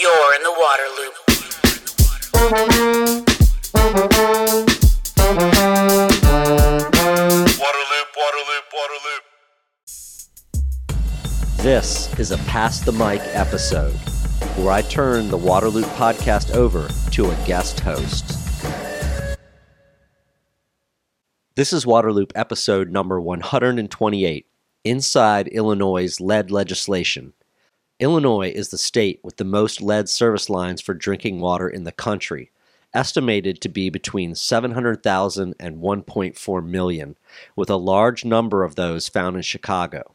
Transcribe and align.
You're 0.00 0.34
in 0.36 0.42
the 0.44 0.52
water 0.52 0.88
loop. 0.96 1.14
Water 7.58 7.82
loop, 7.90 8.08
water 8.16 8.42
loop, 8.46 8.64
water 8.72 8.98
loop. 9.06 9.22
This 11.56 12.16
is 12.20 12.30
a 12.30 12.38
Pass 12.38 12.78
the 12.80 12.92
Mic 12.92 13.22
episode 13.34 13.96
where 14.56 14.70
I 14.70 14.82
turn 14.82 15.30
the 15.30 15.38
Waterloop 15.38 15.92
podcast 15.96 16.54
over 16.54 16.86
to 17.10 17.30
a 17.30 17.34
guest 17.44 17.80
host. 17.80 18.36
This 21.56 21.72
is 21.72 21.84
Waterloop 21.84 22.30
episode 22.36 22.90
number 22.90 23.20
128 23.20 24.46
Inside 24.84 25.48
Illinois' 25.48 26.20
Lead 26.20 26.52
Legislation. 26.52 27.32
Illinois 28.00 28.52
is 28.54 28.68
the 28.68 28.78
state 28.78 29.18
with 29.24 29.38
the 29.38 29.44
most 29.44 29.82
lead 29.82 30.08
service 30.08 30.48
lines 30.48 30.80
for 30.80 30.94
drinking 30.94 31.40
water 31.40 31.68
in 31.68 31.82
the 31.82 31.90
country, 31.90 32.52
estimated 32.94 33.60
to 33.60 33.68
be 33.68 33.90
between 33.90 34.36
700,000 34.36 35.54
and 35.58 35.78
1.4 35.78 36.64
million, 36.64 37.16
with 37.56 37.68
a 37.68 37.76
large 37.76 38.24
number 38.24 38.62
of 38.62 38.76
those 38.76 39.08
found 39.08 39.34
in 39.34 39.42
Chicago. 39.42 40.14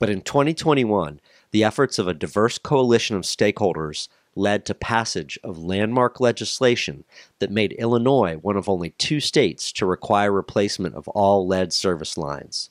But 0.00 0.10
in 0.10 0.22
2021, 0.22 1.20
the 1.52 1.62
efforts 1.62 1.98
of 2.00 2.08
a 2.08 2.14
diverse 2.14 2.58
coalition 2.58 3.14
of 3.14 3.22
stakeholders 3.22 4.08
led 4.34 4.64
to 4.64 4.74
passage 4.74 5.38
of 5.44 5.58
landmark 5.58 6.18
legislation 6.18 7.04
that 7.38 7.52
made 7.52 7.72
Illinois 7.74 8.36
one 8.38 8.56
of 8.56 8.68
only 8.68 8.90
two 8.90 9.20
states 9.20 9.70
to 9.72 9.86
require 9.86 10.32
replacement 10.32 10.96
of 10.96 11.06
all 11.08 11.46
lead 11.46 11.72
service 11.72 12.18
lines. 12.18 12.70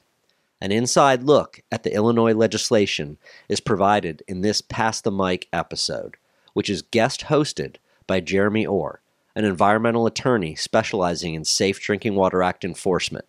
An 0.61 0.71
inside 0.71 1.23
look 1.23 1.61
at 1.71 1.81
the 1.81 1.93
Illinois 1.93 2.35
legislation 2.35 3.17
is 3.49 3.59
provided 3.59 4.21
in 4.27 4.41
this 4.41 4.61
Pass 4.61 5.01
the 5.01 5.11
Mic 5.11 5.47
episode, 5.51 6.17
which 6.53 6.69
is 6.69 6.83
guest 6.83 7.21
hosted 7.21 7.77
by 8.05 8.19
Jeremy 8.19 8.67
Orr, 8.67 9.01
an 9.35 9.43
environmental 9.43 10.05
attorney 10.05 10.53
specializing 10.53 11.33
in 11.33 11.45
Safe 11.45 11.79
Drinking 11.79 12.13
Water 12.13 12.43
Act 12.43 12.63
enforcement, 12.63 13.25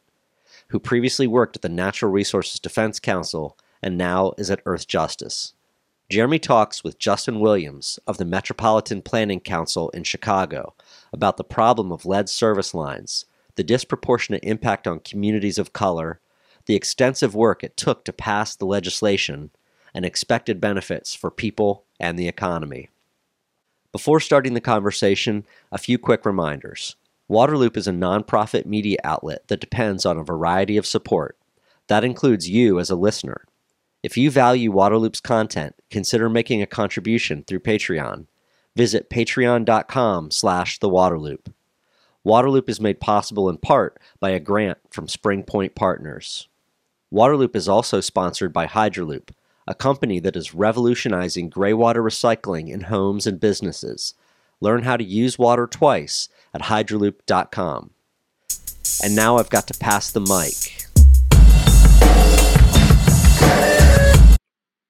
who 0.69 0.79
previously 0.79 1.27
worked 1.27 1.57
at 1.57 1.63
the 1.63 1.71
Natural 1.71 2.13
Resources 2.13 2.61
Defense 2.61 3.01
Council 3.01 3.57
and 3.83 3.97
now 3.97 4.35
is 4.37 4.51
at 4.51 4.63
Earthjustice. 4.65 5.55
Jeremy 6.11 6.39
talks 6.39 6.85
with 6.85 6.99
Justin 6.99 7.41
Williams 7.41 7.99
of 8.07 8.19
the 8.19 8.27
Metropolitan 8.27 9.01
Planning 9.01 9.41
Council 9.41 9.89
in 9.91 10.05
Chicago 10.05 10.75
about 11.15 11.39
the 11.39 11.45
problem 11.45 11.91
of 11.91 12.05
lead 12.05 12.29
service 12.29 12.75
lines, 12.75 13.25
the 13.55 13.65
disproportionate 13.65 14.45
impact 14.45 14.87
on 14.87 15.01
communities 15.01 15.59
of 15.59 15.73
color, 15.73 16.21
the 16.67 16.75
extensive 16.75 17.35
work 17.35 17.63
it 17.65 17.77
took 17.77 18.05
to 18.05 18.13
pass 18.13 18.55
the 18.55 18.67
legislation, 18.67 19.51
and 19.95 20.05
expected 20.05 20.61
benefits 20.61 21.15
for 21.15 21.31
people 21.31 21.85
and 22.01 22.19
the 22.19 22.29
economy. 22.29 22.89
Before 23.93 24.21
starting 24.21 24.55
the 24.55 24.61
conversation, 24.61 25.45
a 25.71 25.79
few 25.79 25.99
quick 25.99 26.25
reminders. 26.25 26.97
Waterloop 27.31 27.77
is 27.77 27.87
a 27.87 27.93
nonprofit 27.93 28.67
media 28.67 28.99
outlet 29.05 29.49
that 29.49 29.61
depends 29.61 30.07
on 30.07 30.19
a 30.19 30.25
variety 30.25 30.77
of 30.77 30.87
support. 30.87 31.37
That 31.89 32.05
includes 32.05 32.49
you 32.49 32.79
as 32.79 32.91
a 32.91 32.97
listener. 32.97 33.45
If 34.03 34.17
you 34.17 34.31
value 34.31 34.73
Waterloop's 34.73 35.21
content, 35.21 35.77
consider 35.91 36.29
making 36.29 36.63
a 36.63 36.67
contribution 36.67 37.45
through 37.45 37.61
Patreon. 37.61 38.27
Visit 38.75 39.11
patreon.com 39.11 40.31
slash 40.31 40.79
the 40.79 40.89
Waterloop. 40.89 41.53
Waterloop 42.27 42.69
is 42.69 42.81
made 42.81 43.01
possible 43.01 43.49
in 43.49 43.59
part 43.59 43.99
by 44.21 44.31
a 44.31 44.41
grant 44.41 44.79
from 44.91 45.09
Spring 45.09 45.43
Point 45.43 45.75
Partners. 45.75 46.49
Waterloop 47.13 47.55
is 47.55 47.69
also 47.69 48.01
sponsored 48.01 48.55
by 48.55 48.67
Hydraloop, 48.67 49.33
a 49.67 49.75
company 49.75 50.19
that 50.21 50.35
is 50.35 50.55
revolutionizing 50.55 51.51
gray 51.51 51.75
water 51.75 52.03
recycling 52.03 52.71
in 52.71 52.85
homes 52.85 53.27
and 53.27 53.39
businesses. 53.39 54.15
Learn 54.63 54.85
how 54.85 54.97
to 54.97 55.05
use 55.05 55.39
water 55.39 55.67
twice 55.67 56.31
at 56.55 56.63
hydraloop.com. 56.63 57.91
And 59.05 59.15
now 59.15 59.37
I've 59.37 59.51
got 59.51 59.67
to 59.67 59.79
pass 59.79 60.11
the 60.11 60.21
mic. 60.21 60.87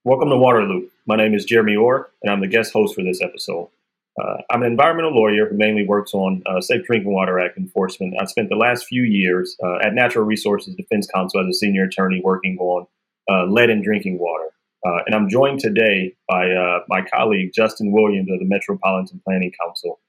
Welcome 0.05 0.29
to 0.29 0.37
Waterloop. 0.37 0.91
My 1.07 1.17
name 1.17 1.35
is 1.35 1.45
Jeremy 1.45 1.75
Orr, 1.75 2.09
and 2.23 2.33
I'm 2.33 2.41
the 2.41 2.47
guest 2.47 2.73
host 2.73 2.95
for 2.95 3.03
this 3.03 3.21
episode. 3.21 3.69
Uh, 4.21 4.37
I'm 4.51 4.63
an 4.63 4.71
environmental 4.71 5.15
lawyer 5.15 5.49
who 5.49 5.57
mainly 5.57 5.87
works 5.87 6.13
on 6.13 6.43
uh, 6.47 6.61
Safe 6.61 6.85
Drinking 6.85 7.15
Water 7.15 7.41
Act 7.41 7.57
enforcement. 7.57 8.15
I 8.21 8.27
spent 8.27 8.51
the 8.51 8.57
last 8.57 8.85
few 8.87 9.05
years 9.05 9.57
uh, 9.65 9.79
at 9.83 9.95
Natural 9.95 10.25
Resources 10.25 10.75
Defense 10.75 11.09
Council 11.15 11.41
as 11.41 11.47
a 11.47 11.55
senior 11.55 11.85
attorney 11.85 12.21
working 12.23 12.59
on 12.59 12.87
uh, 13.31 13.47
lead 13.47 13.71
in 13.71 13.83
drinking 13.83 14.19
water. 14.19 14.51
Uh, 14.85 15.03
and 15.07 15.15
I'm 15.15 15.29
joined 15.29 15.61
today 15.61 16.15
by 16.29 16.51
uh, 16.51 16.81
my 16.89 17.03
colleague 17.03 17.53
Justin 17.55 17.93
Williams 17.93 18.29
of 18.31 18.39
the 18.39 18.45
Metropolitan 18.45 19.21
Planning 19.25 19.53
Council 19.61 20.01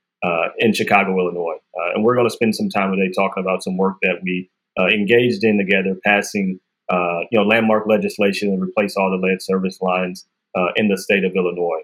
in 0.58 0.74
Chicago, 0.74 1.20
Illinois. 1.20 1.58
and 1.94 2.04
we're 2.04 2.16
going 2.16 2.28
to 2.28 2.34
spend 2.34 2.56
some 2.56 2.70
time 2.70 2.92
today 2.92 3.12
talking 3.14 3.44
about 3.44 3.62
some 3.62 3.76
work 3.78 3.98
that 4.02 4.20
we 4.24 4.50
engaged 4.80 5.44
in 5.44 5.58
together, 5.58 5.98
passing 6.04 6.60
you 6.90 7.28
know, 7.40 7.44
landmark 7.44 7.88
legislation 7.88 8.50
and 8.50 8.64
replace 8.64 8.96
all 8.96 9.12
the 9.12 9.18
lead 9.18 9.42
service 9.42 9.80
lines 9.82 10.26
in 10.76 10.88
the 10.88 10.98
state 10.98 11.26
of 11.26 11.34
Illinois. 11.36 11.82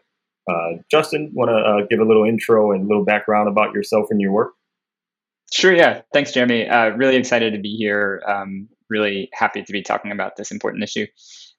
Uh, 0.50 0.82
Justin, 0.90 1.32
want 1.34 1.50
to 1.50 1.56
uh, 1.56 1.88
give 1.90 2.00
a 2.00 2.06
little 2.06 2.26
intro 2.26 2.72
and 2.72 2.86
a 2.86 2.88
little 2.88 3.06
background 3.06 3.48
about 3.48 3.74
yourself 3.74 4.08
and 4.10 4.20
your 4.20 4.32
work? 4.32 4.54
Sure. 5.52 5.74
Yeah. 5.74 6.02
Thanks, 6.14 6.32
Jeremy. 6.32 6.68
Uh, 6.68 6.90
really 6.90 7.16
excited 7.16 7.54
to 7.54 7.60
be 7.60 7.76
here. 7.76 8.22
Um, 8.28 8.70
really 8.90 9.30
happy 9.34 9.64
to 9.64 9.74
be 9.74 9.82
talking 9.82 10.12
about 10.12 10.36
this 10.36 10.52
important 10.52 10.84
issue. 10.84 11.08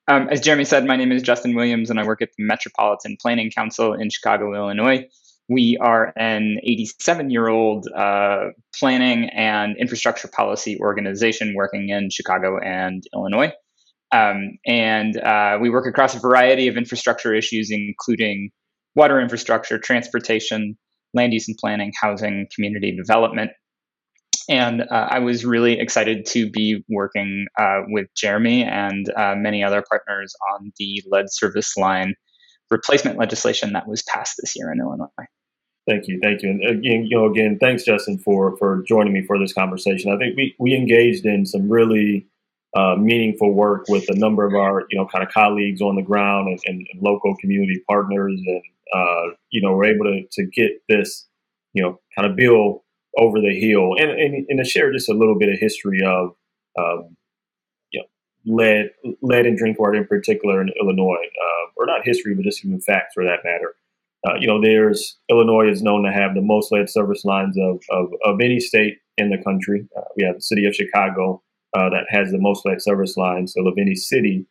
Um, 0.09 0.29
as 0.29 0.41
Jeremy 0.41 0.65
said, 0.65 0.87
my 0.87 0.97
name 0.97 1.13
is 1.13 1.23
Justin 1.23 1.55
Williams, 1.55 1.91
and 1.91 2.01
I 2.01 2.05
work 2.05 2.23
at 2.23 2.31
the 2.37 2.45
Metropolitan 2.45 3.17
Planning 3.21 3.51
Council 3.51 3.93
in 3.93 4.11
Chicago, 4.11 4.55
Illinois. 4.55 5.07
We 5.49 5.77
are 5.81 6.13
an 6.17 6.59
87 6.63 7.31
year 7.31 7.49
old 7.49 7.89
uh, 7.89 8.51
planning 8.79 9.29
and 9.31 9.77
infrastructure 9.79 10.29
policy 10.29 10.79
organization 10.81 11.55
working 11.57 11.89
in 11.89 12.11
Chicago 12.11 12.59
and 12.59 13.03
Illinois. 13.15 13.53
Um, 14.13 14.59
and 14.67 15.17
uh, 15.17 15.59
we 15.61 15.71
work 15.71 15.87
across 15.87 16.15
a 16.15 16.21
variety 16.21 16.69
of 16.69 16.77
infrastructure 16.77 17.35
issues, 17.35 17.71
including 17.71 18.51
water 18.95 19.21
infrastructure, 19.21 19.79
transportation, 19.79 20.77
land 21.15 21.33
use 21.33 21.49
and 21.49 21.57
planning, 21.59 21.93
housing, 22.01 22.47
community 22.55 22.97
development. 22.97 23.51
And 24.49 24.83
uh, 24.83 25.09
I 25.11 25.21
was 25.21 25.45
really 25.45 25.79
excited 25.79 26.27
to 26.27 26.51
be 26.51 26.85
working 26.89 27.47
uh, 27.59 27.83
with 27.89 28.09
Jeremy 28.17 28.65
and 28.65 29.07
uh, 29.17 29.35
many 29.37 29.63
other 29.63 29.85
partners 29.89 30.35
on 30.55 30.73
the 30.79 31.03
lead 31.11 31.27
service 31.29 31.77
line 31.77 32.15
replacement 32.71 33.19
legislation 33.19 33.73
that 33.73 33.89
was 33.89 34.03
passed 34.03 34.37
this 34.41 34.55
year 34.57 34.73
in 34.73 34.81
Illinois. 34.81 35.07
Thank 35.89 36.09
you, 36.09 36.21
thank 36.23 36.43
you, 36.43 36.51
and 36.51 36.79
again, 36.79 37.07
you 37.09 37.17
know, 37.17 37.27
again, 37.27 37.59
thanks, 37.61 37.85
Justin, 37.85 38.19
for 38.19 38.57
for 38.59 38.83
joining 38.87 39.13
me 39.13 39.25
for 39.27 39.39
this 39.39 39.53
conversation. 39.53 40.13
I 40.13 40.19
think 40.19 40.37
we 40.37 40.55
we 40.59 40.75
engaged 40.75 41.25
in 41.25 41.47
some 41.47 41.69
really 41.69 42.27
uh, 42.77 42.95
meaningful 42.97 43.53
work 43.53 43.87
with 43.89 44.09
a 44.09 44.15
number 44.15 44.47
of 44.47 44.55
our 44.55 44.85
you 44.91 44.99
know 44.99 45.07
kind 45.07 45.25
of 45.25 45.33
colleagues 45.33 45.81
on 45.81 45.97
the 45.97 46.03
ground 46.03 46.49
and, 46.49 46.61
and, 46.67 46.87
and 46.93 47.03
local 47.03 47.35
community 47.37 47.83
partners, 47.89 48.41
and 48.47 48.63
uh, 48.95 49.35
you 49.51 49.61
know, 49.61 49.75
we're 49.75 49.87
able 49.87 50.05
to 50.05 50.23
to 50.33 50.47
get 50.47 50.71
this 50.89 51.27
you 51.73 51.83
know 51.83 52.01
kind 52.17 52.31
of 52.31 52.37
bill 52.37 52.85
over 53.19 53.41
the 53.41 53.59
hill, 53.59 53.95
and 53.99 54.11
and, 54.11 54.47
and 54.49 54.59
to 54.63 54.69
share 54.69 54.93
just 54.93 55.09
a 55.09 55.15
little 55.15 55.39
bit 55.39 55.49
of 55.49 55.59
history 55.59 56.01
of 56.05 56.31
um, 56.79 57.17
you 57.93 58.01
know 58.01 58.07
lead 58.47 58.91
lead 59.23 59.47
and 59.47 59.59
drink 59.59 59.79
water 59.79 59.95
in 59.95 60.07
particular 60.07 60.61
in 60.61 60.71
Illinois, 60.81 61.15
uh, 61.15 61.71
or 61.77 61.87
not 61.87 62.05
history, 62.05 62.35
but 62.35 62.45
just 62.45 62.65
even 62.65 62.81
facts 62.81 63.15
for 63.15 63.25
that 63.25 63.41
matter. 63.45 63.75
Uh, 64.27 64.35
you 64.39 64.47
know, 64.47 64.61
there's 64.61 65.19
Illinois 65.31 65.71
is 65.71 65.83
known 65.83 66.05
to 66.05 66.13
have 66.13 66.35
the 66.35 66.43
most 66.43 66.71
lead 66.71 66.91
service 66.91 67.25
lines 67.25 67.57
of, 67.59 67.81
of, 67.91 68.13
of 68.25 68.39
any 68.41 68.61
state 68.61 68.99
in 69.17 69.31
the 69.31 69.43
country. 69.43 69.89
Uh, 69.97 70.03
we 70.17 70.25
have 70.25 70.37
the 70.37 70.43
city 70.43 70.67
of 70.67 70.75
Chicago 70.75 71.43
uh, 71.75 71.89
that 71.89 72.05
has 72.11 72.31
the 72.31 72.39
most 72.39 72.67
lead 72.67 72.83
service 72.83 73.17
lines. 73.17 73.55
So 73.55 73.67
of 73.67 73.75
any 73.79 73.95
city, 73.95 74.47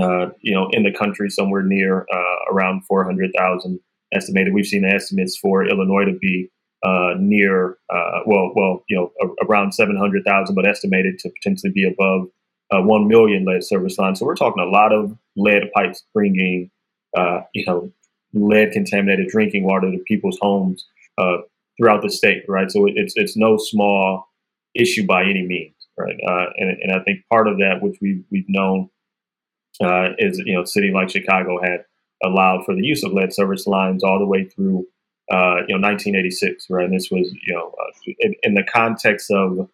uh, 0.00 0.26
you 0.40 0.54
know, 0.54 0.68
in 0.72 0.82
the 0.82 0.92
country, 0.92 1.30
somewhere 1.30 1.62
near 1.62 2.06
uh, 2.12 2.52
around 2.52 2.84
400,000 2.86 3.80
estimated. 4.12 4.52
We've 4.52 4.66
seen 4.66 4.84
estimates 4.84 5.36
for 5.36 5.66
Illinois 5.66 6.04
to 6.04 6.18
be 6.18 6.48
uh, 6.84 7.14
near, 7.18 7.78
well, 8.26 8.52
well, 8.54 8.84
you 8.88 8.96
know, 8.96 9.12
around 9.48 9.72
700,000, 9.72 10.54
but 10.54 10.66
estimated 10.66 11.18
to 11.20 11.30
potentially 11.30 11.72
be 11.72 11.84
above 11.84 12.28
1 12.70 13.06
million 13.06 13.44
lead 13.44 13.62
service 13.62 13.98
lines. 13.98 14.18
So 14.18 14.26
we're 14.26 14.34
talking 14.34 14.62
a 14.62 14.66
lot 14.66 14.92
of 14.92 15.16
lead 15.36 15.70
pipes 15.74 16.04
bringing, 16.12 16.70
you 17.54 17.64
know, 17.66 17.92
lead 18.34 18.72
contaminated 18.72 19.28
drinking 19.28 19.64
water 19.64 19.90
to 19.90 19.98
people's 20.06 20.38
homes 20.40 20.84
uh, 21.18 21.38
throughout 21.76 22.02
the 22.02 22.10
state, 22.10 22.44
right? 22.48 22.70
So 22.70 22.86
it's 22.86 23.14
it's 23.16 23.36
no 23.36 23.56
small 23.56 24.28
issue 24.74 25.06
by 25.06 25.22
any 25.24 25.42
means, 25.42 25.74
right? 25.98 26.16
Uh, 26.26 26.46
and, 26.56 26.76
and 26.82 26.92
I 26.92 27.02
think 27.04 27.20
part 27.30 27.48
of 27.48 27.58
that, 27.58 27.80
which 27.80 27.96
we 28.00 28.22
we've 28.30 28.48
known, 28.48 28.88
uh, 29.80 30.10
is 30.18 30.38
you 30.44 30.54
know, 30.54 30.64
city 30.64 30.90
like 30.92 31.10
Chicago 31.10 31.60
had 31.62 31.84
allowed 32.24 32.64
for 32.64 32.74
the 32.74 32.84
use 32.84 33.02
of 33.02 33.12
lead 33.12 33.32
service 33.32 33.66
lines 33.66 34.04
all 34.04 34.18
the 34.18 34.26
way 34.26 34.44
through 34.44 34.86
uh, 35.30 35.62
you 35.66 35.78
know 35.78 35.86
1986, 35.86 36.66
right? 36.70 36.84
And 36.84 36.94
this 36.94 37.10
was 37.10 37.32
you 37.46 37.54
know 37.54 37.72
uh, 37.80 38.12
in, 38.20 38.34
in, 38.42 38.54
the 38.54 38.64
context 38.64 39.30
of 39.30 39.68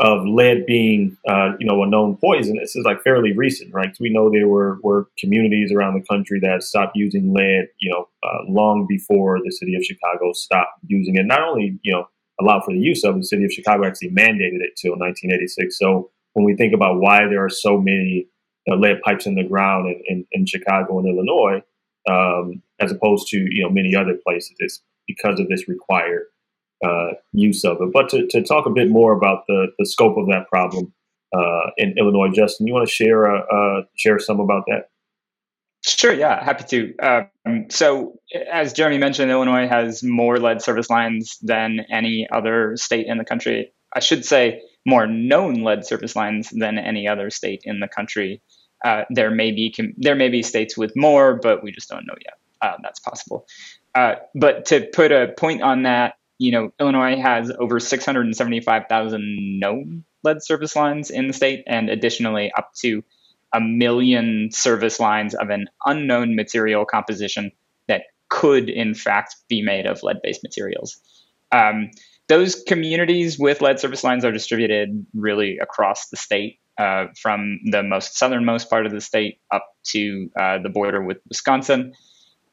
of 0.00 0.24
lead 0.24 0.64
being, 0.64 1.16
uh, 1.28 1.50
you 1.58 1.66
know, 1.66 1.82
a 1.82 1.86
known 1.86 2.16
poison, 2.16 2.56
this 2.56 2.76
is 2.76 2.84
like 2.84 3.02
fairly 3.02 3.32
recent, 3.36 3.74
right? 3.74 3.96
We 3.98 4.10
know 4.10 4.30
there 4.30 4.46
were, 4.46 4.78
were 4.82 5.08
communities 5.18 5.72
around 5.72 5.94
the 5.94 6.06
country 6.06 6.38
that 6.40 6.62
stopped 6.62 6.92
using 6.94 7.34
lead, 7.34 7.66
you 7.80 7.90
know, 7.90 8.08
uh, 8.22 8.44
long 8.48 8.86
before 8.88 9.40
the 9.44 9.50
city 9.50 9.74
of 9.74 9.84
Chicago 9.84 10.32
stopped 10.34 10.78
using 10.86 11.16
it. 11.16 11.26
Not 11.26 11.42
only, 11.42 11.80
you 11.82 11.92
know, 11.92 12.08
allowed 12.40 12.64
for 12.64 12.72
the 12.72 12.78
use 12.78 13.02
of, 13.02 13.16
the 13.16 13.24
city 13.24 13.44
of 13.44 13.52
Chicago 13.52 13.86
actually 13.86 14.10
mandated 14.10 14.62
it 14.62 14.76
till 14.80 14.92
1986. 14.92 15.76
So 15.76 16.10
when 16.34 16.44
we 16.44 16.54
think 16.54 16.74
about 16.74 17.00
why 17.00 17.26
there 17.26 17.44
are 17.44 17.50
so 17.50 17.76
many 17.78 18.28
uh, 18.70 18.76
lead 18.76 19.00
pipes 19.02 19.26
in 19.26 19.34
the 19.34 19.44
ground 19.44 19.88
in, 19.88 20.02
in, 20.06 20.26
in 20.32 20.46
Chicago 20.46 20.98
and 20.98 21.08
Illinois, 21.08 21.62
um, 22.08 22.62
as 22.80 22.92
opposed 22.92 23.28
to, 23.28 23.38
you 23.38 23.62
know, 23.62 23.70
many 23.70 23.94
other 23.94 24.14
places, 24.26 24.54
it's 24.58 24.82
because 25.06 25.40
of 25.40 25.48
this 25.48 25.68
required 25.68 26.24
uh, 26.84 27.12
use 27.32 27.64
of 27.64 27.78
it. 27.80 27.92
But 27.92 28.08
to, 28.10 28.26
to 28.28 28.42
talk 28.42 28.66
a 28.66 28.70
bit 28.70 28.88
more 28.88 29.12
about 29.12 29.44
the, 29.46 29.68
the 29.78 29.86
scope 29.86 30.16
of 30.16 30.26
that 30.28 30.48
problem 30.48 30.92
uh, 31.36 31.70
in 31.76 31.94
Illinois, 31.98 32.30
Justin, 32.32 32.66
you 32.66 32.74
want 32.74 32.88
to 32.88 32.92
share 32.92 33.30
uh, 33.30 33.40
uh, 33.40 33.82
share 33.96 34.18
some 34.18 34.40
about 34.40 34.64
that? 34.66 34.90
Sure, 35.84 36.12
yeah, 36.12 36.42
happy 36.42 36.64
to. 36.64 36.96
Um, 36.98 37.66
so, 37.70 38.18
as 38.52 38.72
Jeremy 38.72 38.98
mentioned, 38.98 39.30
Illinois 39.30 39.68
has 39.68 40.02
more 40.02 40.38
lead 40.38 40.60
service 40.60 40.90
lines 40.90 41.38
than 41.40 41.80
any 41.90 42.26
other 42.32 42.76
state 42.76 43.06
in 43.06 43.18
the 43.18 43.24
country. 43.24 43.72
I 43.94 44.00
should 44.00 44.24
say 44.24 44.60
more 44.86 45.06
known 45.06 45.62
lead 45.62 45.84
service 45.84 46.16
lines 46.16 46.50
than 46.50 46.78
any 46.78 47.06
other 47.06 47.30
state 47.30 47.62
in 47.64 47.80
the 47.80 47.88
country. 47.88 48.42
Uh, 48.84 49.04
there 49.10 49.30
may 49.30 49.50
be 49.50 49.74
there 49.96 50.14
may 50.14 50.28
be 50.28 50.42
states 50.42 50.76
with 50.76 50.92
more, 50.94 51.34
but 51.34 51.62
we 51.62 51.72
just 51.72 51.88
don't 51.88 52.06
know 52.06 52.14
yet. 52.24 52.38
Uh, 52.60 52.76
that's 52.82 53.00
possible. 53.00 53.46
Uh, 53.94 54.14
but 54.34 54.66
to 54.66 54.86
put 54.92 55.12
a 55.12 55.32
point 55.36 55.62
on 55.62 55.82
that, 55.82 56.14
you 56.38 56.52
know, 56.52 56.72
Illinois 56.80 57.20
has 57.20 57.50
over 57.58 57.80
675,000 57.80 59.60
known 59.60 60.04
lead 60.22 60.42
service 60.42 60.76
lines 60.76 61.10
in 61.10 61.26
the 61.26 61.32
state, 61.32 61.64
and 61.66 61.88
additionally, 61.88 62.52
up 62.56 62.72
to 62.74 63.02
a 63.52 63.60
million 63.60 64.50
service 64.52 65.00
lines 65.00 65.34
of 65.34 65.50
an 65.50 65.66
unknown 65.86 66.36
material 66.36 66.84
composition 66.84 67.50
that 67.86 68.02
could, 68.28 68.68
in 68.68 68.94
fact, 68.94 69.36
be 69.48 69.62
made 69.62 69.86
of 69.86 70.02
lead 70.02 70.18
based 70.22 70.42
materials. 70.42 71.00
Um, 71.50 71.90
those 72.28 72.62
communities 72.66 73.38
with 73.38 73.62
lead 73.62 73.80
service 73.80 74.04
lines 74.04 74.24
are 74.24 74.32
distributed 74.32 75.06
really 75.14 75.58
across 75.58 76.08
the 76.10 76.16
state, 76.16 76.60
uh, 76.78 77.06
from 77.20 77.60
the 77.70 77.82
most 77.82 78.16
southernmost 78.16 78.70
part 78.70 78.86
of 78.86 78.92
the 78.92 79.00
state 79.00 79.40
up 79.52 79.66
to 79.84 80.28
uh, 80.38 80.58
the 80.62 80.68
border 80.68 81.02
with 81.02 81.18
Wisconsin. 81.28 81.92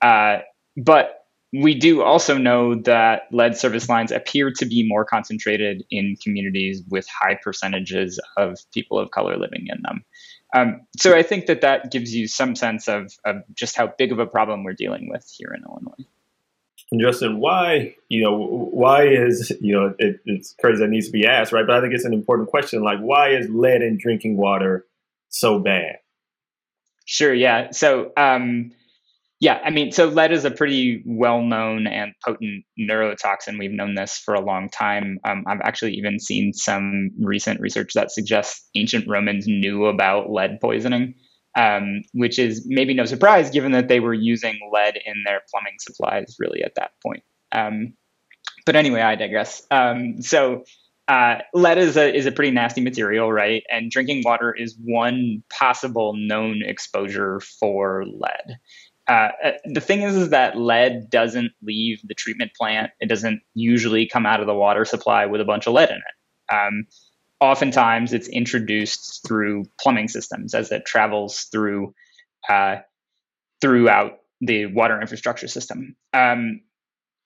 Uh, 0.01 0.39
but 0.77 1.25
we 1.53 1.73
do 1.73 2.01
also 2.01 2.37
know 2.37 2.75
that 2.81 3.23
lead 3.31 3.55
service 3.55 3.87
lines 3.87 4.11
appear 4.11 4.51
to 4.51 4.65
be 4.65 4.85
more 4.87 5.05
concentrated 5.05 5.83
in 5.89 6.15
communities 6.21 6.83
with 6.89 7.07
high 7.07 7.37
percentages 7.41 8.19
of 8.35 8.57
people 8.73 8.99
of 8.99 9.11
color 9.11 9.37
living 9.37 9.67
in 9.67 9.81
them. 9.83 10.03
Um, 10.55 10.81
so 10.97 11.15
I 11.15 11.23
think 11.23 11.45
that 11.47 11.61
that 11.61 11.91
gives 11.91 12.13
you 12.13 12.27
some 12.27 12.55
sense 12.55 12.87
of, 12.87 13.11
of 13.25 13.37
just 13.53 13.75
how 13.75 13.93
big 13.97 14.11
of 14.11 14.19
a 14.19 14.25
problem 14.25 14.63
we're 14.63 14.73
dealing 14.73 15.09
with 15.09 15.25
here 15.37 15.53
in 15.55 15.63
Illinois. 15.63 16.09
And 16.95 17.01
Justin, 17.01 17.41
why 17.41 17.93
you 18.07 18.23
know 18.23 18.69
why 18.71 19.05
is 19.05 19.51
you 19.59 19.75
know 19.75 19.93
it, 19.99 20.21
it's 20.23 20.55
crazy 20.61 20.79
that 20.79 20.87
needs 20.87 21.07
to 21.07 21.11
be 21.11 21.25
asked, 21.25 21.51
right? 21.51 21.67
But 21.67 21.75
I 21.75 21.81
think 21.81 21.93
it's 21.93 22.05
an 22.05 22.13
important 22.13 22.47
question. 22.47 22.83
Like, 22.83 22.99
why 22.99 23.31
is 23.31 23.49
lead 23.49 23.81
in 23.81 23.97
drinking 24.01 24.37
water 24.37 24.85
so 25.27 25.59
bad? 25.59 25.97
Sure. 27.03 27.33
Yeah. 27.33 27.71
So. 27.71 28.11
Um, 28.15 28.71
yeah, 29.41 29.59
I 29.65 29.69
mean, 29.69 29.91
so 29.91 30.07
lead 30.07 30.31
is 30.31 30.45
a 30.45 30.49
pretty 30.49 31.03
well 31.05 31.41
known 31.41 31.87
and 31.87 32.13
potent 32.25 32.63
neurotoxin. 32.79 33.59
We've 33.59 33.69
known 33.69 33.93
this 33.93 34.17
for 34.17 34.33
a 34.33 34.39
long 34.39 34.69
time. 34.69 35.19
Um, 35.25 35.43
I've 35.45 35.59
actually 35.61 35.95
even 35.95 36.19
seen 36.19 36.53
some 36.53 37.09
recent 37.19 37.59
research 37.59 37.91
that 37.95 38.11
suggests 38.11 38.65
ancient 38.75 39.05
Romans 39.09 39.45
knew 39.45 39.87
about 39.87 40.31
lead 40.31 40.61
poisoning, 40.61 41.15
um, 41.55 42.01
which 42.13 42.37
is 42.37 42.65
maybe 42.67 42.93
no 42.93 43.05
surprise 43.05 43.49
given 43.49 43.71
that 43.71 43.87
they 43.87 43.99
were 43.99 44.13
using 44.13 44.59
lead 44.71 44.99
in 45.05 45.23
their 45.25 45.41
plumbing 45.49 45.75
supplies 45.79 46.35
really 46.39 46.63
at 46.63 46.75
that 46.75 46.91
point. 47.01 47.23
Um, 47.51 47.93
but 48.65 48.75
anyway, 48.75 49.01
I 49.01 49.15
digress. 49.15 49.65
Um, 49.71 50.21
so, 50.21 50.63
uh, 51.07 51.37
lead 51.53 51.77
is 51.77 51.97
a 51.97 52.13
is 52.13 52.25
a 52.25 52.31
pretty 52.31 52.51
nasty 52.51 52.81
material, 52.81 53.31
right? 53.31 53.63
And 53.69 53.91
drinking 53.91 54.23
water 54.25 54.51
is 54.51 54.75
one 54.83 55.43
possible 55.55 56.13
known 56.15 56.61
exposure 56.65 57.39
for 57.39 58.05
lead. 58.05 58.57
Uh, 59.07 59.29
uh, 59.43 59.51
the 59.65 59.81
thing 59.81 60.01
is, 60.01 60.15
is 60.15 60.29
that 60.29 60.57
lead 60.57 61.09
doesn't 61.11 61.51
leave 61.61 62.01
the 62.07 62.15
treatment 62.15 62.51
plant. 62.55 62.91
It 62.99 63.07
doesn't 63.07 63.41
usually 63.53 64.07
come 64.07 64.25
out 64.25 64.39
of 64.39 64.47
the 64.47 64.55
water 64.55 64.83
supply 64.83 65.27
with 65.27 65.41
a 65.41 65.45
bunch 65.45 65.67
of 65.67 65.73
lead 65.73 65.91
in 65.91 65.97
it. 65.97 66.53
Um, 66.53 66.87
oftentimes, 67.45 68.13
it's 68.13 68.27
introduced 68.27 69.25
through 69.27 69.65
plumbing 69.79 70.07
systems 70.07 70.53
as 70.53 70.71
it 70.71 70.85
travels 70.85 71.47
through 71.51 71.93
uh, 72.49 72.77
throughout 73.61 74.19
the 74.41 74.67
water 74.67 74.99
infrastructure 74.99 75.47
system. 75.47 75.95
Um, 76.13 76.61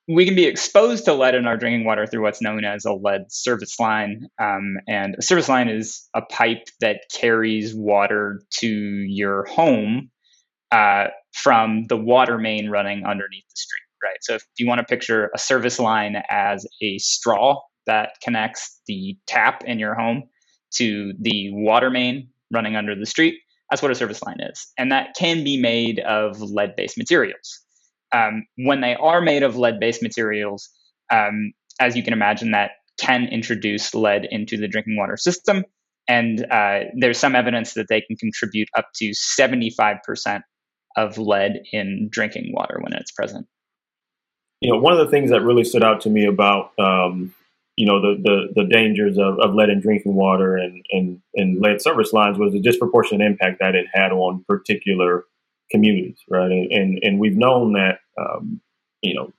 we 0.07 0.25
can 0.25 0.36
be 0.36 0.45
exposed 0.45 1.06
to 1.06 1.13
lead 1.13 1.36
in 1.36 1.45
our 1.45 1.56
drinking 1.56 1.86
water 1.86 2.07
through 2.07 2.24
what's 2.24 2.42
known 2.42 2.66
as 2.66 2.86
a 2.86 2.94
lead 2.94 3.25
service 3.30 3.80
line. 3.80 4.27
Um, 4.42 4.77
and 4.88 5.16
a 5.19 5.21
service 5.21 5.48
line 5.48 5.69
is 5.69 6.07
a 6.16 6.22
pipe 6.22 6.68
that 6.81 7.01
carries 7.13 7.75
water 7.75 8.42
to 8.60 8.68
your 8.68 9.45
home 9.45 10.10
uh, 10.72 11.07
from 11.33 11.86
the 11.89 11.98
water 11.98 12.39
main 12.39 12.69
running 12.69 13.06
underneath 13.06 13.45
the 13.50 13.56
street, 13.56 13.83
right? 14.04 14.18
So 14.22 14.36
if 14.36 14.44
you 14.57 14.68
want 14.68 14.80
to 14.80 14.86
picture 14.86 15.30
a 15.36 15.38
service 15.38 15.77
line 15.77 16.15
as 16.30 16.65
a 16.81 16.98
straw 16.98 17.60
that 17.89 18.12
connects 18.24 18.80
the 18.86 19.18
tap 19.25 19.63
in 19.65 19.80
your 19.80 19.95
home 19.95 20.30
to 20.75 21.13
the 21.19 21.50
water 21.51 21.89
main 21.89 22.30
running 22.51 22.75
under 22.75 22.95
the 22.95 23.07
street, 23.07 23.39
that's 23.69 23.81
what 23.81 23.91
a 23.91 23.95
service 23.95 24.21
line 24.21 24.39
is. 24.39 24.68
And 24.77 24.91
that 24.91 25.15
can 25.18 25.44
be 25.44 25.59
made 25.59 26.00
of 26.00 26.39
lead 26.39 26.75
based 26.75 27.00
materials. 27.00 27.59
Um, 28.12 28.45
when 28.57 28.81
they 28.81 28.95
are 28.95 29.21
made 29.21 29.41
of 29.41 29.57
lead 29.57 29.80
based 29.80 30.03
materials, 30.03 30.69
um, 31.12 31.51
as 31.80 31.95
you 31.95 32.03
can 32.03 32.13
imagine, 32.13 32.51
that 32.51 32.71
can 33.00 33.25
introduce 33.25 33.95
lead 33.95 34.27
into 34.30 34.57
the 34.57 34.68
drinking 34.68 34.95
water 34.95 35.18
system. 35.18 35.63
And 36.07 36.45
uh, 36.51 36.81
there's 36.95 37.18
some 37.18 37.36
evidence 37.36 37.74
that 37.74 37.88
they 37.89 38.01
can 38.01 38.18
contribute 38.18 38.68
up 38.77 38.89
to 38.95 39.12
75% 39.12 40.41
of 40.95 41.18
lead 41.18 41.62
in 41.71 42.09
drinking 42.12 42.51
water 42.53 42.80
when 42.81 42.94
it's 42.94 43.12
present. 43.12 43.47
You 44.62 44.71
know, 44.71 44.80
one 44.80 44.94
of 44.94 45.00
the 45.00 45.07
things 45.07 45.31
that 45.31 45.41
really 45.41 45.63
stood 45.63 45.83
out 45.83 46.01
to 46.01 46.09
me 46.09 46.25
about 46.25 46.71
um, 46.77 47.33
you 47.80 47.86
know 47.86 48.02
the, 48.02 48.22
the, 48.22 48.62
the 48.62 48.68
dangers 48.68 49.18
of, 49.18 49.40
of 49.40 49.56
lead 49.56 49.70
in 49.70 49.80
drinking 49.80 50.14
water 50.14 50.58
and, 50.58 50.86
and, 50.92 51.22
and 51.36 51.62
lead 51.62 51.81
service 51.81 52.12
lines 52.12 52.38
was 52.38 52.52
the 52.52 52.60
disproportionate 52.60 53.26
impact 53.26 53.60
that 53.62 53.74
it 53.74 53.86
had 53.94 54.12
on 54.12 54.44
particular 54.50 55.24
communities, 55.72 56.18
right? 56.30 56.52
And 56.52 56.70
and, 56.74 57.00
and 57.02 57.20
we've 57.20 57.38
known 57.38 57.72
that 57.74 58.00
um, 58.20 58.60
you 59.02 59.16
know 59.16 59.31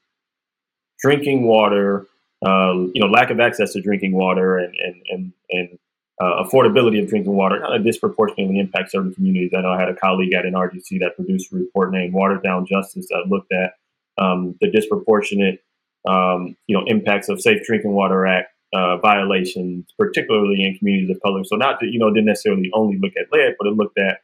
drinking 1.00 1.46
water, 1.46 2.06
uh, 2.44 2.72
you 2.94 3.02
know, 3.02 3.08
lack 3.08 3.28
of 3.28 3.40
access 3.40 3.74
to 3.74 3.82
drinking 3.82 4.14
water 4.14 4.56
and 4.56 4.74
and 4.74 5.02
and, 5.10 5.32
and 5.50 5.78
uh, 6.18 6.42
affordability 6.42 7.02
of 7.02 7.10
drinking 7.10 7.34
water 7.34 7.60
kind 7.60 7.74
of 7.74 7.84
disproportionately 7.84 8.58
impacts 8.58 8.92
certain 8.92 9.12
communities. 9.12 9.50
I 9.54 9.60
know 9.60 9.72
I 9.72 9.78
had 9.78 9.90
a 9.90 9.96
colleague 9.96 10.32
at 10.32 10.46
NRDC 10.46 11.00
that 11.00 11.14
produced 11.14 11.52
a 11.52 11.56
report 11.56 11.92
named 11.92 12.14
Watered 12.14 12.42
Down 12.42 12.64
Justice 12.64 13.08
that 13.10 13.26
looked 13.28 13.52
at 13.52 13.74
um, 14.16 14.54
the 14.62 14.70
disproportionate, 14.70 15.62
um, 16.08 16.56
you 16.66 16.76
know, 16.76 16.84
impacts 16.86 17.28
of 17.28 17.40
Safe 17.40 17.64
Drinking 17.66 17.92
Water 17.92 18.26
Act 18.26 18.48
uh, 18.72 18.98
violations, 18.98 19.86
particularly 19.98 20.64
in 20.64 20.76
communities 20.78 21.14
of 21.14 21.22
color. 21.22 21.44
So 21.44 21.56
not 21.56 21.80
that 21.80 21.88
you 21.90 21.98
know 21.98 22.10
didn't 22.10 22.26
necessarily 22.26 22.70
only 22.72 22.98
look 22.98 23.12
at 23.18 23.32
lead, 23.32 23.54
but 23.58 23.68
it 23.68 23.74
looked 23.74 23.98
at 23.98 24.18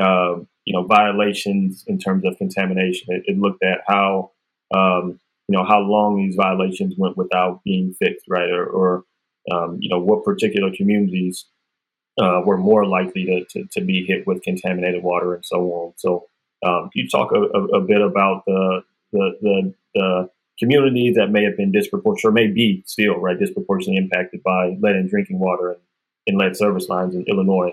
uh, 0.00 0.36
you 0.64 0.72
know 0.72 0.84
violations 0.84 1.84
in 1.86 1.98
terms 1.98 2.24
of 2.24 2.36
contamination. 2.38 3.06
It, 3.08 3.24
it 3.26 3.38
looked 3.38 3.62
at 3.62 3.80
how 3.86 4.32
um, 4.74 5.18
you 5.48 5.56
know 5.56 5.64
how 5.64 5.80
long 5.80 6.16
these 6.16 6.36
violations 6.36 6.94
went 6.96 7.16
without 7.16 7.62
being 7.64 7.94
fixed, 7.94 8.26
right, 8.28 8.50
or, 8.50 8.66
or 8.66 9.04
um, 9.50 9.78
you 9.80 9.88
know, 9.88 9.98
what 9.98 10.24
particular 10.24 10.70
communities 10.74 11.46
uh, 12.20 12.42
were 12.44 12.56
more 12.56 12.86
likely 12.86 13.24
to, 13.24 13.44
to, 13.50 13.68
to, 13.72 13.80
be 13.80 14.04
hit 14.04 14.26
with 14.26 14.42
contaminated 14.42 15.02
water 15.02 15.34
and 15.34 15.44
so 15.44 15.60
on. 15.72 15.92
So, 15.96 16.26
um, 16.64 16.90
you 16.94 17.08
talk 17.08 17.30
a, 17.32 17.40
a, 17.40 17.64
a, 17.78 17.80
bit 17.80 18.00
about 18.00 18.42
the, 18.46 18.82
the, 19.12 19.38
the, 19.40 19.74
the 19.94 20.30
communities 20.58 21.14
that 21.16 21.28
may 21.30 21.44
have 21.44 21.56
been 21.56 21.72
disproportionate, 21.72 22.30
or 22.30 22.32
may 22.32 22.48
be 22.48 22.82
still, 22.86 23.14
right, 23.16 23.38
disproportionately 23.38 23.96
impacted 23.96 24.42
by 24.42 24.76
lead 24.80 24.96
in 24.96 25.08
drinking 25.08 25.38
water 25.38 25.72
and, 25.72 25.80
and 26.26 26.38
lead 26.38 26.56
service 26.56 26.88
lines 26.88 27.14
in 27.14 27.24
Illinois? 27.26 27.72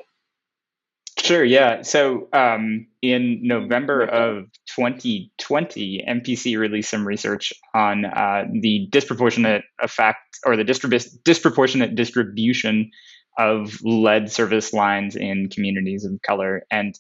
Sure. 1.26 1.44
Yeah. 1.44 1.82
So 1.82 2.28
um, 2.34 2.86
in 3.02 3.40
November 3.42 4.04
of 4.04 4.46
2020, 4.76 6.06
MPC 6.08 6.58
released 6.58 6.92
some 6.92 7.08
research 7.08 7.52
on 7.74 8.06
uh, 8.06 8.44
the 8.52 8.88
disproportionate 8.92 9.64
effect 9.82 10.20
or 10.46 10.56
the 10.56 10.64
distrib- 10.64 11.24
disproportionate 11.24 11.96
distribution 11.96 12.92
of 13.40 13.80
lead 13.82 14.32
service 14.32 14.72
lines 14.72 15.16
in 15.16 15.50
communities 15.50 16.06
of 16.06 16.22
color. 16.22 16.64
And, 16.70 16.94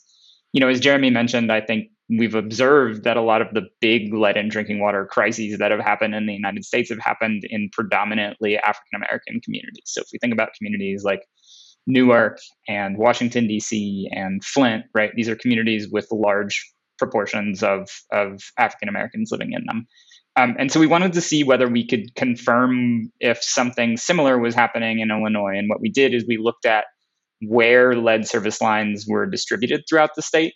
you 0.53 0.59
know, 0.59 0.69
as 0.69 0.79
Jeremy 0.79 1.11
mentioned, 1.11 1.51
I 1.51 1.61
think 1.61 1.89
we've 2.09 2.35
observed 2.35 3.03
that 3.03 3.17
a 3.17 3.21
lot 3.21 3.41
of 3.41 3.47
the 3.53 3.63
big 3.81 4.13
lead 4.13 4.37
in 4.37 4.49
drinking 4.49 4.79
water 4.79 5.07
crises 5.09 5.57
that 5.57 5.71
have 5.71 5.79
happened 5.79 6.13
in 6.13 6.25
the 6.25 6.33
United 6.33 6.63
States 6.63 6.89
have 6.89 6.99
happened 6.99 7.43
in 7.49 7.69
predominantly 7.71 8.57
African 8.57 8.95
American 8.95 9.41
communities. 9.41 9.85
So 9.85 10.01
if 10.01 10.07
we 10.13 10.19
think 10.19 10.33
about 10.33 10.49
communities 10.57 11.03
like 11.03 11.21
Newark 11.87 12.39
and 12.67 12.97
Washington 12.97 13.47
D.C. 13.47 14.09
and 14.11 14.43
Flint, 14.43 14.85
right, 14.93 15.11
these 15.15 15.29
are 15.29 15.35
communities 15.35 15.87
with 15.91 16.07
large 16.11 16.63
proportions 16.97 17.63
of 17.63 17.89
of 18.11 18.41
African 18.57 18.89
Americans 18.89 19.29
living 19.31 19.53
in 19.53 19.65
them. 19.65 19.87
Um, 20.37 20.55
and 20.59 20.71
so 20.71 20.79
we 20.79 20.87
wanted 20.87 21.13
to 21.13 21.21
see 21.21 21.43
whether 21.43 21.67
we 21.67 21.87
could 21.87 22.13
confirm 22.15 23.09
if 23.19 23.41
something 23.41 23.95
similar 23.95 24.37
was 24.37 24.53
happening 24.53 24.99
in 24.99 25.09
Illinois. 25.09 25.57
And 25.57 25.69
what 25.69 25.79
we 25.79 25.89
did 25.89 26.13
is 26.13 26.25
we 26.27 26.37
looked 26.37 26.65
at 26.65 26.85
where 27.41 27.95
lead 27.95 28.27
service 28.27 28.61
lines 28.61 29.05
were 29.07 29.25
distributed 29.25 29.83
throughout 29.87 30.09
the 30.15 30.21
state 30.21 30.53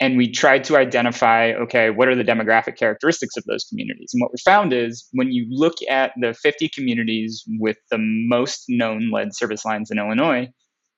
and 0.00 0.16
we 0.16 0.30
tried 0.30 0.64
to 0.64 0.76
identify 0.76 1.52
okay 1.52 1.90
what 1.90 2.08
are 2.08 2.16
the 2.16 2.24
demographic 2.24 2.76
characteristics 2.76 3.36
of 3.36 3.44
those 3.44 3.64
communities? 3.64 4.10
And 4.12 4.20
what 4.20 4.32
we 4.32 4.38
found 4.44 4.72
is 4.72 5.08
when 5.12 5.30
you 5.30 5.46
look 5.50 5.76
at 5.88 6.12
the 6.20 6.34
50 6.34 6.68
communities 6.70 7.44
with 7.58 7.76
the 7.90 7.98
most 7.98 8.64
known 8.68 9.10
lead 9.10 9.34
service 9.34 9.64
lines 9.64 9.90
in 9.90 9.98
illinois 9.98 10.48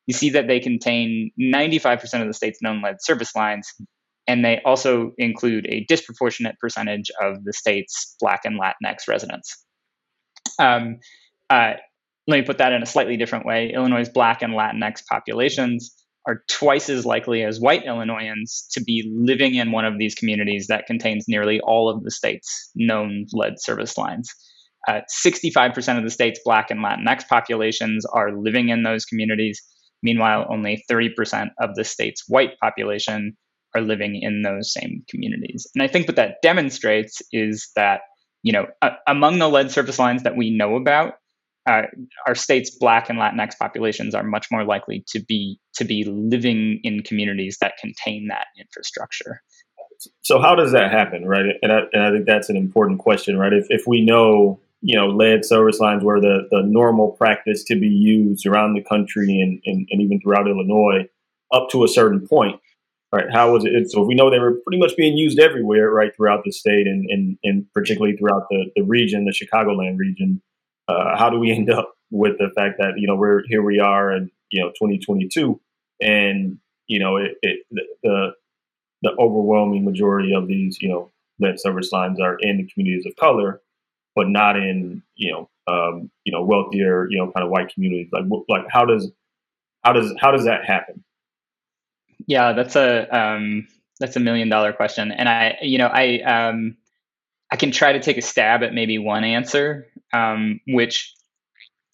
you 0.06 0.14
see 0.14 0.30
that 0.30 0.48
they 0.48 0.58
contain 0.58 1.30
95% 1.40 2.20
of 2.20 2.26
the 2.26 2.34
state's 2.34 2.60
known 2.60 2.82
lead 2.82 2.96
service 3.00 3.34
lines 3.36 3.72
and 4.26 4.44
they 4.44 4.60
also 4.64 5.12
include 5.18 5.66
a 5.68 5.84
disproportionate 5.84 6.58
percentage 6.60 7.10
of 7.20 7.44
the 7.44 7.52
state's 7.52 8.16
black 8.20 8.42
and 8.44 8.60
latinx 8.60 9.08
residents. 9.08 9.64
Um, 10.58 10.98
uh, 11.50 11.74
let 12.28 12.40
me 12.40 12.42
put 12.42 12.58
that 12.58 12.72
in 12.72 12.82
a 12.82 12.86
slightly 12.86 13.16
different 13.16 13.46
way. 13.46 13.72
Illinois' 13.74 14.08
black 14.08 14.42
and 14.42 14.54
latinx 14.54 15.02
populations 15.10 16.01
are 16.26 16.44
twice 16.48 16.88
as 16.88 17.04
likely 17.04 17.42
as 17.42 17.60
white 17.60 17.84
Illinoisans 17.84 18.68
to 18.72 18.82
be 18.82 19.10
living 19.14 19.54
in 19.54 19.72
one 19.72 19.84
of 19.84 19.98
these 19.98 20.14
communities 20.14 20.68
that 20.68 20.86
contains 20.86 21.26
nearly 21.28 21.60
all 21.60 21.88
of 21.88 22.04
the 22.04 22.10
state's 22.10 22.70
known 22.74 23.26
lead 23.32 23.54
service 23.58 23.98
lines. 23.98 24.28
Uh, 24.88 25.00
65% 25.26 25.98
of 25.98 26.04
the 26.04 26.10
state's 26.10 26.40
Black 26.44 26.70
and 26.70 26.80
Latinx 26.80 27.26
populations 27.28 28.04
are 28.06 28.36
living 28.36 28.68
in 28.68 28.82
those 28.82 29.04
communities. 29.04 29.60
Meanwhile, 30.02 30.46
only 30.50 30.84
30% 30.90 31.50
of 31.60 31.74
the 31.74 31.84
state's 31.84 32.24
white 32.28 32.58
population 32.60 33.36
are 33.74 33.80
living 33.80 34.20
in 34.20 34.42
those 34.42 34.72
same 34.72 35.04
communities. 35.08 35.66
And 35.74 35.82
I 35.82 35.88
think 35.88 36.06
what 36.06 36.16
that 36.16 36.36
demonstrates 36.42 37.22
is 37.32 37.70
that, 37.76 38.00
you 38.42 38.52
know, 38.52 38.66
uh, 38.82 38.90
among 39.06 39.38
the 39.38 39.48
lead 39.48 39.70
service 39.70 39.98
lines 39.98 40.24
that 40.24 40.36
we 40.36 40.50
know 40.50 40.76
about, 40.76 41.14
uh, 41.66 41.82
our 42.26 42.34
state's 42.34 42.70
Black 42.70 43.08
and 43.08 43.18
Latinx 43.18 43.56
populations 43.58 44.14
are 44.14 44.24
much 44.24 44.48
more 44.50 44.64
likely 44.64 45.04
to 45.08 45.20
be 45.20 45.58
to 45.74 45.84
be 45.84 46.04
living 46.04 46.80
in 46.82 47.02
communities 47.02 47.58
that 47.60 47.74
contain 47.80 48.28
that 48.28 48.46
infrastructure. 48.58 49.42
So 50.22 50.40
how 50.40 50.56
does 50.56 50.72
that 50.72 50.90
happen, 50.90 51.24
right? 51.26 51.44
And 51.62 51.72
I, 51.72 51.80
and 51.92 52.02
I 52.02 52.10
think 52.10 52.26
that's 52.26 52.48
an 52.48 52.56
important 52.56 52.98
question, 52.98 53.38
right? 53.38 53.52
If 53.52 53.66
if 53.68 53.86
we 53.86 54.04
know 54.04 54.60
you 54.80 54.96
know 54.96 55.06
lead 55.06 55.44
service 55.44 55.78
lines 55.78 56.02
were 56.02 56.20
the 56.20 56.48
the 56.50 56.62
normal 56.64 57.12
practice 57.12 57.62
to 57.64 57.78
be 57.78 57.86
used 57.86 58.44
around 58.46 58.74
the 58.74 58.82
country 58.82 59.40
and 59.40 59.60
and, 59.64 59.86
and 59.90 60.02
even 60.02 60.20
throughout 60.20 60.48
Illinois 60.48 61.08
up 61.52 61.68
to 61.70 61.84
a 61.84 61.88
certain 61.88 62.26
point, 62.26 62.58
right? 63.12 63.26
How 63.32 63.52
was 63.52 63.64
it? 63.64 63.90
So 63.90 64.02
if 64.02 64.08
we 64.08 64.16
know 64.16 64.30
they 64.30 64.40
were 64.40 64.58
pretty 64.66 64.78
much 64.78 64.96
being 64.96 65.16
used 65.16 65.38
everywhere, 65.38 65.90
right, 65.90 66.10
throughout 66.16 66.42
the 66.44 66.50
state 66.50 66.88
and 66.88 67.06
and, 67.08 67.38
and 67.44 67.66
particularly 67.72 68.16
throughout 68.16 68.48
the 68.50 68.64
the 68.74 68.82
region, 68.82 69.26
the 69.26 69.30
Chicagoland 69.30 69.98
region 69.98 70.42
uh, 70.88 71.16
how 71.16 71.30
do 71.30 71.38
we 71.38 71.52
end 71.52 71.70
up 71.70 71.94
with 72.10 72.38
the 72.38 72.50
fact 72.56 72.76
that 72.78 72.94
you 72.96 73.06
know 73.06 73.16
we're 73.16 73.42
here 73.48 73.62
we 73.62 73.80
are 73.80 74.12
in 74.12 74.30
you 74.50 74.60
know 74.60 74.68
2022 74.70 75.60
and 76.00 76.58
you 76.86 76.98
know 76.98 77.16
it, 77.16 77.32
it 77.42 77.66
the 78.02 78.32
the 79.02 79.10
overwhelming 79.18 79.84
majority 79.84 80.34
of 80.34 80.46
these 80.46 80.80
you 80.80 80.88
know 80.88 81.10
lead 81.40 81.58
service 81.58 81.90
lines 81.92 82.20
are 82.20 82.36
in 82.40 82.58
the 82.58 82.68
communities 82.72 83.06
of 83.06 83.16
color 83.16 83.60
but 84.14 84.28
not 84.28 84.56
in 84.56 85.02
you 85.16 85.32
know 85.32 85.48
um, 85.66 86.10
you 86.24 86.32
know 86.32 86.42
wealthier 86.42 87.08
you 87.10 87.18
know 87.18 87.30
kind 87.30 87.44
of 87.44 87.50
white 87.50 87.72
communities. 87.72 88.08
Like 88.12 88.24
like 88.48 88.64
how 88.70 88.84
does 88.84 89.10
how 89.82 89.92
does 89.92 90.14
how 90.20 90.30
does 90.30 90.44
that 90.44 90.64
happen? 90.64 91.04
Yeah 92.26 92.52
that's 92.52 92.76
a 92.76 93.08
um, 93.16 93.68
that's 94.00 94.16
a 94.16 94.20
million 94.20 94.48
dollar 94.48 94.72
question. 94.72 95.12
And 95.12 95.28
i 95.28 95.58
you 95.62 95.78
know 95.78 95.86
i 95.86 96.20
um, 96.20 96.76
i 97.50 97.56
can 97.56 97.70
try 97.70 97.92
to 97.92 98.00
take 98.00 98.18
a 98.18 98.22
stab 98.22 98.62
at 98.62 98.74
maybe 98.74 98.98
one 98.98 99.24
answer 99.24 99.86
um, 100.12 100.60
which 100.66 101.14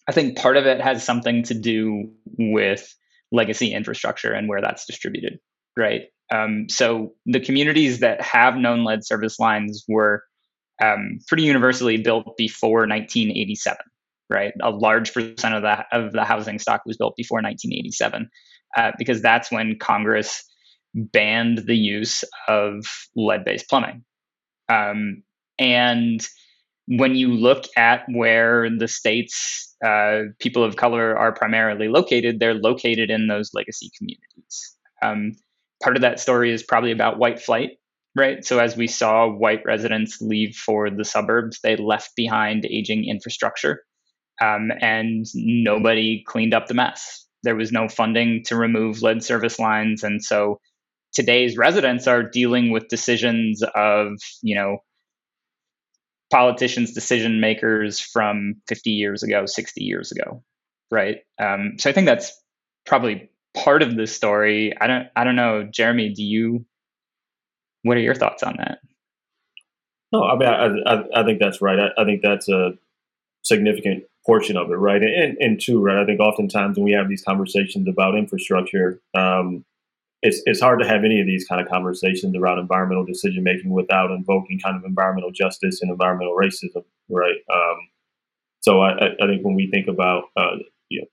I 0.07 0.11
think 0.11 0.37
part 0.37 0.57
of 0.57 0.65
it 0.65 0.81
has 0.81 1.03
something 1.03 1.43
to 1.43 1.53
do 1.53 2.11
with 2.37 2.95
legacy 3.31 3.73
infrastructure 3.73 4.33
and 4.33 4.49
where 4.49 4.61
that's 4.61 4.85
distributed, 4.85 5.39
right? 5.77 6.03
Um, 6.31 6.67
so 6.69 7.13
the 7.25 7.39
communities 7.39 7.99
that 7.99 8.21
have 8.21 8.55
known 8.55 8.83
lead 8.83 9.05
service 9.05 9.39
lines 9.39 9.85
were 9.87 10.23
um, 10.81 11.19
pretty 11.27 11.43
universally 11.43 11.97
built 11.97 12.37
before 12.37 12.87
1987, 12.87 13.77
right? 14.29 14.53
A 14.61 14.69
large 14.69 15.13
percent 15.13 15.55
of 15.55 15.61
the 15.61 15.85
of 15.91 16.11
the 16.11 16.23
housing 16.23 16.59
stock 16.59 16.81
was 16.85 16.97
built 16.97 17.15
before 17.15 17.37
1987, 17.37 18.29
uh, 18.77 18.91
because 18.97 19.21
that's 19.21 19.51
when 19.51 19.77
Congress 19.79 20.43
banned 20.93 21.59
the 21.59 21.75
use 21.75 22.23
of 22.47 22.85
lead-based 23.15 23.69
plumbing, 23.69 24.03
um, 24.69 25.23
and 25.57 26.25
when 26.89 27.13
you 27.13 27.31
look 27.31 27.65
at 27.77 28.03
where 28.11 28.67
the 28.75 28.87
state's 28.87 29.75
uh, 29.85 30.21
people 30.39 30.63
of 30.63 30.75
color 30.75 31.15
are 31.15 31.31
primarily 31.31 31.87
located, 31.87 32.39
they're 32.39 32.55
located 32.55 33.11
in 33.11 33.27
those 33.27 33.51
legacy 33.53 33.91
communities. 33.95 34.75
Um, 35.03 35.33
part 35.83 35.95
of 35.95 36.01
that 36.01 36.19
story 36.19 36.51
is 36.51 36.63
probably 36.63 36.91
about 36.91 37.19
white 37.19 37.39
flight, 37.39 37.71
right? 38.15 38.43
So 38.43 38.57
as 38.57 38.75
we 38.75 38.87
saw 38.87 39.29
white 39.29 39.63
residents 39.65 40.19
leave 40.19 40.55
for 40.55 40.89
the 40.89 41.05
suburbs, 41.05 41.59
they 41.61 41.75
left 41.75 42.15
behind 42.15 42.65
aging 42.65 43.07
infrastructure, 43.07 43.83
um, 44.41 44.71
and 44.81 45.27
nobody 45.35 46.23
cleaned 46.25 46.55
up 46.55 46.65
the 46.65 46.73
mess. 46.73 47.27
There 47.43 47.55
was 47.55 47.71
no 47.71 47.87
funding 47.87 48.43
to 48.47 48.55
remove 48.55 49.03
lead 49.03 49.23
service 49.23 49.59
lines, 49.59 50.03
and 50.03 50.23
so 50.23 50.59
today's 51.13 51.55
residents 51.55 52.07
are 52.07 52.23
dealing 52.23 52.71
with 52.71 52.87
decisions 52.87 53.63
of, 53.75 54.13
you 54.41 54.55
know, 54.55 54.79
politicians, 56.29 56.93
decision 56.93 57.39
makers 57.39 57.99
from 57.99 58.55
50 58.67 58.91
years 58.91 59.23
ago, 59.23 59.45
60 59.45 59.83
years 59.83 60.11
ago, 60.11 60.43
right? 60.91 61.17
Um, 61.39 61.73
so 61.77 61.89
I 61.89 61.93
think 61.93 62.05
that's 62.05 62.31
probably 62.85 63.29
part 63.55 63.81
of 63.81 63.95
the 63.95 64.07
story. 64.07 64.73
I 64.79 64.87
don't, 64.87 65.07
I 65.15 65.23
don't 65.23 65.35
know, 65.35 65.63
Jeremy. 65.63 66.13
Do 66.13 66.23
you? 66.23 66.65
What 67.83 67.97
are 67.97 68.01
your 68.01 68.15
thoughts 68.15 68.43
on 68.43 68.55
that? 68.57 68.79
No, 70.11 70.23
I 70.23 70.35
mean, 70.35 70.49
I, 70.49 70.93
I, 70.93 71.21
I 71.21 71.23
think 71.23 71.39
that's 71.39 71.61
right. 71.61 71.79
I, 71.79 72.01
I, 72.01 72.05
think 72.05 72.21
that's 72.21 72.49
a 72.49 72.73
significant 73.43 74.03
portion 74.25 74.57
of 74.57 74.69
it, 74.71 74.75
right? 74.75 75.01
And, 75.01 75.37
and 75.39 75.61
two, 75.61 75.81
right? 75.81 76.01
I 76.01 76.05
think 76.05 76.19
oftentimes 76.19 76.77
when 76.77 76.83
we 76.83 76.91
have 76.93 77.07
these 77.07 77.23
conversations 77.23 77.87
about 77.87 78.17
infrastructure, 78.17 78.99
um, 79.15 79.63
it's 80.21 80.41
it's 80.45 80.59
hard 80.59 80.79
to 80.81 80.87
have 80.87 81.03
any 81.03 81.21
of 81.21 81.27
these 81.27 81.45
kind 81.47 81.61
of 81.61 81.67
conversations 81.69 82.35
around 82.35 82.59
environmental 82.59 83.05
decision 83.05 83.43
making 83.43 83.71
without 83.71 84.11
invoking 84.11 84.59
kind 84.59 84.75
of 84.75 84.83
environmental 84.83 85.31
justice 85.31 85.81
and 85.81 85.89
environmental 85.89 86.35
racism, 86.35 86.83
right? 87.09 87.37
Um, 87.53 87.89
so 88.61 88.81
I, 88.81 88.91
I, 88.91 89.27
think 89.27 89.43
when 89.43 89.55
we 89.55 89.69
think 89.71 89.87
about 89.87 90.25
uh, 90.35 90.57
you 90.89 91.01
know 91.01 91.07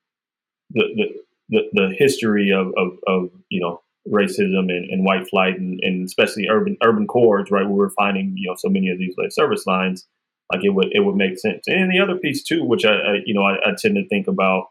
the, 0.70 1.14
the 1.48 1.62
the, 1.72 1.94
history 1.96 2.50
of, 2.50 2.72
of, 2.76 2.98
of 3.06 3.30
you 3.48 3.60
know 3.60 3.80
racism 4.08 4.70
and, 4.70 4.90
and 4.90 5.04
white 5.04 5.28
flight 5.28 5.58
and, 5.58 5.78
and, 5.82 6.04
especially 6.04 6.48
urban 6.48 6.76
urban 6.82 7.06
cores, 7.06 7.50
right, 7.50 7.64
where 7.64 7.74
we're 7.74 7.90
finding 7.90 8.34
you 8.36 8.48
know 8.48 8.56
so 8.58 8.68
many 8.68 8.88
of 8.88 8.98
these 8.98 9.14
like 9.16 9.30
service 9.30 9.66
lines, 9.66 10.06
like 10.52 10.64
it 10.64 10.70
would 10.70 10.88
it 10.90 11.04
would 11.04 11.16
make 11.16 11.38
sense. 11.38 11.62
And 11.68 11.92
the 11.92 12.00
other 12.00 12.16
piece 12.16 12.42
too, 12.42 12.64
which 12.64 12.84
I, 12.84 12.94
I 12.94 13.14
you 13.24 13.34
know 13.34 13.42
I, 13.42 13.54
I, 13.64 13.74
tend 13.78 13.94
to 13.94 14.08
think 14.08 14.26
about 14.26 14.70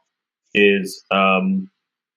is 0.54 1.06
um, 1.12 1.70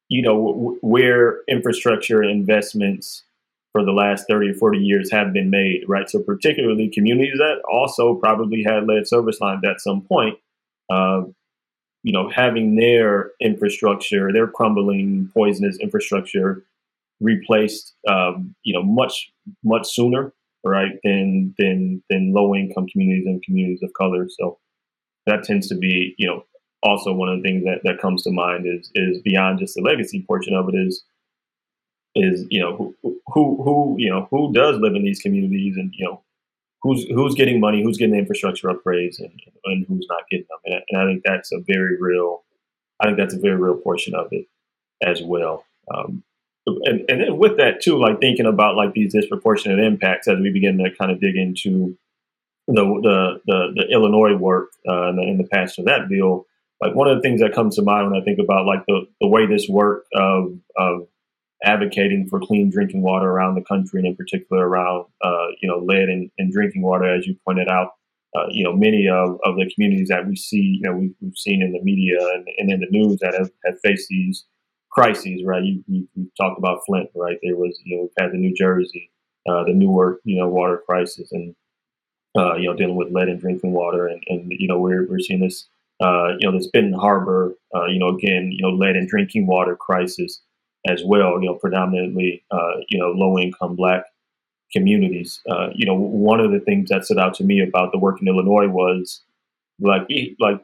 you 0.08 0.22
know, 0.22 0.52
w- 0.52 0.78
where 0.80 1.40
infrastructure 1.48 2.22
investments 2.22 3.24
for 3.72 3.84
the 3.84 3.92
last 3.92 4.26
30 4.28 4.50
or 4.50 4.54
40 4.54 4.78
years 4.78 5.10
have 5.12 5.32
been 5.32 5.50
made, 5.50 5.84
right? 5.86 6.08
So, 6.08 6.22
particularly 6.22 6.88
communities 6.88 7.38
that 7.38 7.60
also 7.70 8.14
probably 8.14 8.62
had 8.62 8.86
lead 8.86 9.06
service 9.06 9.40
lines 9.40 9.62
at 9.64 9.80
some 9.80 10.02
point, 10.02 10.38
uh, 10.90 11.22
you 12.02 12.12
know, 12.12 12.30
having 12.30 12.76
their 12.76 13.32
infrastructure, 13.40 14.32
their 14.32 14.46
crumbling, 14.46 15.30
poisonous 15.34 15.78
infrastructure 15.78 16.64
replaced, 17.20 17.94
um, 18.08 18.54
you 18.64 18.72
know, 18.72 18.82
much, 18.82 19.30
much 19.64 19.86
sooner, 19.88 20.32
right, 20.64 20.92
than, 21.04 21.54
than, 21.58 22.02
than 22.08 22.32
low 22.32 22.54
income 22.54 22.86
communities 22.88 23.26
and 23.26 23.42
communities 23.42 23.82
of 23.82 23.92
color. 23.94 24.26
So, 24.30 24.58
that 25.26 25.44
tends 25.44 25.68
to 25.68 25.74
be, 25.76 26.14
you 26.18 26.26
know, 26.26 26.44
also 26.82 27.12
one 27.12 27.28
of 27.28 27.38
the 27.38 27.42
things 27.42 27.64
that, 27.64 27.80
that 27.84 28.00
comes 28.00 28.22
to 28.22 28.30
mind 28.30 28.66
is 28.66 28.90
is 28.94 29.20
beyond 29.22 29.58
just 29.58 29.74
the 29.74 29.82
legacy 29.82 30.24
portion 30.26 30.54
of 30.54 30.68
it 30.68 30.76
is 30.76 31.04
is 32.14 32.46
you 32.50 32.60
know 32.60 32.76
who 32.76 33.20
who, 33.26 33.62
who 33.62 33.96
you 33.98 34.10
know 34.10 34.28
who 34.30 34.52
does 34.52 34.78
live 34.78 34.94
in 34.94 35.04
these 35.04 35.20
communities 35.20 35.76
and 35.76 35.92
you 35.96 36.04
know 36.04 36.22
who's 36.82 37.04
who's 37.08 37.34
getting 37.34 37.60
money 37.60 37.82
who's 37.82 37.98
getting 37.98 38.14
the 38.14 38.20
infrastructure 38.20 38.68
upgrades 38.68 39.18
and, 39.18 39.40
and 39.64 39.86
who's 39.88 40.06
not 40.08 40.22
getting 40.30 40.46
them 40.48 40.58
and, 40.64 40.82
and, 40.88 41.00
I 41.00 41.06
think 41.06 41.22
that's 41.24 41.52
a 41.52 41.58
very 41.66 41.96
real 41.98 42.42
I 43.00 43.06
think 43.06 43.18
that's 43.18 43.34
a 43.34 43.38
very 43.38 43.56
real 43.56 43.76
portion 43.76 44.14
of 44.14 44.28
it 44.32 44.46
as 45.02 45.22
well 45.22 45.64
um, 45.94 46.22
and, 46.84 47.04
and 47.08 47.20
then 47.20 47.38
with 47.38 47.56
that 47.58 47.80
too, 47.80 47.98
like 47.98 48.20
thinking 48.20 48.46
about 48.46 48.76
like 48.76 48.92
these 48.92 49.12
disproportionate 49.12 49.78
impacts 49.78 50.28
as 50.28 50.38
we 50.38 50.50
begin 50.50 50.78
to 50.78 50.90
kind 50.96 51.10
of 51.10 51.20
dig 51.20 51.36
into 51.36 51.96
the 52.66 52.84
the 52.84 53.40
the, 53.46 53.72
the 53.76 53.88
Illinois 53.92 54.36
work 54.36 54.70
uh, 54.88 55.08
and, 55.08 55.18
the, 55.18 55.22
and 55.22 55.40
the 55.40 55.48
passage 55.48 55.78
of 55.78 55.84
that 55.86 56.08
bill. 56.08 56.46
Like 56.80 56.94
one 56.94 57.08
of 57.08 57.16
the 57.16 57.22
things 57.22 57.40
that 57.40 57.54
comes 57.54 57.76
to 57.76 57.82
mind 57.82 58.10
when 58.10 58.20
I 58.20 58.24
think 58.24 58.38
about 58.38 58.66
like 58.66 58.84
the, 58.86 59.06
the 59.20 59.28
way 59.28 59.46
this 59.46 59.68
work 59.68 60.04
of 60.14 60.52
of 60.76 61.08
advocating 61.64 62.28
for 62.28 62.38
clean 62.40 62.70
drinking 62.70 63.02
water 63.02 63.28
around 63.28 63.56
the 63.56 63.64
country, 63.64 63.98
and 63.98 64.06
in 64.06 64.16
particular 64.16 64.68
around 64.68 65.06
uh, 65.22 65.48
you 65.60 65.68
know 65.68 65.78
lead 65.78 66.08
and, 66.08 66.30
in 66.38 66.52
drinking 66.52 66.82
water, 66.82 67.12
as 67.12 67.26
you 67.26 67.36
pointed 67.44 67.68
out. 67.68 67.92
Uh, 68.36 68.44
you 68.50 68.62
know, 68.62 68.74
many 68.74 69.08
of, 69.08 69.38
of 69.42 69.56
the 69.56 69.68
communities 69.74 70.08
that 70.08 70.28
we 70.28 70.36
see, 70.36 70.78
you 70.78 70.82
know, 70.82 70.94
we've, 70.94 71.14
we've 71.22 71.36
seen 71.36 71.62
in 71.62 71.72
the 71.72 71.82
media 71.82 72.18
and, 72.34 72.46
and 72.58 72.70
in 72.70 72.78
the 72.78 72.86
news 72.90 73.18
that 73.22 73.32
have, 73.32 73.50
have 73.64 73.80
faced 73.82 74.06
these 74.10 74.44
crises, 74.90 75.42
right? 75.44 75.64
You, 75.64 75.82
you, 75.86 76.08
you, 76.14 76.30
talked 76.38 76.58
about 76.58 76.80
Flint, 76.86 77.08
right? 77.14 77.38
There 77.42 77.56
was, 77.56 77.80
you 77.84 77.96
know, 77.96 78.02
we've 78.02 78.24
had 78.24 78.32
the 78.32 78.38
New 78.38 78.54
Jersey, 78.54 79.10
uh, 79.48 79.64
the 79.64 79.72
Newark, 79.72 80.20
you 80.24 80.38
know, 80.38 80.46
water 80.46 80.82
crisis, 80.86 81.32
and 81.32 81.54
uh, 82.36 82.54
you 82.56 82.68
know, 82.68 82.74
dealing 82.74 82.96
with 82.96 83.12
lead 83.12 83.28
in 83.28 83.38
drinking 83.38 83.72
water, 83.72 84.06
and, 84.06 84.22
and 84.28 84.52
you 84.56 84.68
know, 84.68 84.78
we're 84.78 85.08
we're 85.08 85.18
seeing 85.18 85.40
this, 85.40 85.66
uh, 86.00 86.36
you 86.38 86.48
know, 86.48 86.56
this 86.56 86.68
Benton 86.68 86.92
Harbor, 86.92 87.54
uh, 87.74 87.86
you 87.86 87.98
know, 87.98 88.08
again, 88.08 88.50
you 88.52 88.62
know, 88.62 88.70
lead 88.70 88.96
in 88.96 89.06
drinking 89.06 89.46
water 89.46 89.76
crisis 89.76 90.40
as 90.86 91.02
well. 91.04 91.40
You 91.40 91.48
know, 91.48 91.54
predominantly, 91.54 92.44
uh, 92.50 92.74
you 92.88 92.98
know, 92.98 93.10
low 93.10 93.38
income 93.38 93.76
Black 93.76 94.04
communities. 94.72 95.40
Uh, 95.50 95.68
you 95.74 95.86
know, 95.86 95.94
one 95.94 96.40
of 96.40 96.52
the 96.52 96.60
things 96.60 96.90
that 96.90 97.04
stood 97.04 97.18
out 97.18 97.34
to 97.34 97.44
me 97.44 97.60
about 97.60 97.92
the 97.92 97.98
work 97.98 98.20
in 98.20 98.28
Illinois 98.28 98.68
was 98.68 99.22
like 99.80 100.08
like 100.38 100.60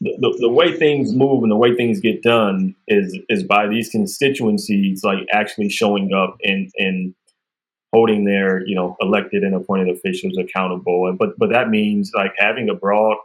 the, 0.00 0.36
the, 0.40 0.48
way 0.48 0.76
things 0.76 1.14
move 1.14 1.42
and 1.42 1.50
the 1.50 1.56
way 1.56 1.74
things 1.74 2.00
get 2.00 2.22
done 2.22 2.74
is 2.86 3.18
is 3.28 3.42
by 3.42 3.66
these 3.66 3.88
constituencies 3.90 5.02
like 5.02 5.26
actually 5.32 5.68
showing 5.68 6.12
up 6.12 6.36
and 6.44 6.70
and 6.76 7.14
holding 7.92 8.24
their 8.24 8.66
you 8.66 8.74
know 8.74 8.96
elected 9.00 9.42
and 9.42 9.54
appointed 9.54 9.88
officials 9.88 10.36
accountable 10.36 11.08
and 11.08 11.18
but 11.18 11.38
but 11.38 11.50
that 11.50 11.70
means 11.70 12.12
like 12.14 12.32
having 12.36 12.68
a 12.68 12.74
broad 12.74 13.16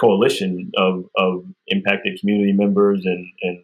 coalition 0.00 0.70
of 0.76 1.04
of 1.16 1.44
impacted 1.68 2.18
community 2.20 2.52
members 2.52 3.04
and 3.04 3.26
and 3.42 3.62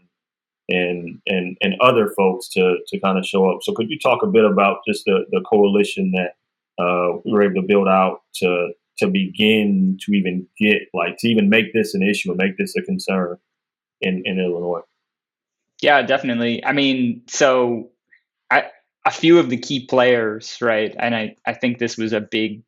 and 0.68 1.20
and 1.26 1.56
and 1.60 1.74
other 1.80 2.08
folks 2.16 2.48
to 2.50 2.78
to 2.88 3.00
kind 3.00 3.18
of 3.18 3.24
show 3.24 3.50
up. 3.50 3.58
So 3.62 3.72
could 3.72 3.90
you 3.90 3.98
talk 3.98 4.22
a 4.22 4.26
bit 4.26 4.44
about 4.44 4.78
just 4.86 5.04
the 5.04 5.24
the 5.30 5.42
coalition 5.48 6.12
that 6.12 6.36
uh, 6.82 7.18
we 7.24 7.32
were 7.32 7.42
able 7.42 7.62
to 7.62 7.66
build 7.66 7.88
out 7.88 8.22
to 8.36 8.72
to 8.98 9.08
begin 9.08 9.98
to 10.00 10.12
even 10.12 10.46
get 10.58 10.82
like 10.94 11.16
to 11.18 11.28
even 11.28 11.48
make 11.48 11.72
this 11.72 11.94
an 11.94 12.02
issue 12.02 12.30
and 12.30 12.38
make 12.38 12.56
this 12.58 12.74
a 12.76 12.82
concern 12.82 13.38
in 14.00 14.22
in 14.24 14.38
Illinois? 14.38 14.82
Yeah, 15.82 16.02
definitely. 16.02 16.64
I 16.64 16.72
mean, 16.72 17.22
so 17.26 17.90
I, 18.50 18.64
a 19.04 19.10
few 19.10 19.38
of 19.38 19.50
the 19.50 19.58
key 19.58 19.86
players, 19.86 20.58
right? 20.60 20.94
And 20.98 21.14
I 21.14 21.36
I 21.46 21.54
think 21.54 21.78
this 21.78 21.96
was 21.96 22.12
a 22.12 22.20
big 22.20 22.62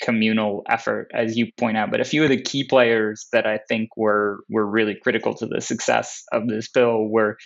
communal 0.00 0.62
effort, 0.68 1.10
as 1.14 1.36
you 1.36 1.46
point 1.58 1.76
out. 1.76 1.90
But 1.90 2.00
a 2.00 2.04
few 2.04 2.24
of 2.24 2.30
the 2.30 2.40
key 2.40 2.64
players 2.64 3.26
that 3.32 3.46
I 3.46 3.58
think 3.68 3.96
were 3.96 4.40
were 4.50 4.66
really 4.66 4.94
critical 4.94 5.34
to 5.36 5.46
the 5.46 5.60
success 5.60 6.24
of 6.32 6.48
this 6.48 6.68
bill 6.68 7.06
were, 7.08 7.36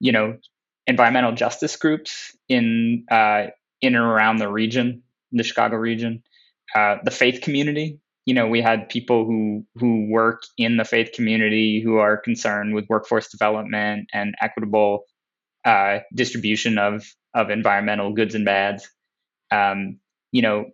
you 0.00 0.12
know, 0.12 0.36
environmental 0.86 1.32
justice 1.32 1.76
groups 1.76 2.36
in 2.48 3.04
uh, 3.10 3.46
in 3.80 3.94
and 3.94 4.04
around 4.04 4.38
the 4.38 4.50
region, 4.50 5.02
the 5.32 5.44
Chicago 5.44 5.76
region, 5.76 6.22
uh, 6.74 6.96
the 7.04 7.10
faith 7.10 7.42
community. 7.42 8.00
You 8.26 8.34
know, 8.34 8.46
we 8.46 8.60
had 8.60 8.88
people 8.88 9.24
who 9.24 9.64
who 9.76 10.10
work 10.10 10.42
in 10.56 10.76
the 10.76 10.84
faith 10.84 11.12
community 11.14 11.80
who 11.82 11.96
are 11.96 12.16
concerned 12.16 12.74
with 12.74 12.86
workforce 12.88 13.30
development 13.30 14.08
and 14.12 14.34
equitable 14.40 15.04
uh, 15.64 15.98
distribution 16.14 16.78
of 16.78 17.06
of 17.34 17.50
environmental 17.50 18.12
goods 18.12 18.34
and 18.34 18.44
bads. 18.44 18.88
Um, 19.50 20.00
you 20.32 20.42
know, 20.42 20.66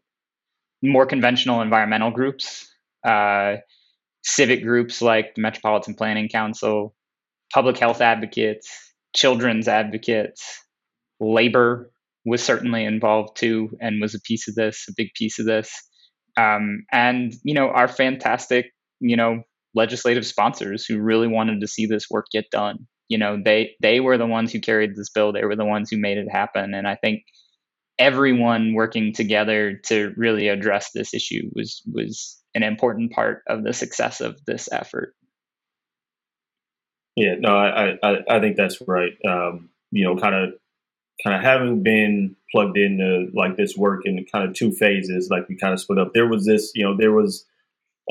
more 0.84 1.06
conventional 1.06 1.62
environmental 1.62 2.10
groups, 2.10 2.68
uh, 3.06 3.56
civic 4.22 4.62
groups 4.62 5.02
like 5.02 5.34
the 5.34 5.42
Metropolitan 5.42 5.94
Planning 5.94 6.28
Council, 6.28 6.94
public 7.52 7.78
health 7.78 8.00
advocates, 8.00 8.68
children's 9.14 9.68
advocates, 9.68 10.60
labor 11.20 11.90
was 12.24 12.42
certainly 12.42 12.84
involved 12.84 13.36
too 13.36 13.70
and 13.80 14.00
was 14.00 14.14
a 14.14 14.20
piece 14.20 14.48
of 14.48 14.54
this, 14.54 14.86
a 14.88 14.92
big 14.96 15.08
piece 15.14 15.38
of 15.38 15.46
this. 15.46 15.72
Um, 16.36 16.84
and, 16.90 17.32
you 17.44 17.54
know, 17.54 17.68
our 17.68 17.88
fantastic, 17.88 18.66
you 19.00 19.16
know, 19.16 19.42
legislative 19.74 20.26
sponsors 20.26 20.84
who 20.84 21.00
really 21.00 21.28
wanted 21.28 21.60
to 21.60 21.68
see 21.68 21.86
this 21.86 22.06
work 22.10 22.26
get 22.32 22.50
done. 22.50 22.86
You 23.08 23.18
know, 23.18 23.38
they 23.44 23.76
they 23.82 24.00
were 24.00 24.16
the 24.16 24.26
ones 24.26 24.52
who 24.52 24.60
carried 24.60 24.96
this 24.96 25.10
bill. 25.10 25.32
They 25.32 25.44
were 25.44 25.56
the 25.56 25.64
ones 25.64 25.90
who 25.90 25.98
made 25.98 26.16
it 26.18 26.30
happen. 26.30 26.74
And 26.74 26.88
I 26.88 26.96
think 26.96 27.22
everyone 27.98 28.74
working 28.74 29.12
together 29.12 29.80
to 29.86 30.12
really 30.16 30.48
address 30.48 30.90
this 30.92 31.14
issue 31.14 31.50
was 31.54 31.82
was 31.92 32.40
an 32.54 32.62
important 32.62 33.12
part 33.12 33.42
of 33.48 33.64
the 33.64 33.72
success 33.72 34.20
of 34.20 34.38
this 34.46 34.68
effort. 34.72 35.14
Yeah, 37.16 37.34
no, 37.38 37.56
I 37.56 37.96
I, 38.02 38.16
I 38.28 38.40
think 38.40 38.56
that's 38.56 38.80
right. 38.86 39.12
Um, 39.28 39.70
you 39.90 40.04
know, 40.04 40.16
kind 40.16 40.34
of 40.34 40.54
kind 41.22 41.36
of 41.36 41.42
having 41.42 41.82
been 41.82 42.36
plugged 42.50 42.76
into 42.76 43.28
like 43.34 43.56
this 43.56 43.76
work 43.76 44.02
in 44.04 44.24
kind 44.32 44.48
of 44.48 44.54
two 44.54 44.72
phases, 44.72 45.28
like 45.30 45.48
we 45.48 45.56
kind 45.56 45.72
of 45.72 45.80
split 45.80 45.98
up. 45.98 46.12
There 46.12 46.28
was 46.28 46.44
this, 46.44 46.72
you 46.74 46.84
know, 46.84 46.96
there 46.96 47.12
was 47.12 47.46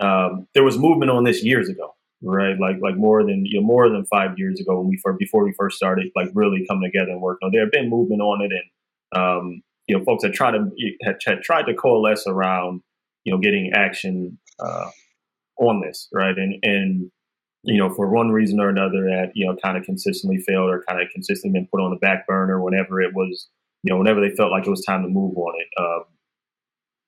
um, 0.02 0.48
there 0.54 0.64
was 0.64 0.78
movement 0.78 1.12
on 1.12 1.24
this 1.24 1.44
years 1.44 1.70
ago, 1.70 1.96
right? 2.22 2.58
Like 2.60 2.78
like 2.82 2.96
more 2.96 3.24
than 3.24 3.46
you 3.46 3.60
know 3.60 3.66
more 3.66 3.90
than 3.90 4.06
five 4.06 4.38
years 4.38 4.60
ago 4.60 4.80
when 4.80 4.90
we 4.90 5.00
first 5.04 5.20
before 5.20 5.44
we 5.44 5.54
first 5.58 5.78
started 5.78 6.12
like 6.16 6.30
really 6.34 6.66
coming 6.68 6.90
together 6.90 7.12
and 7.12 7.22
working 7.22 7.48
on. 7.48 7.52
There 7.52 7.62
had 7.62 7.72
been 7.72 7.90
movement 7.90 8.22
on 8.22 8.42
it, 8.42 8.52
and 8.52 9.22
um, 9.22 9.62
you 9.88 9.98
know, 9.98 10.04
folks 10.04 10.24
had 10.24 10.34
tried 10.34 10.52
to 10.52 10.70
had, 11.04 11.18
had 11.26 11.42
tried 11.42 11.66
to 11.66 11.74
coalesce 11.74 12.26
around, 12.28 12.82
you 13.24 13.34
know, 13.34 13.40
getting 13.40 13.72
action 13.74 14.38
uh, 14.60 14.90
on 15.60 15.82
this, 15.82 16.08
right? 16.12 16.38
And 16.38 16.56
and 16.64 17.12
you 17.64 17.78
know, 17.78 17.94
for 17.94 18.10
one 18.10 18.32
reason 18.32 18.60
or 18.60 18.70
another, 18.70 19.04
that 19.06 19.32
you 19.36 19.46
know, 19.46 19.56
kind 19.64 19.78
of 19.78 19.84
consistently 19.84 20.38
failed 20.38 20.70
or 20.70 20.84
kind 20.88 21.02
of 21.02 21.10
consistently 21.14 21.60
been 21.60 21.68
put 21.68 21.82
on 21.82 21.92
the 21.92 21.98
back 21.98 22.28
burner 22.28 22.62
whenever 22.62 23.02
it 23.02 23.14
was, 23.14 23.48
you 23.84 23.92
know, 23.92 23.98
whenever 23.98 24.22
they 24.22 24.36
felt 24.36 24.52
like 24.52 24.66
it 24.66 24.70
was 24.70 24.86
time 24.86 25.04
to 25.04 25.10
move 25.10 25.38
on 25.38 25.54
it. 25.60 25.68
Um, 25.82 26.04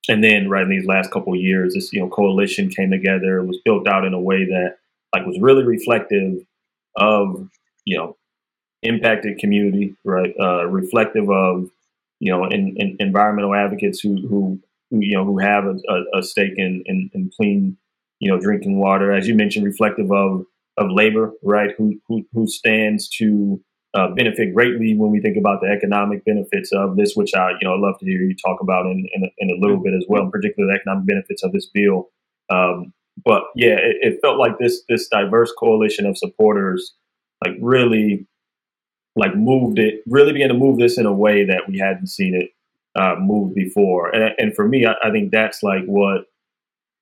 and 0.07 0.23
then, 0.23 0.49
right 0.49 0.63
in 0.63 0.69
these 0.69 0.85
last 0.85 1.11
couple 1.11 1.33
of 1.33 1.39
years, 1.39 1.73
this 1.73 1.91
you 1.91 1.99
know 1.99 2.09
coalition 2.09 2.69
came 2.69 2.91
together, 2.91 3.43
was 3.43 3.59
built 3.65 3.87
out 3.87 4.05
in 4.05 4.13
a 4.13 4.19
way 4.19 4.45
that 4.45 4.77
like 5.13 5.25
was 5.25 5.39
really 5.39 5.63
reflective 5.63 6.39
of 6.97 7.49
you 7.85 7.97
know 7.97 8.17
impacted 8.83 9.39
community, 9.39 9.95
right? 10.03 10.33
Uh, 10.39 10.67
reflective 10.67 11.29
of 11.29 11.69
you 12.25 12.31
know, 12.31 12.45
in, 12.45 12.75
in 12.77 12.97
environmental 12.99 13.53
advocates 13.53 13.99
who, 13.99 14.15
who, 14.27 14.59
you 14.89 15.15
know, 15.15 15.23
who 15.23 15.37
have 15.37 15.65
a, 15.65 15.75
a, 15.87 16.19
a 16.19 16.23
stake 16.23 16.53
in, 16.57 16.81
in, 16.87 17.09
in, 17.13 17.29
clean, 17.37 17.77
you 18.19 18.31
know, 18.31 18.39
drinking 18.39 18.79
water, 18.79 19.13
as 19.13 19.27
you 19.27 19.35
mentioned, 19.35 19.63
reflective 19.63 20.11
of, 20.11 20.43
of 20.77 20.87
labor, 20.89 21.33
right? 21.43 21.71
Who, 21.77 22.01
who, 22.07 22.25
who 22.33 22.47
stands 22.47 23.07
to 23.19 23.61
uh, 23.93 24.07
benefit 24.15 24.55
greatly 24.55 24.95
when 24.97 25.11
we 25.11 25.21
think 25.21 25.37
about 25.37 25.61
the 25.61 25.67
economic 25.67 26.25
benefits 26.25 26.71
of 26.73 26.97
this, 26.97 27.13
which 27.13 27.35
I, 27.35 27.51
you 27.51 27.67
know, 27.67 27.75
I'd 27.75 27.79
love 27.79 27.99
to 27.99 28.05
hear 28.05 28.21
you 28.21 28.35
talk 28.35 28.59
about 28.59 28.87
in, 28.87 29.07
in, 29.13 29.23
a, 29.23 29.27
in 29.37 29.51
a 29.51 29.61
little 29.61 29.81
bit 29.81 29.93
as 29.93 30.05
well, 30.09 30.23
in 30.23 30.31
particular 30.31 30.67
the 30.67 30.79
economic 30.79 31.05
benefits 31.05 31.43
of 31.43 31.51
this 31.51 31.69
bill. 31.71 32.09
Um, 32.49 32.91
but 33.23 33.43
yeah, 33.55 33.75
it, 33.75 33.97
it 34.01 34.19
felt 34.21 34.39
like 34.39 34.57
this, 34.59 34.81
this 34.89 35.07
diverse 35.07 35.53
coalition 35.59 36.07
of 36.07 36.17
supporters, 36.17 36.95
like 37.45 37.55
really 37.61 38.27
like 39.15 39.35
moved 39.35 39.79
it, 39.79 40.01
really 40.07 40.33
began 40.33 40.49
to 40.49 40.55
move 40.55 40.77
this 40.77 40.97
in 40.97 41.05
a 41.05 41.13
way 41.13 41.45
that 41.45 41.63
we 41.67 41.77
hadn't 41.77 42.07
seen 42.07 42.35
it 42.35 42.51
uh, 42.99 43.15
move 43.19 43.53
before. 43.53 44.13
And, 44.13 44.33
and 44.37 44.55
for 44.55 44.67
me, 44.67 44.85
I, 44.85 44.95
I, 45.03 45.11
think 45.11 45.31
that's 45.31 45.63
like 45.63 45.83
what 45.85 46.25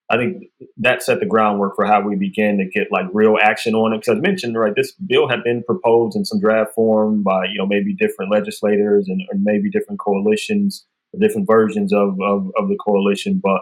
I 0.09 0.17
think 0.17 0.45
that 0.77 1.01
set 1.01 1.19
the 1.19 1.25
groundwork 1.25 1.75
for 1.75 1.85
how 1.85 2.01
we 2.01 2.15
began 2.15 2.57
to 2.57 2.65
get 2.65 2.91
like 2.91 3.05
real 3.13 3.37
action 3.41 3.73
on 3.73 3.93
it. 3.93 3.97
Because 3.97 4.17
I 4.17 4.19
mentioned, 4.19 4.57
right, 4.57 4.75
this 4.75 4.91
bill 4.91 5.27
had 5.27 5.43
been 5.43 5.63
proposed 5.63 6.15
in 6.15 6.25
some 6.25 6.39
draft 6.39 6.73
form 6.73 7.23
by 7.23 7.45
you 7.45 7.57
know 7.57 7.65
maybe 7.65 7.93
different 7.93 8.31
legislators 8.31 9.07
and 9.07 9.21
maybe 9.35 9.69
different 9.69 9.99
coalitions, 9.99 10.85
different 11.19 11.47
versions 11.47 11.93
of 11.93 12.19
of, 12.21 12.51
of 12.57 12.69
the 12.69 12.77
coalition, 12.83 13.39
but 13.41 13.61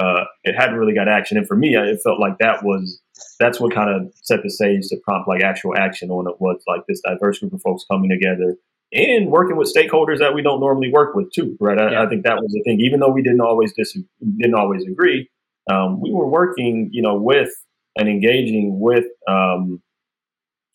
uh, 0.00 0.24
it 0.44 0.54
hadn't 0.54 0.76
really 0.76 0.94
got 0.94 1.08
action. 1.08 1.36
And 1.36 1.46
for 1.46 1.56
me, 1.56 1.74
it 1.74 2.00
felt 2.02 2.20
like 2.20 2.38
that 2.38 2.62
was 2.62 3.00
that's 3.38 3.60
what 3.60 3.72
kind 3.74 3.90
of 3.90 4.12
set 4.22 4.42
the 4.42 4.50
stage 4.50 4.88
to 4.88 4.96
prompt 5.04 5.28
like 5.28 5.42
actual 5.42 5.76
action 5.76 6.10
on 6.10 6.28
it 6.28 6.40
was 6.40 6.60
like 6.66 6.82
this 6.88 7.00
diverse 7.00 7.38
group 7.38 7.52
of 7.52 7.62
folks 7.62 7.84
coming 7.90 8.10
together 8.10 8.56
and 8.92 9.30
working 9.30 9.56
with 9.56 9.72
stakeholders 9.74 10.18
that 10.18 10.34
we 10.34 10.42
don't 10.42 10.60
normally 10.60 10.90
work 10.90 11.14
with 11.14 11.30
too, 11.32 11.56
right? 11.60 11.78
I, 11.78 11.92
yeah. 11.92 12.02
I 12.02 12.08
think 12.08 12.24
that 12.24 12.36
was 12.36 12.52
the 12.52 12.62
thing. 12.64 12.80
Even 12.80 13.00
though 13.00 13.10
we 13.10 13.22
didn't 13.22 13.40
always 13.40 13.72
dis- 13.74 13.98
didn't 14.38 14.54
always 14.54 14.84
agree, 14.86 15.28
um, 15.70 16.00
we 16.00 16.12
were 16.12 16.28
working, 16.28 16.88
you 16.92 17.02
know, 17.02 17.16
with 17.16 17.50
and 17.96 18.08
engaging 18.08 18.80
with, 18.80 19.04
um, 19.28 19.82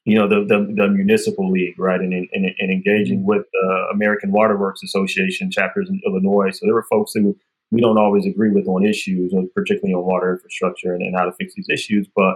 you 0.05 0.15
know, 0.15 0.27
the, 0.27 0.45
the, 0.45 0.73
the 0.75 0.89
municipal 0.89 1.49
league, 1.49 1.79
right, 1.79 2.01
and, 2.01 2.13
and, 2.13 2.27
and 2.33 2.71
engaging 2.71 3.19
mm-hmm. 3.19 3.27
with 3.27 3.45
the 3.51 3.87
American 3.93 4.31
Waterworks 4.31 4.83
Association 4.83 5.49
chapters 5.49 5.89
in 5.89 5.99
Illinois. 6.05 6.51
So 6.51 6.65
there 6.65 6.75
were 6.75 6.85
folks 6.91 7.13
who 7.13 7.35
we 7.71 7.81
don't 7.81 7.97
always 7.97 8.27
agree 8.27 8.51
with 8.51 8.67
on 8.67 8.85
issues, 8.85 9.33
particularly 9.55 9.95
on 9.95 10.05
water 10.05 10.33
infrastructure 10.33 10.93
and, 10.93 11.01
and 11.01 11.15
how 11.17 11.25
to 11.25 11.31
fix 11.31 11.55
these 11.55 11.69
issues. 11.69 12.07
But 12.15 12.35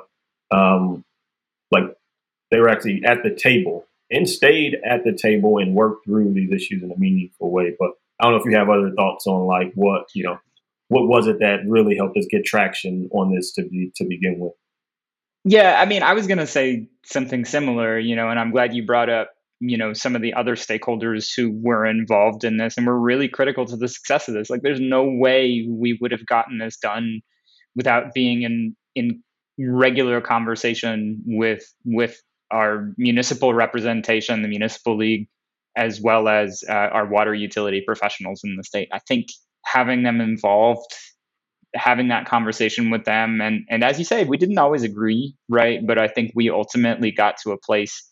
um, 0.51 1.03
like 1.71 1.83
they 2.51 2.59
were 2.59 2.69
actually 2.69 3.01
at 3.05 3.23
the 3.23 3.33
table, 3.33 3.85
and 4.09 4.27
stayed 4.27 4.75
at 4.85 5.03
the 5.03 5.13
table 5.13 5.57
and 5.57 5.75
worked 5.75 6.05
through 6.05 6.33
these 6.33 6.51
issues 6.51 6.83
in 6.83 6.91
a 6.91 6.97
meaningful 6.97 7.51
way. 7.51 7.75
But 7.79 7.91
I 8.19 8.25
don't 8.25 8.33
know 8.33 8.39
if 8.39 8.45
you 8.45 8.57
have 8.57 8.69
other 8.69 8.91
thoughts 8.95 9.27
on 9.27 9.45
like 9.45 9.73
what 9.75 10.05
you 10.13 10.23
know, 10.23 10.39
what 10.89 11.07
was 11.07 11.27
it 11.27 11.39
that 11.39 11.59
really 11.67 11.95
helped 11.95 12.17
us 12.17 12.27
get 12.29 12.45
traction 12.45 13.09
on 13.11 13.33
this 13.33 13.53
to 13.53 13.63
be 13.63 13.91
to 13.95 14.05
begin 14.05 14.39
with. 14.39 14.53
Yeah, 15.49 15.79
I 15.79 15.85
mean, 15.85 16.03
I 16.03 16.13
was 16.13 16.27
to 16.27 16.45
say 16.45 16.89
something 17.05 17.45
similar, 17.45 17.97
you 17.97 18.17
know, 18.17 18.29
and 18.29 18.37
I'm 18.37 18.51
glad 18.51 18.75
you 18.75 18.85
brought 18.85 19.09
up, 19.09 19.29
you 19.61 19.77
know, 19.77 19.93
some 19.93 20.13
of 20.13 20.21
the 20.21 20.33
other 20.33 20.55
stakeholders 20.55 21.31
who 21.33 21.57
were 21.63 21.85
involved 21.85 22.43
in 22.43 22.57
this 22.57 22.75
and 22.75 22.85
were 22.85 22.99
really 22.99 23.29
critical 23.29 23.65
to 23.65 23.77
the 23.77 23.87
success 23.87 24.27
of 24.27 24.33
this. 24.33 24.49
Like, 24.49 24.61
there's 24.61 24.81
no 24.81 25.05
way 25.05 25.65
we 25.69 25.97
would 26.01 26.11
have 26.11 26.25
gotten 26.25 26.57
this 26.57 26.75
done 26.75 27.21
without 27.77 28.13
being 28.13 28.41
in 28.41 28.75
in 28.93 29.23
regular 29.59 30.21
conversation 30.21 31.21
with 31.25 31.63
with 31.85 32.21
our 32.51 32.93
municipal 32.97 33.53
representation, 33.53 34.41
the 34.41 34.47
municipal 34.47 34.97
league, 34.97 35.27
as 35.75 35.99
well 36.01 36.27
as 36.27 36.63
uh, 36.69 36.73
our 36.73 37.05
water 37.07 37.33
utility 37.33 37.81
professionals 37.85 38.41
in 38.43 38.55
the 38.55 38.63
state. 38.63 38.89
I 38.93 38.99
think 38.99 39.27
having 39.65 40.03
them 40.03 40.21
involved 40.21 40.93
having 41.75 42.07
that 42.07 42.25
conversation 42.25 42.89
with 42.89 43.03
them 43.05 43.41
and 43.41 43.65
and 43.69 43.83
as 43.83 43.99
you 43.99 44.05
say 44.05 44.23
we 44.23 44.37
didn't 44.37 44.57
always 44.57 44.83
agree 44.83 45.35
right 45.49 45.85
but 45.85 45.97
i 45.97 46.07
think 46.07 46.31
we 46.33 46.49
ultimately 46.49 47.11
got 47.11 47.35
to 47.37 47.51
a 47.51 47.57
place 47.57 48.09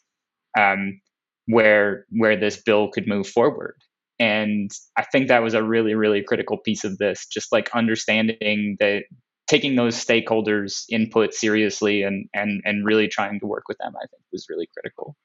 um, 0.58 0.99
where 1.47 2.05
where 2.12 2.36
this 2.38 2.62
bill 2.62 2.89
could 2.89 3.08
move 3.08 3.27
forward 3.27 3.75
and 4.19 4.71
i 4.97 5.03
think 5.03 5.27
that 5.27 5.41
was 5.43 5.53
a 5.53 5.63
really 5.63 5.95
really 5.95 6.21
critical 6.21 6.58
piece 6.58 6.84
of 6.84 6.97
this 6.97 7.25
just 7.27 7.51
like 7.51 7.69
understanding 7.73 8.75
that 8.79 9.03
taking 9.47 9.75
those 9.75 9.95
stakeholders 9.95 10.86
input 10.89 11.34
seriously 11.34 12.03
and 12.03 12.27
and 12.34 12.62
and 12.65 12.86
really 12.86 13.08
trying 13.08 13.39
to 13.39 13.45
work 13.45 13.63
with 13.67 13.77
them 13.77 13.93
i 13.95 14.05
think 14.08 14.21
was 14.31 14.47
really 14.49 14.69
critical 14.73 15.15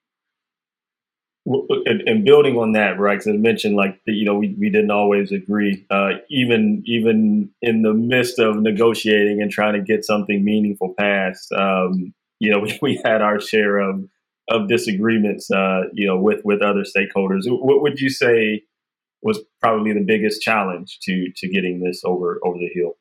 and, 1.45 2.07
and, 2.07 2.23
building 2.23 2.57
on 2.57 2.73
that, 2.73 2.99
right? 2.99 3.17
Because 3.17 3.33
I 3.33 3.37
mentioned, 3.37 3.75
like 3.75 3.99
the, 4.05 4.13
you 4.13 4.25
know, 4.25 4.35
we, 4.35 4.55
we 4.59 4.69
didn't 4.69 4.91
always 4.91 5.31
agree, 5.31 5.85
uh, 5.89 6.11
even 6.29 6.83
even 6.85 7.49
in 7.61 7.81
the 7.81 7.93
midst 7.93 8.37
of 8.37 8.57
negotiating 8.57 9.41
and 9.41 9.49
trying 9.49 9.73
to 9.73 9.81
get 9.81 10.05
something 10.05 10.43
meaningful 10.43 10.93
passed. 10.97 11.51
Um, 11.51 12.13
you 12.39 12.51
know, 12.51 12.59
we, 12.61 12.77
we 12.81 13.01
had 13.03 13.21
our 13.21 13.39
share 13.39 13.79
of 13.79 14.03
of 14.49 14.67
disagreements, 14.67 15.49
uh, 15.49 15.83
you 15.93 16.05
know, 16.05 16.17
with 16.17 16.41
with 16.45 16.61
other 16.61 16.83
stakeholders. 16.83 17.43
What 17.45 17.81
would 17.81 17.99
you 17.99 18.09
say 18.09 18.63
was 19.23 19.39
probably 19.61 19.93
the 19.93 20.03
biggest 20.05 20.41
challenge 20.41 20.99
to 21.03 21.31
to 21.37 21.47
getting 21.49 21.79
this 21.79 22.01
over 22.05 22.39
over 22.43 22.57
the 22.57 22.69
hill? 22.73 22.97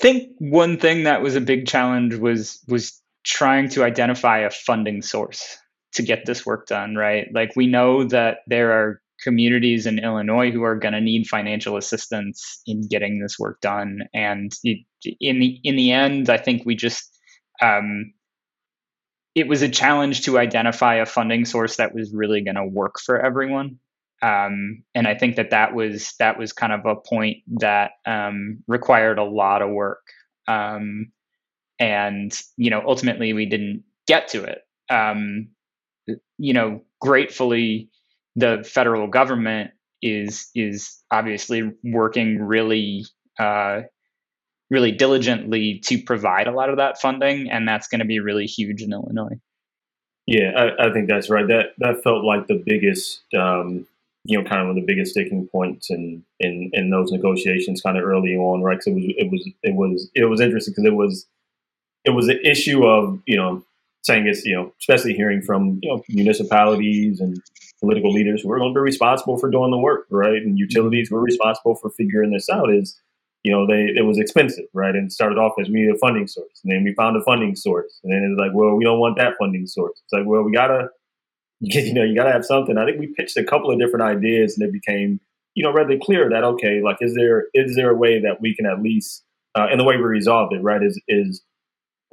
Think 0.00 0.32
one 0.38 0.78
thing 0.78 1.04
that 1.04 1.22
was 1.22 1.36
a 1.36 1.40
big 1.42 1.66
challenge 1.66 2.14
was 2.14 2.60
was 2.68 3.00
trying 3.24 3.68
to 3.70 3.84
identify 3.84 4.38
a 4.38 4.50
funding 4.50 5.02
source 5.02 5.58
to 5.92 6.02
get 6.02 6.24
this 6.24 6.46
work 6.46 6.66
done, 6.66 6.94
right? 6.94 7.26
Like 7.34 7.54
we 7.54 7.66
know 7.66 8.04
that 8.04 8.38
there 8.46 8.72
are 8.72 9.02
communities 9.22 9.86
in 9.86 9.98
Illinois 9.98 10.50
who 10.50 10.62
are 10.62 10.78
going 10.78 10.94
to 10.94 11.00
need 11.02 11.26
financial 11.26 11.76
assistance 11.76 12.62
in 12.66 12.88
getting 12.88 13.20
this 13.20 13.38
work 13.38 13.60
done, 13.60 14.00
and 14.14 14.50
it, 14.64 14.78
in 15.20 15.38
the 15.38 15.60
in 15.64 15.76
the 15.76 15.92
end, 15.92 16.30
I 16.30 16.38
think 16.38 16.62
we 16.64 16.76
just 16.76 17.04
um, 17.62 18.14
it 19.34 19.48
was 19.48 19.62
a 19.62 19.68
challenge 19.68 20.22
to 20.22 20.38
identify 20.38 20.96
a 20.96 21.06
funding 21.06 21.44
source 21.44 21.76
that 21.76 21.94
was 21.94 22.12
really 22.14 22.42
going 22.42 22.56
to 22.56 22.66
work 22.66 22.96
for 23.04 23.20
everyone. 23.20 23.78
Um, 24.22 24.82
and 24.94 25.06
I 25.06 25.14
think 25.14 25.36
that 25.36 25.50
that 25.50 25.74
was 25.74 26.14
that 26.18 26.38
was 26.38 26.52
kind 26.52 26.72
of 26.72 26.84
a 26.84 26.96
point 26.96 27.38
that 27.60 27.92
um, 28.06 28.62
required 28.66 29.18
a 29.18 29.24
lot 29.24 29.62
of 29.62 29.70
work. 29.70 30.02
Um, 30.46 31.12
and 31.78 32.38
you 32.56 32.70
know 32.70 32.82
ultimately 32.86 33.32
we 33.32 33.46
didn't 33.46 33.82
get 34.06 34.28
to 34.28 34.44
it. 34.44 34.58
Um, 34.90 35.48
you 36.38 36.52
know 36.52 36.82
gratefully 37.00 37.88
the 38.36 38.64
federal 38.68 39.08
government 39.08 39.70
is 40.02 40.50
is 40.54 41.02
obviously 41.10 41.72
working 41.82 42.42
really 42.42 43.04
uh, 43.38 43.80
really 44.70 44.92
diligently 44.92 45.80
to 45.84 46.02
provide 46.02 46.46
a 46.46 46.52
lot 46.52 46.68
of 46.70 46.76
that 46.76 47.00
funding 47.00 47.50
and 47.50 47.66
that's 47.66 47.88
going 47.88 47.98
to 47.98 48.04
be 48.04 48.20
really 48.20 48.46
huge 48.46 48.82
in 48.82 48.92
illinois. 48.92 49.38
Yeah 50.26 50.52
I, 50.56 50.88
I, 50.88 50.92
think 50.92 51.08
that's 51.08 51.30
right. 51.30 51.46
That 51.48 51.72
that 51.78 52.02
felt 52.02 52.24
like 52.24 52.46
the 52.46 52.62
biggest 52.64 53.22
um, 53.36 53.86
you 54.24 54.38
know 54.38 54.48
kind 54.48 54.60
of 54.60 54.68
one 54.68 54.76
of 54.76 54.86
the 54.86 54.86
biggest 54.86 55.12
sticking 55.12 55.46
points 55.48 55.90
in 55.90 56.22
in 56.40 56.70
in 56.72 56.90
those 56.90 57.10
negotiations 57.10 57.80
kind 57.80 57.96
of 57.96 58.04
early 58.04 58.36
on 58.36 58.62
right? 58.62 58.78
Because 58.78 58.94
it 58.96 58.96
was 58.96 59.14
it 59.16 59.30
was 59.30 59.50
it 59.62 59.74
was 59.74 60.10
it 60.14 60.24
was 60.24 60.40
interesting 60.40 60.72
because 60.72 60.84
it 60.84 60.94
was 60.94 61.26
it 62.04 62.10
was 62.10 62.28
an 62.28 62.38
issue 62.44 62.84
of 62.84 63.20
you 63.26 63.36
know 63.36 63.64
saying 64.02 64.26
it's 64.26 64.44
you 64.44 64.54
know 64.54 64.72
especially 64.80 65.14
hearing 65.14 65.42
from 65.42 65.78
you 65.82 65.88
know 65.88 66.02
municipalities 66.08 67.20
and 67.20 67.40
political 67.80 68.12
leaders 68.12 68.42
who 68.42 68.50
are 68.50 68.58
going 68.58 68.74
to 68.74 68.78
be 68.78 68.82
responsible 68.82 69.38
for 69.38 69.50
doing 69.50 69.70
the 69.70 69.78
work 69.78 70.06
right? 70.10 70.42
And 70.42 70.58
utilities 70.58 71.08
who 71.08 71.16
are 71.16 71.22
responsible 71.22 71.74
for 71.74 71.90
figuring 71.90 72.30
this 72.30 72.50
out 72.50 72.70
is 72.72 73.00
you 73.42 73.50
know 73.50 73.66
they 73.66 73.86
it 73.96 74.04
was 74.04 74.18
expensive 74.18 74.66
right? 74.74 74.94
And 74.94 75.10
started 75.10 75.38
off 75.38 75.54
as 75.58 75.68
we 75.68 75.82
need 75.82 75.94
a 75.94 75.98
funding 75.98 76.26
source. 76.26 76.60
And 76.62 76.72
then 76.72 76.84
we 76.84 76.94
found 76.94 77.16
a 77.16 77.22
funding 77.22 77.56
source. 77.56 78.00
And 78.04 78.12
then 78.12 78.22
it's 78.30 78.38
like 78.38 78.52
well 78.52 78.74
we 78.74 78.84
don't 78.84 79.00
want 79.00 79.16
that 79.16 79.34
funding 79.38 79.66
source. 79.66 79.98
It's 80.04 80.12
like 80.12 80.26
well 80.26 80.42
we 80.42 80.52
gotta 80.52 80.90
you 81.74 81.94
know 81.94 82.04
you 82.04 82.14
gotta 82.14 82.32
have 82.32 82.44
something 82.44 82.78
i 82.78 82.84
think 82.84 82.98
we 82.98 83.06
pitched 83.06 83.36
a 83.36 83.44
couple 83.44 83.70
of 83.70 83.78
different 83.78 84.02
ideas 84.02 84.56
and 84.56 84.66
it 84.66 84.72
became 84.72 85.20
you 85.54 85.62
know 85.62 85.72
rather 85.72 85.98
clear 85.98 86.28
that 86.30 86.44
okay 86.44 86.80
like 86.82 86.96
is 87.00 87.14
there 87.14 87.46
is 87.54 87.76
there 87.76 87.90
a 87.90 87.96
way 87.96 88.20
that 88.20 88.40
we 88.40 88.54
can 88.54 88.66
at 88.66 88.82
least 88.82 89.24
uh, 89.56 89.66
and 89.70 89.80
the 89.80 89.84
way 89.84 89.96
we 89.96 90.02
resolved 90.02 90.52
it 90.54 90.62
right 90.62 90.82
is 90.82 91.00
is 91.08 91.42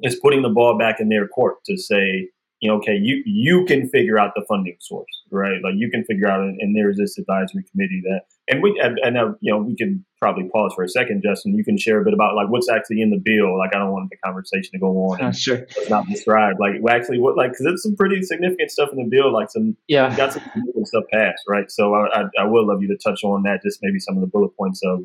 is 0.04 0.20
putting 0.22 0.42
the 0.42 0.50
ball 0.50 0.78
back 0.78 1.00
in 1.00 1.10
their 1.10 1.28
court 1.28 1.56
to 1.66 1.78
say, 1.78 2.30
you 2.60 2.70
know, 2.70 2.78
okay, 2.78 2.96
you 2.96 3.22
you 3.26 3.66
can 3.66 3.88
figure 3.90 4.20
out 4.20 4.34
the 4.36 4.46
funding 4.48 4.78
source, 4.80 5.24
right? 5.32 5.62
Like 5.64 5.74
you 5.76 5.90
can 5.90 6.04
figure 6.04 6.28
out, 6.28 6.42
and 6.42 6.76
there's 6.76 6.98
this 6.98 7.18
advisory 7.18 7.64
committee 7.72 8.02
that, 8.06 8.22
and 8.50 8.64
we, 8.64 8.80
and, 8.82 8.98
and 9.04 9.18
uh, 9.18 9.34
you 9.42 9.52
know, 9.52 9.60
we 9.60 9.76
could 9.76 10.04
probably 10.20 10.50
pause 10.50 10.74
for 10.74 10.84
a 10.84 10.90
second, 10.90 11.22
Justin. 11.24 11.56
You 11.56 11.64
can 11.64 11.78
share 11.78 12.00
a 12.00 12.04
bit 12.04 12.14
about 12.14 12.36
like 12.36 12.50
what's 12.50 12.70
actually 12.70 13.02
in 13.02 13.10
the 13.10 13.18
bill. 13.18 13.58
Like 13.58 13.76
I 13.76 13.80
don't 13.80 13.92
want 13.92 14.10
the 14.10 14.18
conversation 14.18 14.72
to 14.74 14.80
go 14.80 14.88
on. 14.88 15.22
Uh, 15.22 15.32
sure. 15.32 15.58
It's 15.58 15.90
not 15.90 16.08
described. 16.08 16.60
Like 16.60 16.76
actually, 16.90 17.20
what 17.20 17.36
like 17.36 17.52
because 17.52 17.66
it's 17.66 17.84
some 17.84 17.96
pretty 17.96 18.22
significant 18.22 18.72
stuff 18.72 18.90
in 18.92 18.98
the 18.98 19.10
bill. 19.10 19.34
Like 19.34 19.50
some 19.50 19.76
yeah, 19.88 20.16
got 20.16 20.34
some 20.34 20.44
stuff 20.84 21.04
passed, 21.12 21.44
right? 21.48 21.70
So 21.70 21.94
I, 21.94 22.22
I 22.22 22.24
I 22.40 22.46
would 22.46 22.66
love 22.66 22.82
you 22.82 22.88
to 22.90 22.98
touch 22.98 23.24
on 23.24 23.44
that, 23.44 23.62
just 23.64 23.80
maybe 23.82 24.00
some 24.00 24.16
of 24.16 24.22
the 24.22 24.28
bullet 24.28 24.56
points 24.58 24.82
of 24.84 25.04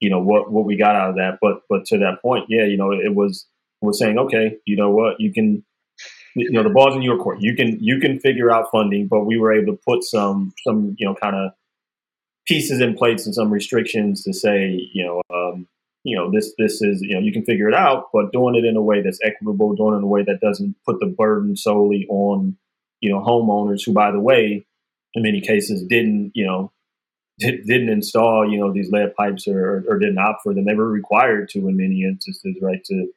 you 0.00 0.10
know 0.10 0.20
what 0.20 0.50
what 0.50 0.64
we 0.64 0.76
got 0.76 0.96
out 0.96 1.10
of 1.10 1.16
that. 1.16 1.38
But 1.40 1.62
but 1.68 1.84
to 1.86 1.98
that 1.98 2.22
point, 2.22 2.46
yeah, 2.48 2.64
you 2.64 2.76
know, 2.76 2.92
it 2.92 3.14
was 3.14 3.46
was 3.82 3.98
saying, 3.98 4.18
okay, 4.18 4.56
you 4.64 4.76
know 4.76 4.90
what, 4.90 5.20
you 5.20 5.32
can, 5.32 5.64
you 6.36 6.52
know, 6.52 6.62
the 6.62 6.70
ball's 6.70 6.94
in 6.94 7.02
your 7.02 7.18
court. 7.18 7.38
You 7.40 7.54
can 7.54 7.78
you 7.80 8.00
can 8.00 8.18
figure 8.18 8.50
out 8.50 8.70
funding, 8.72 9.08
but 9.08 9.24
we 9.24 9.38
were 9.38 9.52
able 9.52 9.72
to 9.74 9.80
put 9.86 10.04
some 10.04 10.52
some 10.64 10.96
you 10.98 11.06
know 11.06 11.14
kind 11.14 11.36
of 11.36 11.52
pieces 12.46 12.80
in 12.80 12.94
place 12.94 13.26
and 13.26 13.34
some 13.34 13.50
restrictions 13.50 14.22
to 14.24 14.32
say, 14.32 14.88
you 14.92 15.04
know, 15.04 15.22
um, 15.34 15.66
you 16.04 16.16
know, 16.16 16.30
this 16.30 16.52
this 16.58 16.82
is 16.82 17.00
you 17.00 17.14
know 17.14 17.20
you 17.20 17.32
can 17.32 17.44
figure 17.44 17.68
it 17.68 17.74
out, 17.74 18.08
but 18.12 18.32
doing 18.32 18.56
it 18.56 18.64
in 18.64 18.76
a 18.76 18.82
way 18.82 19.02
that's 19.02 19.20
equitable, 19.22 19.74
doing 19.74 19.94
it 19.94 19.98
in 19.98 20.04
a 20.04 20.08
way 20.08 20.24
that 20.24 20.40
doesn't 20.40 20.74
put 20.84 20.98
the 20.98 21.06
burden 21.06 21.56
solely 21.56 22.06
on 22.08 22.56
you 23.00 23.10
know 23.10 23.20
homeowners 23.20 23.84
who, 23.86 23.92
by 23.92 24.10
the 24.10 24.20
way, 24.20 24.66
in 25.14 25.22
many 25.22 25.40
cases 25.40 25.84
didn't 25.84 26.32
you 26.34 26.44
know 26.44 26.72
didn't 27.38 27.88
install 27.88 28.50
you 28.50 28.58
know 28.58 28.72
these 28.72 28.90
lead 28.90 29.14
pipes 29.14 29.46
or, 29.46 29.84
or, 29.88 29.98
didn't 29.98 30.18
opt 30.18 30.42
for 30.42 30.54
them. 30.54 30.64
They 30.64 30.74
were 30.74 30.88
required 30.88 31.48
to 31.50 31.68
in 31.68 31.76
many 31.76 32.02
instances, 32.04 32.56
right, 32.60 32.82
to 32.84 33.08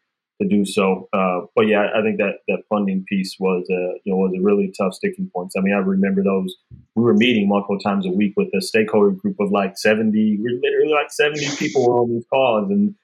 to 0.42 0.48
do 0.48 0.66
so. 0.66 1.08
Uh, 1.14 1.42
but 1.56 1.68
yeah, 1.68 1.88
I 1.96 2.02
think 2.02 2.18
that 2.18 2.40
that 2.48 2.64
funding 2.70 3.06
piece 3.08 3.38
was 3.40 3.66
a 3.70 4.00
you 4.04 4.12
know 4.12 4.18
was 4.18 4.34
a 4.38 4.42
really 4.42 4.74
tough 4.78 4.94
sticking 4.94 5.30
point. 5.34 5.52
I 5.58 5.62
mean, 5.62 5.74
I 5.74 5.78
remember 5.78 6.24
those. 6.24 6.56
We 6.96 7.04
were 7.04 7.14
meeting 7.14 7.48
multiple 7.48 7.80
times 7.80 8.06
a 8.06 8.10
week 8.10 8.34
with 8.36 8.50
a 8.54 8.62
stakeholder 8.62 9.12
group 9.12 9.38
of 9.40 9.52
like 9.52 9.78
seventy. 9.78 10.38
We're 10.40 10.60
literally 10.60 10.94
like 10.94 11.12
seventy 11.12 11.48
people 11.58 11.88
were 11.88 12.00
on 12.00 12.12
these 12.12 12.26
calls, 12.30 12.70
and 12.70 12.96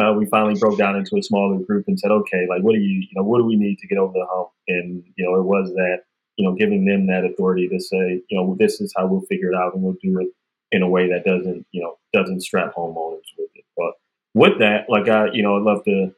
uh, 0.00 0.12
we 0.12 0.26
finally 0.26 0.58
broke 0.58 0.78
down 0.78 0.96
into 0.96 1.16
a 1.16 1.22
smaller 1.22 1.58
group 1.58 1.84
and 1.86 1.98
said, 1.98 2.10
okay, 2.10 2.46
like 2.48 2.62
what 2.62 2.74
do 2.74 2.80
you 2.80 3.00
you 3.00 3.14
know 3.14 3.22
what 3.22 3.38
do 3.38 3.44
we 3.44 3.56
need 3.56 3.78
to 3.78 3.86
get 3.86 3.98
over 3.98 4.12
the 4.12 4.26
hump? 4.30 4.48
And 4.68 5.04
you 5.16 5.24
know, 5.24 5.38
it 5.38 5.44
was 5.44 5.72
that 5.74 6.00
you 6.36 6.48
know 6.48 6.54
giving 6.54 6.84
them 6.84 7.06
that 7.06 7.24
authority 7.24 7.68
to 7.68 7.80
say, 7.80 8.22
you 8.28 8.36
know, 8.36 8.56
this 8.58 8.80
is 8.80 8.92
how 8.96 9.06
we'll 9.06 9.22
figure 9.22 9.52
it 9.52 9.56
out, 9.56 9.74
and 9.74 9.82
we'll 9.82 9.96
do 10.02 10.18
it 10.20 10.28
in 10.72 10.82
a 10.82 10.88
way 10.88 11.08
that 11.08 11.24
doesn't 11.24 11.66
you 11.70 11.82
know 11.82 11.96
doesn't 12.12 12.40
strap 12.40 12.74
homeowners 12.74 13.28
with 13.38 13.50
it. 13.54 13.64
But 13.76 13.92
with 14.34 14.58
that, 14.58 14.86
like 14.88 15.08
I 15.08 15.30
you 15.32 15.42
know 15.42 15.56
I'd 15.56 15.62
love 15.62 15.84
to 15.84 16.12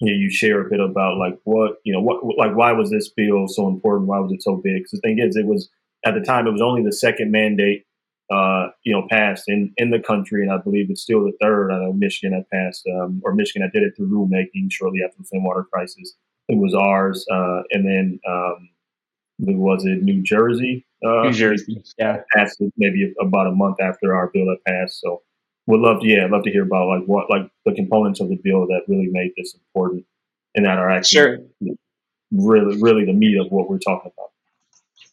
you, 0.00 0.12
know, 0.12 0.18
you 0.18 0.30
share 0.30 0.66
a 0.66 0.70
bit 0.70 0.80
about 0.80 1.18
like 1.18 1.38
what 1.44 1.76
you 1.84 1.92
know 1.92 2.00
what 2.00 2.24
like 2.36 2.56
why 2.56 2.72
was 2.72 2.90
this 2.90 3.08
bill 3.08 3.48
so 3.48 3.68
important? 3.68 4.08
Why 4.08 4.18
was 4.18 4.32
it 4.32 4.42
so 4.42 4.56
big? 4.56 4.82
Because 4.82 4.92
the 4.92 5.00
thing 5.00 5.18
is, 5.18 5.36
it 5.36 5.46
was 5.46 5.68
at 6.04 6.14
the 6.14 6.20
time 6.20 6.46
it 6.46 6.52
was 6.52 6.62
only 6.62 6.82
the 6.82 6.92
second 6.92 7.30
mandate 7.30 7.84
uh, 8.32 8.68
you 8.84 8.92
know 8.92 9.06
passed 9.10 9.44
in 9.48 9.72
in 9.76 9.90
the 9.90 10.00
country, 10.00 10.42
and 10.42 10.52
I 10.52 10.58
believe 10.58 10.90
it's 10.90 11.02
still 11.02 11.24
the 11.24 11.32
third. 11.40 11.70
I 11.70 11.78
know 11.78 11.92
Michigan 11.92 12.32
had 12.32 12.48
passed, 12.50 12.86
um, 12.98 13.20
or 13.24 13.34
Michigan 13.34 13.62
had 13.62 13.72
did 13.72 13.82
it 13.82 13.94
through 13.96 14.08
rulemaking 14.08 14.70
shortly 14.70 15.00
after 15.04 15.18
the 15.18 15.24
Flint 15.24 15.44
water 15.44 15.66
crisis. 15.72 16.14
It 16.48 16.58
was 16.58 16.74
ours, 16.74 17.24
uh, 17.30 17.62
and 17.70 17.86
then 17.86 18.20
um, 18.28 18.68
was 19.38 19.84
it 19.84 20.02
New 20.02 20.22
Jersey? 20.22 20.86
Uh, 21.04 21.24
New 21.24 21.32
Jersey, 21.32 21.82
yeah, 21.98 22.18
passed 22.34 22.60
it 22.60 22.72
maybe 22.76 23.12
about 23.20 23.46
a 23.46 23.52
month 23.52 23.76
after 23.80 24.14
our 24.14 24.30
bill 24.32 24.46
had 24.48 24.64
passed. 24.72 25.00
So 25.00 25.22
would 25.66 25.80
love 25.80 26.00
to 26.00 26.06
yeah, 26.06 26.24
I'd 26.24 26.30
love 26.30 26.44
to 26.44 26.50
hear 26.50 26.64
about 26.64 26.88
like 26.88 27.04
what 27.06 27.30
like 27.30 27.50
the 27.64 27.74
components 27.74 28.20
of 28.20 28.28
the 28.28 28.38
bill 28.42 28.66
that 28.66 28.82
really 28.88 29.08
made 29.10 29.32
this 29.36 29.54
important 29.54 30.04
and 30.54 30.64
that 30.64 30.78
are 30.78 30.90
actually 30.90 31.18
sure. 31.18 31.38
really 32.32 32.80
really 32.80 33.04
the 33.04 33.12
meat 33.12 33.38
of 33.38 33.50
what 33.50 33.68
we're 33.68 33.78
talking 33.78 34.12
about. 34.16 34.30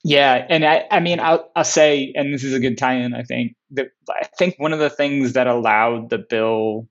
Yeah, 0.03 0.45
and 0.49 0.65
I, 0.65 0.85
I 0.89 0.99
mean, 0.99 1.19
I'll, 1.19 1.51
I'll 1.55 1.63
say, 1.63 2.11
and 2.15 2.33
this 2.33 2.43
is 2.43 2.53
a 2.53 2.59
good 2.59 2.77
tie-in. 2.77 3.13
I 3.13 3.21
think 3.21 3.55
that 3.71 3.89
I 4.09 4.25
think 4.37 4.55
one 4.57 4.73
of 4.73 4.79
the 4.79 4.89
things 4.89 5.33
that 5.33 5.45
allowed 5.45 6.09
the 6.09 6.17
bill 6.17 6.87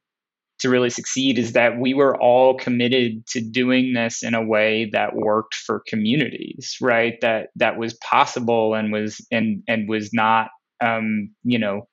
to 0.60 0.68
really 0.68 0.90
succeed 0.90 1.38
is 1.38 1.52
that 1.52 1.78
we 1.78 1.94
were 1.94 2.16
all 2.20 2.54
committed 2.54 3.26
to 3.26 3.40
doing 3.40 3.94
this 3.94 4.22
in 4.22 4.34
a 4.34 4.44
way 4.44 4.90
that 4.92 5.16
worked 5.16 5.54
for 5.54 5.82
communities, 5.88 6.76
right? 6.80 7.20
That 7.20 7.48
that 7.56 7.78
was 7.78 7.94
possible 7.94 8.74
and 8.74 8.92
was 8.92 9.26
and 9.32 9.62
and 9.66 9.88
was 9.88 10.10
not, 10.12 10.50
um, 10.80 11.34
you 11.42 11.58
know, 11.58 11.88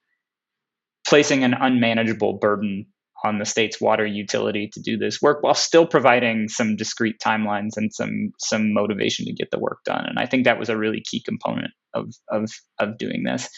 placing 1.08 1.44
an 1.44 1.54
unmanageable 1.54 2.34
burden 2.34 2.86
on 3.24 3.40
the 3.40 3.46
state's 3.46 3.82
water 3.82 4.06
utility 4.06 4.70
to 4.72 4.82
do 4.82 4.98
this 4.98 5.22
work 5.22 5.42
while 5.42 5.56
still 5.56 5.88
providing 5.88 6.48
some 6.48 6.76
discrete 6.76 7.20
timelines 7.20 7.76
and 7.76 7.94
some 7.94 8.32
some 8.38 8.74
motivation 8.74 9.26
to 9.26 9.34
get 9.34 9.50
the 9.52 9.60
work 9.60 9.80
done. 9.86 10.06
And 10.06 10.20
I 10.20 10.26
think 10.26 10.44
that 10.44 10.60
was 10.60 10.70
a 10.70 10.78
really 10.78 11.02
key 11.04 11.22
component 11.22 11.72
of 11.94 12.14
of 12.30 12.52
of 12.80 12.98
doing 12.98 13.24
this. 13.24 13.50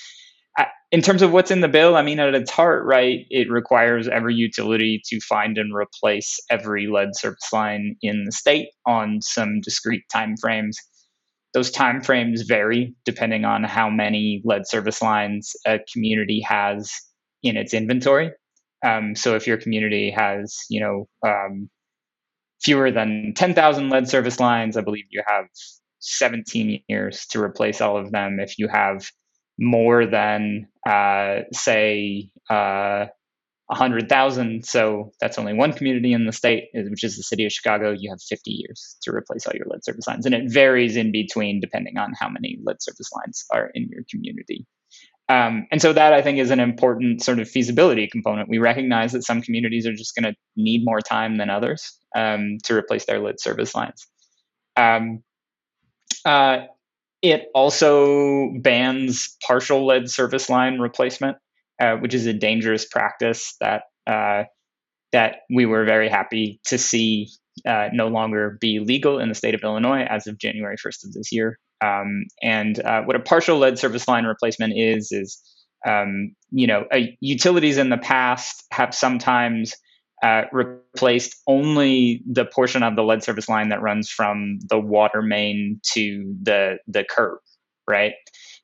In 0.91 1.01
terms 1.01 1.21
of 1.21 1.31
what's 1.31 1.51
in 1.51 1.61
the 1.61 1.67
bill, 1.67 1.95
I 1.95 2.01
mean, 2.01 2.19
at 2.19 2.33
its 2.33 2.49
heart, 2.49 2.83
right, 2.83 3.19
it 3.29 3.49
requires 3.51 4.07
every 4.07 4.33
utility 4.33 4.99
to 5.05 5.19
find 5.19 5.57
and 5.59 5.71
replace 5.73 6.39
every 6.49 6.87
lead 6.87 7.09
service 7.13 7.53
line 7.53 7.95
in 8.01 8.23
the 8.25 8.31
state 8.31 8.69
on 8.87 9.21
some 9.21 9.61
discrete 9.61 10.05
timeframes. 10.13 10.77
Those 11.53 11.71
timeframes 11.71 12.47
vary 12.47 12.95
depending 13.05 13.45
on 13.45 13.63
how 13.63 13.89
many 13.89 14.41
lead 14.43 14.67
service 14.67 15.01
lines 15.01 15.53
a 15.67 15.79
community 15.93 16.41
has 16.41 16.91
in 17.43 17.57
its 17.57 17.73
inventory. 17.73 18.31
Um, 18.85 19.15
so 19.15 19.35
if 19.35 19.47
your 19.47 19.57
community 19.57 20.11
has, 20.11 20.57
you 20.69 20.81
know, 20.81 21.07
um, 21.27 21.69
fewer 22.61 22.91
than 22.91 23.33
10,000 23.35 23.89
lead 23.89 24.07
service 24.07 24.39
lines, 24.39 24.77
I 24.77 24.81
believe 24.81 25.05
you 25.09 25.23
have 25.25 25.45
17 25.99 26.83
years 26.87 27.25
to 27.31 27.41
replace 27.41 27.81
all 27.81 27.97
of 27.97 28.11
them. 28.11 28.39
If 28.39 28.57
you 28.57 28.67
have 28.67 29.09
more 29.57 30.05
than, 30.05 30.67
uh, 30.87 31.41
say, 31.51 32.29
uh, 32.49 33.07
100,000, 33.67 34.65
so 34.65 35.11
that's 35.21 35.37
only 35.37 35.53
one 35.53 35.73
community 35.73 36.11
in 36.13 36.25
the 36.25 36.31
state, 36.31 36.69
which 36.73 37.03
is 37.03 37.17
the 37.17 37.23
city 37.23 37.45
of 37.45 37.51
Chicago, 37.51 37.91
you 37.91 38.09
have 38.09 38.19
50 38.21 38.49
years 38.49 38.97
to 39.03 39.13
replace 39.13 39.45
all 39.45 39.53
your 39.55 39.67
lead 39.69 39.83
service 39.83 40.07
lines. 40.07 40.25
And 40.25 40.33
it 40.33 40.51
varies 40.51 40.95
in 40.95 41.11
between 41.11 41.59
depending 41.59 41.97
on 41.97 42.13
how 42.19 42.29
many 42.29 42.57
lead 42.63 42.81
service 42.81 43.09
lines 43.13 43.45
are 43.51 43.69
in 43.75 43.87
your 43.91 44.03
community. 44.09 44.65
Um, 45.29 45.67
and 45.71 45.79
so 45.79 45.93
that 45.93 46.11
I 46.11 46.23
think 46.23 46.39
is 46.39 46.49
an 46.49 46.59
important 46.59 47.23
sort 47.23 47.39
of 47.39 47.47
feasibility 47.47 48.07
component. 48.07 48.49
We 48.49 48.57
recognize 48.57 49.11
that 49.11 49.23
some 49.23 49.43
communities 49.43 49.85
are 49.85 49.93
just 49.93 50.15
going 50.15 50.33
to 50.33 50.37
need 50.57 50.83
more 50.83 51.01
time 51.01 51.37
than 51.37 51.51
others 51.51 51.97
um, 52.15 52.57
to 52.63 52.75
replace 52.75 53.05
their 53.05 53.19
lead 53.19 53.39
service 53.39 53.75
lines. 53.75 54.07
Um, 54.75 55.23
uh, 56.25 56.61
it 57.21 57.47
also 57.53 58.49
bans 58.59 59.37
partial 59.45 59.85
lead 59.85 60.09
service 60.09 60.49
line 60.49 60.79
replacement, 60.79 61.37
uh, 61.79 61.97
which 61.97 62.15
is 62.15 62.25
a 62.25 62.33
dangerous 62.33 62.85
practice 62.85 63.55
that 63.59 63.83
uh, 64.07 64.45
that 65.11 65.37
we 65.53 65.65
were 65.65 65.85
very 65.85 66.09
happy 66.09 66.59
to 66.65 66.77
see 66.77 67.27
uh, 67.67 67.89
no 67.93 68.07
longer 68.07 68.57
be 68.59 68.79
legal 68.79 69.19
in 69.19 69.29
the 69.29 69.35
state 69.35 69.53
of 69.53 69.61
Illinois 69.63 70.03
as 70.03 70.27
of 70.27 70.37
January 70.37 70.77
1st 70.77 71.05
of 71.05 71.13
this 71.13 71.31
year. 71.31 71.59
Um, 71.81 72.25
and 72.41 72.79
uh, 72.79 73.03
what 73.03 73.15
a 73.15 73.19
partial 73.19 73.57
lead 73.57 73.79
service 73.79 74.07
line 74.07 74.25
replacement 74.25 74.73
is 74.75 75.11
is 75.11 75.41
um, 75.87 76.35
you 76.51 76.67
know 76.67 76.85
utilities 77.21 77.77
in 77.77 77.89
the 77.89 77.97
past 77.97 78.63
have 78.71 78.93
sometimes 78.93 79.73
uh, 80.21 80.43
replaced 80.51 81.35
only 81.47 82.21
the 82.29 82.45
portion 82.45 82.83
of 82.83 82.95
the 82.95 83.03
lead 83.03 83.23
service 83.23 83.47
line 83.47 83.69
that 83.69 83.81
runs 83.81 84.09
from 84.09 84.59
the 84.69 84.77
water 84.79 85.21
main 85.21 85.79
to 85.93 86.35
the 86.41 86.77
the 86.87 87.05
curb, 87.09 87.39
right? 87.87 88.13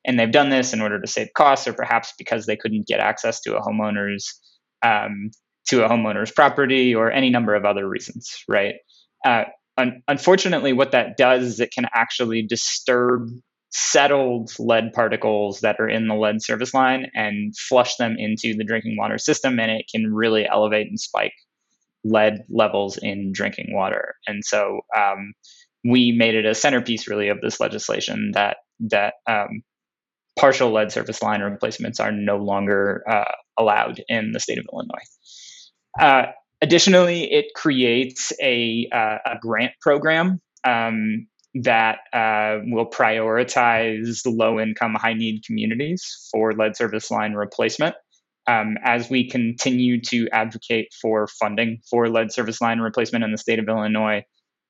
And 0.04 0.20
they've 0.20 0.30
done 0.30 0.50
this 0.50 0.72
in 0.72 0.80
order 0.80 1.00
to 1.00 1.06
save 1.06 1.28
costs, 1.34 1.66
or 1.66 1.72
perhaps 1.72 2.12
because 2.18 2.46
they 2.46 2.56
couldn't 2.56 2.86
get 2.86 3.00
access 3.00 3.40
to 3.42 3.56
a 3.56 3.62
homeowner's 3.62 4.38
um, 4.82 5.30
to 5.68 5.84
a 5.84 5.88
homeowner's 5.88 6.30
property, 6.30 6.94
or 6.94 7.10
any 7.10 7.30
number 7.30 7.54
of 7.54 7.64
other 7.64 7.88
reasons, 7.88 8.44
right? 8.46 8.74
Un- 9.78 10.02
unfortunately, 10.08 10.72
what 10.72 10.92
that 10.92 11.16
does 11.16 11.44
is 11.44 11.60
it 11.60 11.72
can 11.72 11.86
actually 11.94 12.42
disturb 12.42 13.28
settled 13.70 14.50
lead 14.58 14.92
particles 14.92 15.60
that 15.60 15.76
are 15.78 15.88
in 15.88 16.08
the 16.08 16.14
lead 16.14 16.42
service 16.42 16.72
line 16.72 17.06
and 17.14 17.54
flush 17.56 17.96
them 17.96 18.16
into 18.18 18.54
the 18.54 18.64
drinking 18.64 18.96
water 18.96 19.18
system, 19.18 19.60
and 19.60 19.70
it 19.70 19.86
can 19.94 20.14
really 20.14 20.48
elevate 20.48 20.86
and 20.86 20.98
spike 20.98 21.34
lead 22.04 22.38
levels 22.48 22.96
in 22.96 23.32
drinking 23.32 23.66
water. 23.70 24.14
And 24.26 24.44
so 24.44 24.80
um, 24.96 25.34
we 25.84 26.12
made 26.12 26.34
it 26.34 26.46
a 26.46 26.54
centerpiece, 26.54 27.08
really, 27.08 27.28
of 27.28 27.40
this 27.40 27.60
legislation 27.60 28.30
that 28.34 28.58
that 28.80 29.14
um, 29.28 29.62
partial 30.38 30.72
lead 30.72 30.92
service 30.92 31.22
line 31.22 31.40
replacements 31.40 31.98
are 32.00 32.12
no 32.12 32.36
longer 32.36 33.02
uh, 33.10 33.32
allowed 33.58 34.02
in 34.08 34.32
the 34.32 34.40
state 34.40 34.58
of 34.58 34.66
Illinois. 34.72 35.04
Uh, 35.98 36.26
Additionally, 36.62 37.32
it 37.32 37.46
creates 37.54 38.32
a, 38.40 38.88
uh, 38.92 39.18
a 39.26 39.38
grant 39.40 39.72
program 39.80 40.40
um, 40.64 41.26
that 41.54 41.98
uh, 42.12 42.58
will 42.64 42.88
prioritize 42.90 44.22
low 44.26 44.58
income, 44.60 44.94
high 44.94 45.14
need 45.14 45.44
communities 45.44 46.28
for 46.30 46.52
lead 46.52 46.76
service 46.76 47.10
line 47.10 47.32
replacement. 47.34 47.94
Um, 48.48 48.76
as 48.84 49.10
we 49.10 49.28
continue 49.28 50.00
to 50.02 50.28
advocate 50.32 50.88
for 51.00 51.26
funding 51.26 51.80
for 51.90 52.08
lead 52.08 52.32
service 52.32 52.60
line 52.60 52.78
replacement 52.78 53.24
in 53.24 53.32
the 53.32 53.38
state 53.38 53.58
of 53.58 53.68
Illinois, 53.68 54.22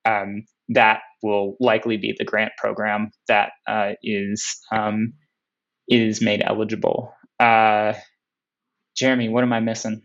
um, 0.03 0.45
that 0.69 1.01
will 1.21 1.57
likely 1.59 1.97
be 1.97 2.15
the 2.17 2.25
grant 2.25 2.53
program 2.57 3.11
that 3.27 3.51
uh, 3.67 3.91
is 4.01 4.57
um, 4.71 5.13
is 5.87 6.21
made 6.21 6.41
eligible. 6.43 7.13
Uh, 7.39 7.93
Jeremy, 8.95 9.29
what 9.29 9.43
am 9.43 9.53
I 9.53 9.59
missing? 9.59 10.01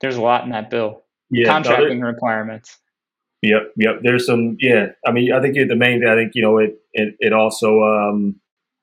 There's 0.00 0.16
a 0.16 0.22
lot 0.22 0.44
in 0.44 0.50
that 0.50 0.70
bill 0.70 1.02
yeah, 1.32 1.46
contracting 1.46 2.00
no, 2.00 2.06
requirements. 2.06 2.78
Yep, 3.42 3.72
yep. 3.76 3.96
There's 4.02 4.26
some, 4.26 4.56
yeah. 4.60 4.88
I 5.04 5.10
mean, 5.10 5.32
I 5.32 5.40
think 5.40 5.56
the 5.56 5.74
main 5.74 6.00
thing. 6.00 6.08
I 6.08 6.14
think 6.14 6.32
you 6.34 6.42
know 6.42 6.58
it. 6.58 6.78
It, 6.92 7.16
it 7.18 7.32
also, 7.32 7.82
um, 7.82 8.36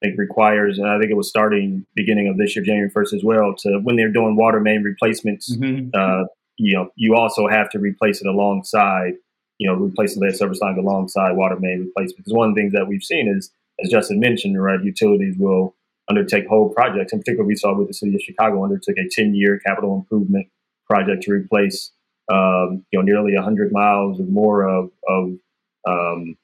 I 0.03 0.07
think 0.07 0.19
requires, 0.19 0.77
and 0.77 0.89
I 0.89 0.99
think 0.99 1.11
it 1.11 1.17
was 1.17 1.29
starting 1.29 1.85
beginning 1.95 2.27
of 2.27 2.37
this 2.37 2.55
year, 2.55 2.65
January 2.65 2.89
first 2.89 3.13
as 3.13 3.23
well. 3.23 3.55
To 3.59 3.79
when 3.83 3.95
they're 3.95 4.11
doing 4.11 4.35
water 4.35 4.59
main 4.59 4.83
replacements, 4.83 5.55
mm-hmm. 5.55 5.89
uh, 5.93 6.25
you 6.57 6.73
know, 6.73 6.89
you 6.95 7.15
also 7.15 7.47
have 7.47 7.69
to 7.69 7.79
replace 7.79 8.21
it 8.21 8.27
alongside, 8.27 9.13
you 9.59 9.67
know, 9.67 9.75
replacing 9.75 10.21
lead 10.21 10.35
service 10.35 10.59
lines 10.59 10.77
alongside 10.77 11.37
water 11.37 11.57
main 11.57 11.85
replacement. 11.85 12.17
Because 12.17 12.33
one 12.33 12.49
of 12.49 12.55
the 12.55 12.61
things 12.61 12.73
that 12.73 12.87
we've 12.87 13.03
seen 13.03 13.29
is, 13.29 13.51
as 13.81 13.89
Justin 13.89 14.19
mentioned, 14.19 14.61
right, 14.61 14.83
utilities 14.83 15.35
will 15.37 15.75
undertake 16.09 16.47
whole 16.47 16.69
projects. 16.69 17.13
In 17.13 17.19
particular, 17.19 17.45
we 17.45 17.55
saw 17.55 17.77
with 17.77 17.87
the 17.87 17.93
city 17.93 18.13
of 18.15 18.21
Chicago 18.21 18.63
undertook 18.63 18.97
a 18.97 19.07
10 19.09 19.35
year 19.35 19.59
capital 19.65 19.95
improvement 19.95 20.47
project 20.89 21.23
to 21.23 21.31
replace 21.31 21.91
um, 22.29 22.85
you 22.91 22.99
know, 22.99 23.01
nearly 23.01 23.35
100 23.35 23.71
miles 23.71 24.19
or 24.19 24.23
more 24.23 24.67
of 24.67 24.91
of 25.07 25.33
um, 25.87 26.37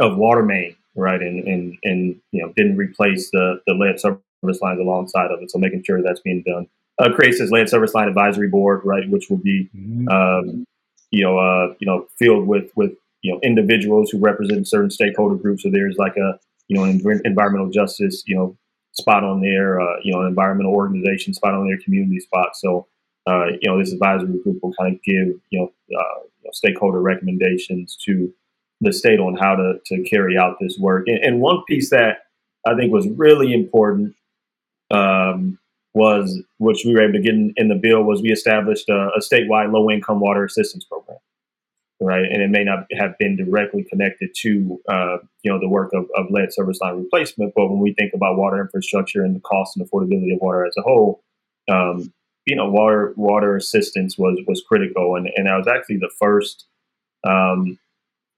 of 0.00 0.16
water 0.16 0.42
main, 0.42 0.76
right, 0.94 1.20
and 1.20 1.46
and 1.46 1.78
and 1.84 2.20
you 2.32 2.42
know, 2.42 2.52
didn't 2.56 2.76
replace 2.76 3.30
the 3.30 3.60
the 3.66 3.74
lead 3.74 3.98
service 4.00 4.60
lines 4.60 4.80
alongside 4.80 5.30
of 5.30 5.42
it. 5.42 5.50
So 5.50 5.58
making 5.58 5.84
sure 5.84 6.02
that's 6.02 6.20
being 6.20 6.42
done. 6.46 6.66
Uh, 6.98 7.12
creates 7.14 7.38
this 7.38 7.50
lead 7.50 7.68
service 7.68 7.94
line 7.94 8.08
advisory 8.08 8.48
board, 8.48 8.80
right, 8.84 9.08
which 9.08 9.30
will 9.30 9.36
be, 9.36 9.70
mm-hmm. 9.76 10.08
um, 10.08 10.64
you 11.12 11.22
know, 11.22 11.38
uh, 11.38 11.72
you 11.78 11.86
know, 11.86 12.06
filled 12.18 12.46
with 12.46 12.70
with 12.76 12.92
you 13.22 13.32
know 13.32 13.40
individuals 13.42 14.10
who 14.10 14.18
represent 14.18 14.66
certain 14.68 14.90
stakeholder 14.90 15.36
groups. 15.36 15.62
So 15.62 15.70
there's 15.70 15.96
like 15.96 16.16
a 16.16 16.38
you 16.66 16.76
know 16.76 16.84
an 16.84 17.22
environmental 17.24 17.70
justice, 17.70 18.22
you 18.26 18.36
know, 18.36 18.56
spot 18.92 19.24
on 19.24 19.40
there, 19.40 19.80
uh, 19.80 19.96
you 20.02 20.12
know, 20.12 20.22
an 20.22 20.26
environmental 20.26 20.74
organization 20.74 21.32
spot 21.34 21.54
on 21.54 21.66
their 21.66 21.78
community 21.78 22.20
spot. 22.20 22.50
So 22.54 22.86
uh, 23.28 23.46
you 23.60 23.68
know, 23.68 23.78
this 23.78 23.92
advisory 23.92 24.38
group 24.42 24.58
will 24.62 24.72
kind 24.80 24.94
of 24.94 25.02
give, 25.02 25.28
you 25.50 25.60
know, 25.60 25.72
uh, 25.98 26.50
stakeholder 26.52 27.00
recommendations 27.00 27.96
to 28.06 28.32
the 28.80 28.92
state 28.92 29.20
on 29.20 29.36
how 29.36 29.54
to, 29.54 29.74
to 29.86 30.02
carry 30.08 30.38
out 30.38 30.56
this 30.60 30.78
work. 30.78 31.04
And, 31.08 31.18
and 31.18 31.40
one 31.40 31.62
piece 31.68 31.90
that 31.90 32.18
I 32.66 32.74
think 32.74 32.92
was 32.92 33.06
really 33.08 33.52
important 33.52 34.14
um, 34.90 35.58
was, 35.92 36.40
which 36.58 36.84
we 36.86 36.94
were 36.94 37.02
able 37.02 37.14
to 37.14 37.20
get 37.20 37.34
in, 37.34 37.52
in 37.56 37.68
the 37.68 37.74
bill, 37.74 38.02
was 38.02 38.22
we 38.22 38.30
established 38.30 38.88
a, 38.88 39.10
a 39.16 39.20
statewide 39.20 39.72
low 39.72 39.90
income 39.90 40.20
water 40.20 40.44
assistance 40.44 40.84
program. 40.84 41.18
Right, 42.00 42.26
and 42.30 42.40
it 42.40 42.50
may 42.50 42.62
not 42.62 42.86
have 42.96 43.18
been 43.18 43.34
directly 43.34 43.82
connected 43.82 44.30
to 44.42 44.80
uh, 44.88 45.16
you 45.42 45.50
know 45.50 45.58
the 45.58 45.68
work 45.68 45.90
of, 45.92 46.06
of 46.16 46.26
lead 46.30 46.52
service 46.52 46.78
line 46.80 46.94
replacement, 46.94 47.54
but 47.56 47.66
when 47.66 47.80
we 47.80 47.92
think 47.92 48.12
about 48.14 48.38
water 48.38 48.60
infrastructure 48.60 49.24
and 49.24 49.34
the 49.34 49.40
cost 49.40 49.76
and 49.76 49.84
affordability 49.84 50.32
of 50.32 50.40
water 50.40 50.64
as 50.64 50.76
a 50.78 50.82
whole, 50.82 51.24
um, 51.68 52.12
you 52.48 52.56
know, 52.56 52.68
water 52.68 53.12
water 53.16 53.56
assistance 53.56 54.16
was 54.16 54.40
was 54.46 54.62
critical, 54.66 55.16
and 55.16 55.28
and 55.36 55.48
I 55.48 55.56
was 55.56 55.68
actually 55.68 55.98
the 55.98 56.10
first, 56.18 56.64
um, 57.26 57.78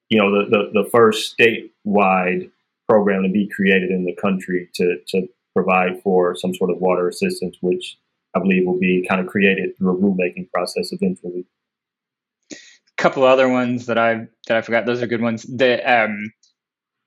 you 0.09 0.19
know, 0.19 0.31
the, 0.33 0.51
the, 0.51 0.83
the 0.83 0.91
first 0.91 1.39
statewide 1.39 2.51
program 2.89 3.23
to 3.23 3.29
be 3.29 3.49
created 3.55 3.91
in 3.91 4.05
the 4.05 4.17
country 4.17 4.69
to 4.75 4.97
to 5.09 5.29
provide 5.55 6.03
for 6.03 6.35
some 6.35 6.53
sort 6.55 6.71
of 6.71 6.79
water 6.79 7.09
assistance, 7.09 7.57
which 7.61 7.97
I 8.35 8.41
believe 8.41 8.67
will 8.67 8.81
be 8.81 9.07
kind 9.09 9.21
of 9.21 9.29
created 9.29 9.77
through 9.79 9.93
a 9.93 9.97
rulemaking 9.97 10.51
process 10.51 10.93
eventually. 10.93 11.47
A 12.53 12.57
couple 12.99 13.23
other 13.23 13.49
ones 13.49 13.87
that 13.87 13.97
I 13.97 14.27
that 14.49 14.57
I 14.57 14.63
forgot. 14.63 14.87
Those 14.87 15.03
are 15.03 15.07
good 15.07 15.23
ones. 15.23 15.45
The 15.45 15.79
um, 15.89 16.33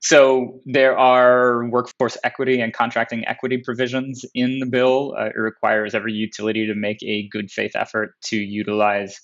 so 0.03 0.59
there 0.65 0.97
are 0.97 1.65
workforce 1.69 2.17
equity 2.25 2.59
and 2.59 2.73
contracting 2.73 3.25
equity 3.25 3.57
provisions 3.57 4.25
in 4.35 4.59
the 4.59 4.65
bill. 4.65 5.15
Uh, 5.17 5.27
it 5.27 5.37
requires 5.37 5.95
every 5.95 6.11
utility 6.11 6.67
to 6.67 6.75
make 6.75 7.01
a 7.03 7.29
good 7.29 7.49
faith 7.49 7.71
effort 7.73 8.13
to 8.25 8.35
utilize 8.35 9.21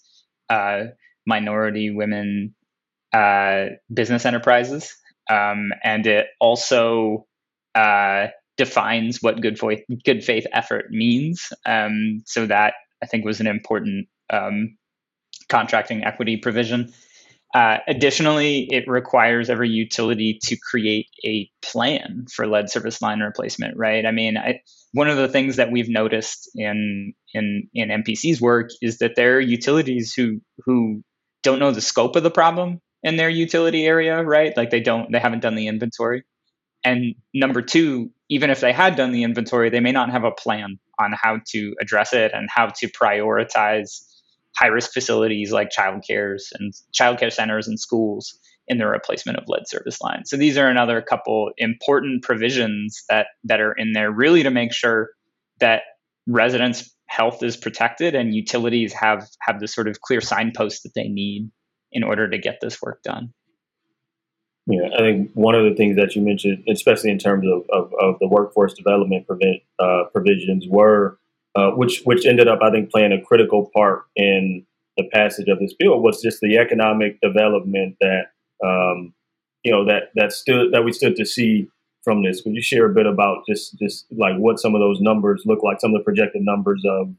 uh, 0.49 0.85
minority 1.25 1.89
women 1.89 2.55
uh, 3.11 3.65
business 3.93 4.25
enterprises, 4.25 4.95
um, 5.29 5.71
and 5.83 6.07
it 6.07 6.27
also 6.39 7.27
uh, 7.75 8.27
defines 8.55 9.17
what 9.21 9.41
good 9.41 9.59
faith 9.59 9.83
good 10.05 10.23
faith 10.23 10.45
effort 10.53 10.85
means. 10.91 11.51
Um, 11.65 12.21
so 12.25 12.45
that 12.45 12.75
I 13.03 13.05
think 13.05 13.25
was 13.25 13.41
an 13.41 13.47
important 13.47 14.07
um, 14.29 14.77
contracting 15.49 16.05
equity 16.05 16.37
provision. 16.37 16.93
Uh, 17.53 17.77
additionally, 17.87 18.67
it 18.71 18.87
requires 18.87 19.49
every 19.49 19.69
utility 19.69 20.39
to 20.43 20.55
create 20.57 21.07
a 21.25 21.49
plan 21.61 22.25
for 22.31 22.45
lead 22.45 22.69
service 22.69 23.01
line 23.01 23.21
replacement. 23.21 23.75
Right? 23.75 24.05
I 24.05 24.11
mean, 24.11 24.37
I, 24.37 24.61
one 24.93 25.09
of 25.09 25.17
the 25.17 25.27
things 25.27 25.55
that 25.55 25.71
we've 25.71 25.89
noticed 25.89 26.49
in 26.55 27.13
in 27.33 27.67
in 27.73 27.89
MPC's 27.89 28.39
work 28.39 28.69
is 28.81 28.99
that 28.99 29.15
there 29.15 29.37
are 29.37 29.41
utilities 29.41 30.13
who 30.13 30.41
who 30.65 31.03
don't 31.41 31.59
know 31.59 31.71
the 31.71 31.81
scope 31.81 32.15
of 32.15 32.23
the 32.23 32.31
problem 32.31 32.81
in 33.01 33.15
their 33.15 33.29
utility 33.29 33.85
area. 33.85 34.23
Right? 34.23 34.55
Like 34.55 34.69
they 34.69 34.81
don't 34.81 35.11
they 35.11 35.19
haven't 35.19 35.41
done 35.41 35.55
the 35.55 35.67
inventory. 35.67 36.23
And 36.83 37.15
number 37.33 37.61
two, 37.61 38.11
even 38.29 38.51
if 38.51 38.61
they 38.61 38.71
had 38.71 38.95
done 38.95 39.11
the 39.11 39.23
inventory, 39.23 39.69
they 39.69 39.79
may 39.79 39.91
not 39.91 40.11
have 40.11 40.23
a 40.23 40.31
plan 40.31 40.79
on 40.99 41.13
how 41.13 41.39
to 41.47 41.75
address 41.81 42.13
it 42.13 42.31
and 42.33 42.47
how 42.49 42.67
to 42.67 42.87
prioritize 42.89 44.03
high 44.55 44.67
risk 44.67 44.91
facilities 44.91 45.51
like 45.51 45.69
child 45.69 46.03
cares 46.05 46.49
and 46.59 46.73
childcare 46.93 47.31
centers 47.31 47.67
and 47.67 47.79
schools 47.79 48.37
in 48.67 48.77
the 48.77 48.85
replacement 48.85 49.37
of 49.37 49.45
lead 49.47 49.67
service 49.67 49.99
lines. 50.01 50.29
So 50.29 50.37
these 50.37 50.57
are 50.57 50.67
another 50.67 51.01
couple 51.01 51.51
important 51.57 52.23
provisions 52.23 53.03
that 53.09 53.27
that 53.45 53.59
are 53.59 53.73
in 53.73 53.93
there 53.93 54.11
really 54.11 54.43
to 54.43 54.51
make 54.51 54.73
sure 54.73 55.09
that 55.59 55.81
residents' 56.27 56.93
health 57.07 57.41
is 57.41 57.57
protected 57.57 58.13
and 58.15 58.35
utilities 58.35 58.93
have 58.93 59.27
have 59.41 59.59
the 59.59 59.67
sort 59.67 59.87
of 59.87 60.01
clear 60.01 60.21
signposts 60.21 60.83
that 60.83 60.93
they 60.93 61.07
need 61.07 61.49
in 61.91 62.03
order 62.03 62.29
to 62.29 62.37
get 62.37 62.59
this 62.61 62.81
work 62.81 63.01
done. 63.01 63.33
Yeah, 64.67 64.89
I 64.95 64.99
think 64.99 65.31
one 65.33 65.55
of 65.55 65.63
the 65.65 65.73
things 65.75 65.95
that 65.95 66.15
you 66.15 66.21
mentioned, 66.21 66.63
especially 66.69 67.09
in 67.09 67.17
terms 67.17 67.47
of, 67.51 67.63
of, 67.71 67.91
of 67.99 68.19
the 68.19 68.27
workforce 68.27 68.75
development 68.75 69.25
prevent, 69.25 69.63
uh, 69.79 70.03
provisions, 70.13 70.67
were 70.69 71.17
uh, 71.55 71.71
which 71.71 72.01
which 72.05 72.25
ended 72.25 72.47
up, 72.47 72.59
I 72.61 72.71
think, 72.71 72.91
playing 72.91 73.11
a 73.11 73.21
critical 73.21 73.69
part 73.73 74.03
in 74.15 74.65
the 74.97 75.09
passage 75.11 75.47
of 75.47 75.59
this 75.59 75.73
bill 75.73 76.01
was 76.01 76.21
just 76.21 76.39
the 76.41 76.57
economic 76.57 77.19
development 77.21 77.95
that 78.01 78.25
um, 78.63 79.13
you 79.63 79.71
know 79.71 79.85
that 79.85 80.11
that 80.15 80.31
stood 80.31 80.73
that 80.73 80.83
we 80.83 80.91
stood 80.91 81.15
to 81.15 81.25
see 81.25 81.67
from 82.03 82.23
this. 82.23 82.41
Could 82.41 82.53
you 82.53 82.61
share 82.61 82.85
a 82.85 82.93
bit 82.93 83.05
about 83.05 83.43
just 83.47 83.77
just 83.79 84.05
like 84.11 84.35
what 84.37 84.59
some 84.59 84.75
of 84.75 84.81
those 84.81 84.99
numbers 85.01 85.43
look 85.45 85.63
like, 85.63 85.79
some 85.79 85.93
of 85.93 85.99
the 85.99 86.03
projected 86.03 86.41
numbers 86.43 86.83
of 86.87 87.13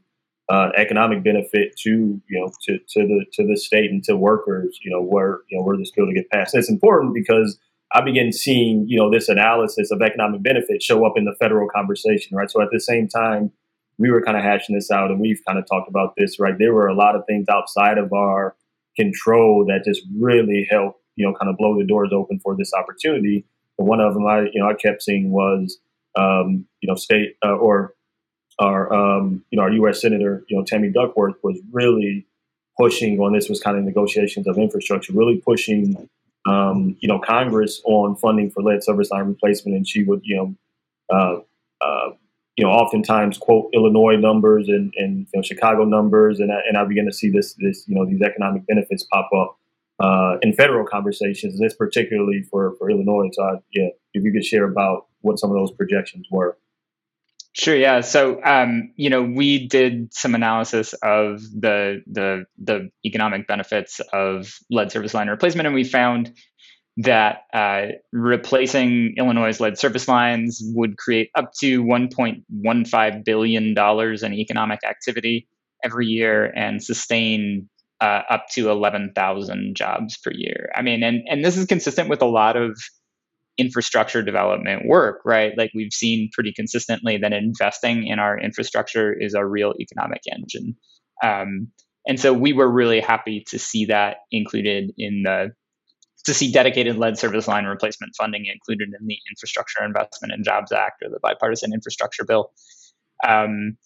uh, 0.49 0.69
economic 0.75 1.23
benefit 1.23 1.75
to 1.77 2.21
you 2.27 2.39
know 2.39 2.51
to, 2.63 2.77
to 2.77 3.07
the 3.07 3.25
to 3.33 3.45
the 3.45 3.57
state 3.57 3.91
and 3.91 4.03
to 4.05 4.15
workers, 4.15 4.79
you 4.83 4.91
know, 4.91 5.01
where 5.01 5.39
you 5.49 5.57
know 5.57 5.63
where 5.63 5.77
this 5.77 5.91
bill 5.91 6.07
to 6.07 6.13
get 6.13 6.29
passed. 6.29 6.53
And 6.53 6.61
it's 6.61 6.71
important 6.71 7.13
because 7.13 7.59
I 7.93 8.01
begin 8.01 8.31
seeing 8.31 8.85
you 8.87 8.97
know 8.97 9.11
this 9.11 9.29
analysis 9.29 9.91
of 9.91 10.01
economic 10.01 10.43
benefit 10.43 10.81
show 10.81 11.05
up 11.05 11.13
in 11.15 11.25
the 11.25 11.35
federal 11.39 11.67
conversation, 11.69 12.37
right? 12.37 12.49
So 12.49 12.61
at 12.61 12.69
the 12.71 12.79
same 12.79 13.07
time 13.07 13.51
we 14.01 14.09
were 14.09 14.21
kind 14.21 14.35
of 14.35 14.43
hashing 14.43 14.75
this 14.75 14.89
out 14.89 15.11
and 15.11 15.19
we've 15.19 15.41
kind 15.47 15.59
of 15.59 15.65
talked 15.67 15.87
about 15.87 16.15
this, 16.17 16.39
right? 16.39 16.57
There 16.57 16.73
were 16.73 16.87
a 16.87 16.95
lot 16.95 17.15
of 17.15 17.23
things 17.27 17.47
outside 17.49 17.99
of 17.99 18.11
our 18.11 18.55
control 18.95 19.65
that 19.67 19.85
just 19.85 20.01
really 20.17 20.67
helped, 20.69 20.99
you 21.15 21.25
know, 21.25 21.33
kind 21.33 21.49
of 21.49 21.57
blow 21.57 21.77
the 21.77 21.85
doors 21.85 22.09
open 22.11 22.39
for 22.39 22.55
this 22.55 22.73
opportunity. 22.73 23.45
And 23.77 23.87
one 23.87 24.01
of 24.01 24.15
them 24.15 24.25
I, 24.25 24.41
you 24.51 24.59
know, 24.59 24.69
I 24.69 24.73
kept 24.73 25.03
seeing 25.03 25.31
was, 25.31 25.77
um, 26.17 26.65
you 26.81 26.87
know, 26.87 26.95
state 26.95 27.35
uh, 27.45 27.53
or 27.53 27.93
our, 28.59 28.91
um, 28.91 29.45
you 29.51 29.57
know, 29.57 29.63
our 29.63 29.71
U.S. 29.71 30.01
Senator, 30.01 30.43
you 30.47 30.57
know, 30.57 30.63
Tammy 30.63 30.89
Duckworth 30.89 31.35
was 31.43 31.59
really 31.71 32.25
pushing 32.79 33.19
on 33.19 33.33
this 33.33 33.49
was 33.49 33.59
kind 33.59 33.77
of 33.77 33.83
negotiations 33.83 34.47
of 34.47 34.57
infrastructure, 34.57 35.13
really 35.13 35.37
pushing, 35.37 36.09
um, 36.47 36.97
you 36.99 37.07
know, 37.07 37.19
Congress 37.19 37.81
on 37.85 38.15
funding 38.15 38.49
for 38.49 38.63
lead 38.63 38.83
service 38.83 39.11
line 39.11 39.27
replacement. 39.27 39.77
And 39.77 39.87
she 39.87 40.03
would, 40.03 40.21
you 40.23 40.35
know, 40.35 40.55
uh, 41.15 41.85
uh, 41.85 42.11
you 42.61 42.67
know, 42.67 42.73
oftentimes 42.73 43.39
quote 43.39 43.71
Illinois 43.73 44.17
numbers 44.17 44.67
and, 44.67 44.93
and 44.95 45.21
you 45.21 45.27
know, 45.33 45.41
Chicago 45.41 45.83
numbers, 45.83 46.39
and 46.39 46.51
I, 46.51 46.59
and 46.67 46.77
I 46.77 46.85
begin 46.85 47.07
to 47.07 47.11
see 47.11 47.31
this 47.31 47.55
this 47.55 47.85
you 47.87 47.95
know 47.95 48.05
these 48.05 48.21
economic 48.21 48.67
benefits 48.67 49.03
pop 49.11 49.29
up 49.35 49.57
uh, 49.99 50.37
in 50.43 50.53
federal 50.53 50.85
conversations, 50.85 51.55
and 51.55 51.65
this 51.67 51.75
particularly 51.75 52.43
for 52.51 52.75
for 52.77 52.91
Illinois. 52.91 53.29
So 53.33 53.43
I, 53.43 53.53
yeah, 53.73 53.89
if 54.13 54.23
you 54.23 54.31
could 54.31 54.45
share 54.45 54.65
about 54.65 55.07
what 55.21 55.39
some 55.39 55.49
of 55.49 55.55
those 55.55 55.71
projections 55.71 56.27
were. 56.29 56.55
Sure. 57.53 57.75
Yeah. 57.75 57.99
So, 57.99 58.41
um, 58.43 58.93
you 58.95 59.09
know, 59.09 59.23
we 59.23 59.67
did 59.67 60.13
some 60.13 60.35
analysis 60.35 60.93
of 61.01 61.41
the 61.41 62.01
the 62.05 62.45
the 62.59 62.91
economic 63.03 63.47
benefits 63.47 63.99
of 64.13 64.53
lead 64.69 64.91
service 64.91 65.15
line 65.15 65.29
replacement, 65.29 65.65
and 65.65 65.73
we 65.73 65.83
found 65.83 66.31
that 66.97 67.43
uh, 67.53 67.93
replacing 68.11 69.15
Illinois' 69.17 69.59
lead 69.59 69.77
service 69.77 70.07
lines 70.07 70.61
would 70.73 70.97
create 70.97 71.29
up 71.35 71.51
to 71.61 71.83
$1.15 71.83 73.25
billion 73.25 73.63
in 73.77 74.33
economic 74.33 74.79
activity 74.87 75.47
every 75.83 76.07
year 76.07 76.45
and 76.45 76.83
sustain 76.83 77.69
uh, 78.01 78.21
up 78.29 78.45
to 78.53 78.69
11,000 78.69 79.75
jobs 79.75 80.17
per 80.17 80.31
year. 80.33 80.69
I 80.75 80.81
mean, 80.81 81.03
and, 81.03 81.21
and 81.27 81.45
this 81.45 81.57
is 81.57 81.65
consistent 81.65 82.09
with 82.09 82.21
a 82.21 82.27
lot 82.27 82.57
of 82.57 82.77
infrastructure 83.57 84.23
development 84.23 84.83
work, 84.85 85.21
right? 85.23 85.53
Like 85.57 85.71
we've 85.75 85.93
seen 85.93 86.29
pretty 86.33 86.53
consistently 86.53 87.17
that 87.17 87.31
investing 87.31 88.07
in 88.07 88.19
our 88.19 88.39
infrastructure 88.39 89.13
is 89.13 89.33
a 89.33 89.45
real 89.45 89.73
economic 89.79 90.21
engine. 90.31 90.75
Um, 91.23 91.67
and 92.07 92.19
so 92.19 92.33
we 92.33 92.53
were 92.53 92.69
really 92.69 92.99
happy 92.99 93.43
to 93.49 93.59
see 93.59 93.85
that 93.85 94.17
included 94.31 94.91
in 94.97 95.21
the 95.23 95.51
to 96.25 96.33
see 96.33 96.51
dedicated 96.51 96.97
lead 96.97 97.17
service 97.17 97.47
line 97.47 97.65
replacement 97.65 98.13
funding 98.15 98.45
included 98.45 98.89
in 98.99 99.07
the 99.07 99.17
Infrastructure 99.29 99.83
Investment 99.83 100.33
and 100.33 100.45
Jobs 100.45 100.71
Act 100.71 101.01
or 101.03 101.09
the 101.09 101.19
bipartisan 101.21 101.73
infrastructure 101.73 102.23
bill. 102.23 102.51
Um, 103.27 103.77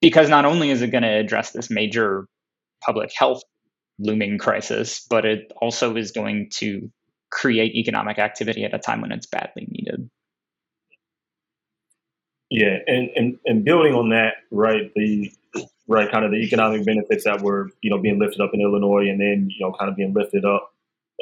because 0.00 0.28
not 0.28 0.44
only 0.44 0.70
is 0.70 0.82
it 0.82 0.88
going 0.88 1.02
to 1.02 1.08
address 1.08 1.52
this 1.52 1.70
major 1.70 2.26
public 2.84 3.12
health 3.16 3.42
looming 3.98 4.36
crisis, 4.36 5.06
but 5.08 5.24
it 5.24 5.52
also 5.60 5.96
is 5.96 6.10
going 6.10 6.50
to 6.50 6.90
create 7.30 7.74
economic 7.74 8.18
activity 8.18 8.64
at 8.64 8.74
a 8.74 8.78
time 8.78 9.00
when 9.00 9.12
it's 9.12 9.26
badly 9.26 9.66
needed. 9.70 10.10
Yeah, 12.50 12.78
and, 12.86 13.08
and, 13.16 13.38
and 13.46 13.64
building 13.64 13.94
on 13.94 14.10
that, 14.10 14.34
right, 14.50 14.92
the 14.94 15.32
right 15.88 16.10
kind 16.10 16.24
of 16.24 16.30
the 16.30 16.38
economic 16.38 16.84
benefits 16.84 17.24
that 17.24 17.40
were, 17.40 17.70
you 17.80 17.88
know, 17.88 17.98
being 17.98 18.18
lifted 18.18 18.42
up 18.42 18.50
in 18.52 18.60
Illinois 18.60 19.08
and 19.08 19.20
then, 19.20 19.48
you 19.50 19.64
know, 19.64 19.72
kind 19.72 19.90
of 19.90 19.96
being 19.96 20.12
lifted 20.12 20.44
up 20.44 20.74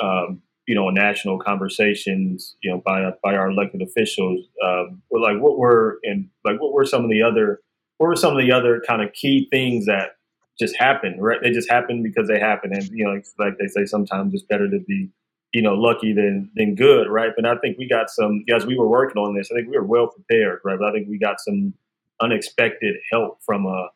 um, 0.02 0.42
you 0.66 0.74
know, 0.74 0.88
national 0.90 1.38
conversations, 1.38 2.56
you 2.62 2.70
know, 2.70 2.82
by 2.84 3.10
by 3.22 3.34
our 3.34 3.50
elected 3.50 3.82
officials. 3.82 4.46
Um, 4.64 5.02
like, 5.10 5.38
what 5.40 5.58
were 5.58 5.98
and 6.04 6.28
like 6.44 6.60
what 6.60 6.72
were 6.72 6.84
some 6.84 7.04
of 7.04 7.10
the 7.10 7.22
other 7.22 7.60
what 7.98 8.06
were 8.06 8.16
some 8.16 8.36
of 8.36 8.42
the 8.42 8.52
other 8.52 8.82
kind 8.86 9.02
of 9.02 9.12
key 9.12 9.48
things 9.50 9.86
that 9.86 10.16
just 10.58 10.76
happened? 10.76 11.22
Right, 11.22 11.38
they 11.42 11.50
just 11.50 11.70
happened 11.70 12.04
because 12.04 12.28
they 12.28 12.38
happened, 12.38 12.74
and 12.74 12.84
you 12.90 13.04
know, 13.04 13.12
like, 13.12 13.26
like 13.38 13.58
they 13.58 13.66
say, 13.66 13.84
sometimes 13.84 14.32
it's 14.34 14.44
better 14.44 14.70
to 14.70 14.78
be 14.86 15.10
you 15.52 15.62
know 15.62 15.74
lucky 15.74 16.12
than 16.12 16.50
than 16.54 16.74
good, 16.74 17.08
right? 17.08 17.32
But 17.34 17.46
I 17.46 17.56
think 17.56 17.78
we 17.78 17.88
got 17.88 18.10
some 18.10 18.44
as 18.54 18.64
we 18.64 18.78
were 18.78 18.88
working 18.88 19.20
on 19.20 19.34
this. 19.34 19.50
I 19.50 19.56
think 19.56 19.68
we 19.68 19.76
were 19.76 19.84
well 19.84 20.08
prepared, 20.08 20.60
right? 20.64 20.78
But 20.78 20.88
I 20.88 20.92
think 20.92 21.08
we 21.08 21.18
got 21.18 21.40
some 21.40 21.74
unexpected 22.20 22.96
help 23.10 23.38
from 23.44 23.66
a 23.66 23.88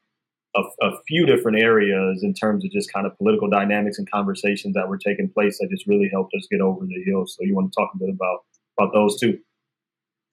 a, 0.57 0.63
a, 0.83 0.91
few 1.09 1.27
different 1.27 1.63
areas 1.63 2.23
in 2.23 2.33
terms 2.33 2.65
of 2.65 2.71
just 2.71 2.93
kind 2.93 3.07
of 3.07 3.17
political 3.19 3.49
dynamics 3.49 3.99
and 3.99 4.11
conversations 4.11 4.75
that 4.75 4.89
were 4.89 4.99
taking 4.99 5.29
place 5.29 5.59
that 5.59 5.69
just 5.71 5.87
really 5.87 6.09
helped 6.13 6.33
us 6.37 6.47
get 6.51 6.61
over 6.61 6.85
the 6.87 7.03
hill. 7.05 7.27
So 7.27 7.39
you 7.41 7.55
want 7.55 7.73
to 7.73 7.81
talk 7.81 7.91
a 7.95 7.99
bit 7.99 8.09
about 8.09 8.45
about 8.79 8.93
those 8.93 9.19
too? 9.19 9.39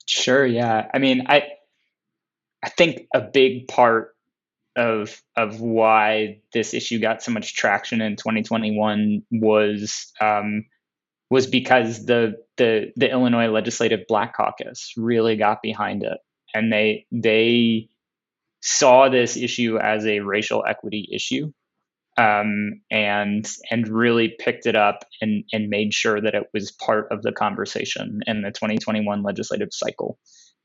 Sure. 0.06 0.46
Yeah. 0.46 0.88
I 0.94 1.00
mean, 1.00 1.26
I 1.28 1.44
I 2.64 2.70
think 2.70 3.08
a 3.14 3.22
big 3.22 3.68
part 3.68 4.16
of 4.76 5.22
of 5.36 5.60
why 5.60 6.42
this 6.54 6.74
issue 6.74 7.00
got 7.00 7.22
so 7.22 7.32
much 7.32 7.56
traction 7.56 8.02
in 8.02 8.16
2021 8.16 9.24
was 9.32 10.12
um, 10.22 10.66
was 11.30 11.48
because 11.48 12.06
the 12.06 12.36
the 12.58 12.92
the 12.96 13.10
Illinois 13.10 13.48
Legislative 13.48 14.02
Black 14.08 14.36
Caucus 14.36 14.93
really 14.98 15.36
got 15.36 15.62
behind 15.62 16.04
it, 16.04 16.18
and 16.54 16.72
they 16.72 17.06
they 17.12 17.89
saw 18.62 19.09
this 19.09 19.38
issue 19.38 19.78
as 19.78 20.05
a 20.05 20.20
racial 20.20 20.64
equity 20.68 21.07
issue 21.14 21.51
um, 22.18 22.82
and 22.91 23.49
and 23.70 23.88
really 23.88 24.36
picked 24.39 24.66
it 24.66 24.76
up 24.76 25.05
and, 25.22 25.43
and 25.53 25.70
made 25.70 25.93
sure 25.93 26.22
that 26.22 26.36
it 26.36 26.47
was 26.53 26.72
part 26.72 27.07
of 27.12 27.22
the 27.22 27.32
conversation 27.32 28.20
in 28.28 28.41
the 28.41 28.51
2021 28.51 29.24
legislative 29.24 29.70
cycle. 29.72 30.20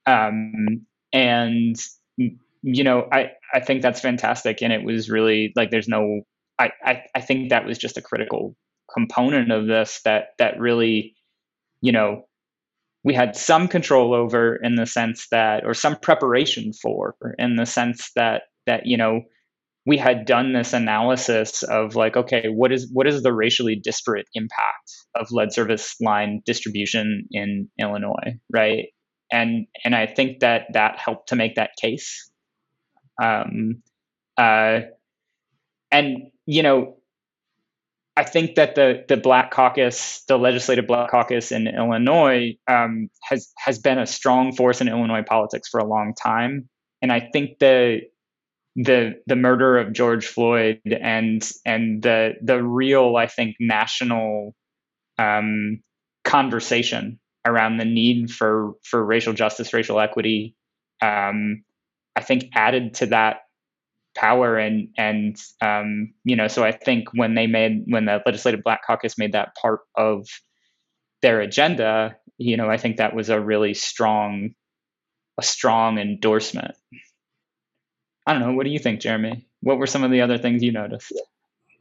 Um, 0.07 0.87
and 1.13 1.77
you 2.17 2.83
know, 2.83 3.07
I, 3.13 3.31
I 3.55 3.61
think 3.61 3.83
that's 3.83 4.01
fantastic. 4.01 4.61
And 4.61 4.73
it 4.73 4.83
was 4.83 5.09
really 5.09 5.53
like 5.55 5.71
there's 5.71 5.89
no 5.89 6.23
I, 6.59 6.73
I, 6.85 7.03
I 7.15 7.21
think 7.21 7.51
that 7.51 7.67
was 7.67 7.79
just 7.79 7.99
a 7.99 8.03
critical 8.03 8.57
component 8.93 9.53
of 9.53 9.67
this 9.67 10.01
that 10.05 10.29
that 10.39 10.59
really, 10.59 11.15
you 11.81 11.93
know, 11.93 12.26
we 13.07 13.15
had 13.15 13.37
some 13.37 13.69
control 13.69 14.13
over 14.13 14.57
in 14.57 14.75
the 14.75 14.85
sense 14.85 15.29
that, 15.31 15.65
or 15.65 15.75
some 15.75 15.95
preparation 15.95 16.73
for, 16.73 17.15
in 17.39 17.55
the 17.55 17.65
sense 17.65 18.11
that 18.17 18.43
that 18.67 18.85
you 18.85 18.97
know 18.97 19.21
we 19.87 19.97
had 19.97 20.27
done 20.27 20.53
this 20.53 20.73
analysis 20.73 21.63
of 21.63 21.95
like 21.95 22.17
okay 22.17 22.49
what 22.49 22.73
is 22.73 22.91
what 22.93 23.07
is 23.07 23.23
the 23.23 23.33
racially 23.33 23.77
disparate 23.77 24.27
impact 24.35 24.91
of 25.15 25.29
lead 25.31 25.53
service 25.53 25.95
line 26.01 26.43
distribution 26.45 27.29
in 27.31 27.69
illinois 27.81 28.35
right? 28.53 28.87
And 29.31 29.67
and 29.85 29.95
i 29.95 30.07
think 30.07 30.41
that 30.41 30.63
that 30.73 30.99
helped 30.99 31.29
to 31.29 31.37
make 31.37 31.55
that 31.55 31.71
case. 31.81 32.29
Um 33.23 33.83
uh 34.37 34.81
and 35.93 36.19
you 36.45 36.65
know 36.65 36.97
I 38.17 38.25
think 38.25 38.55
that 38.55 38.75
the 38.75 39.05
the 39.09 39.17
Black 39.17 39.51
Caucus, 39.51 40.25
the 40.27 40.39
legislative 40.39 40.87
Black 40.87 41.11
Caucus 41.11 41.53
in 41.53 41.67
Illinois, 41.67 42.57
um, 42.67 43.11
has 43.23 43.53
has 43.59 43.79
been 43.79 43.99
a 43.99 44.07
strong 44.07 44.55
force 44.55 44.81
in 44.81 44.89
Illinois 44.89 45.23
politics 45.23 45.69
for 45.69 45.79
a 45.81 45.87
long 45.87 46.15
time, 46.15 46.69
and 47.03 47.13
I 47.13 47.29
think 47.33 47.59
the 47.59 48.01
the 48.75 49.21
the 49.27 49.37
murder 49.37 49.77
of 49.79 49.93
George 49.93 50.27
Floyd 50.27 50.81
and 50.85 51.47
and 51.67 52.03
the 52.03 52.35
the 52.43 52.63
real 52.63 53.17
I 53.17 53.27
think 53.27 53.57
national 53.61 54.55
um, 55.19 55.83
conversation 56.25 57.19
around 57.45 57.77
the 57.77 57.85
need 57.85 58.31
for 58.31 58.73
for 58.83 59.05
racial 59.05 59.35
justice, 59.35 59.75
racial 59.75 60.01
equity, 60.01 60.57
um, 61.03 61.65
I 62.17 62.23
think 62.23 62.45
added 62.55 62.95
to 62.95 63.07
that 63.07 63.41
power 64.17 64.57
and 64.57 64.89
and 64.99 65.37
um, 65.61 66.13
you 66.25 66.37
know 66.37 66.49
so 66.49 66.65
i 66.65 66.73
think 66.73 67.09
when 67.15 67.35
they 67.35 67.47
made 67.47 67.85
when 67.87 68.07
the 68.07 68.23
legislative 68.27 68.63
black 68.65 68.81
caucus 68.87 69.19
made 69.19 69.33
that 69.33 69.55
part 69.61 69.81
of 69.95 70.27
their 71.23 71.41
agenda 71.41 72.17
you 72.39 72.57
know 72.57 72.71
i 72.71 72.77
think 72.77 72.97
that 72.97 73.15
was 73.15 73.29
a 73.29 73.41
really 73.41 73.75
strong 73.75 74.51
a 75.39 75.43
strong 75.43 75.99
endorsement. 75.99 76.75
I 78.27 78.33
don't 78.33 78.43
know. 78.43 78.53
What 78.53 78.65
do 78.65 78.71
you 78.71 78.79
think 78.79 79.01
jeremy? 79.01 79.47
What 79.61 79.79
were 79.79 79.87
some 79.87 80.03
of 80.03 80.11
the 80.11 80.23
other 80.23 80.39
things 80.39 80.63
you 80.63 80.73
noticed 80.73 81.13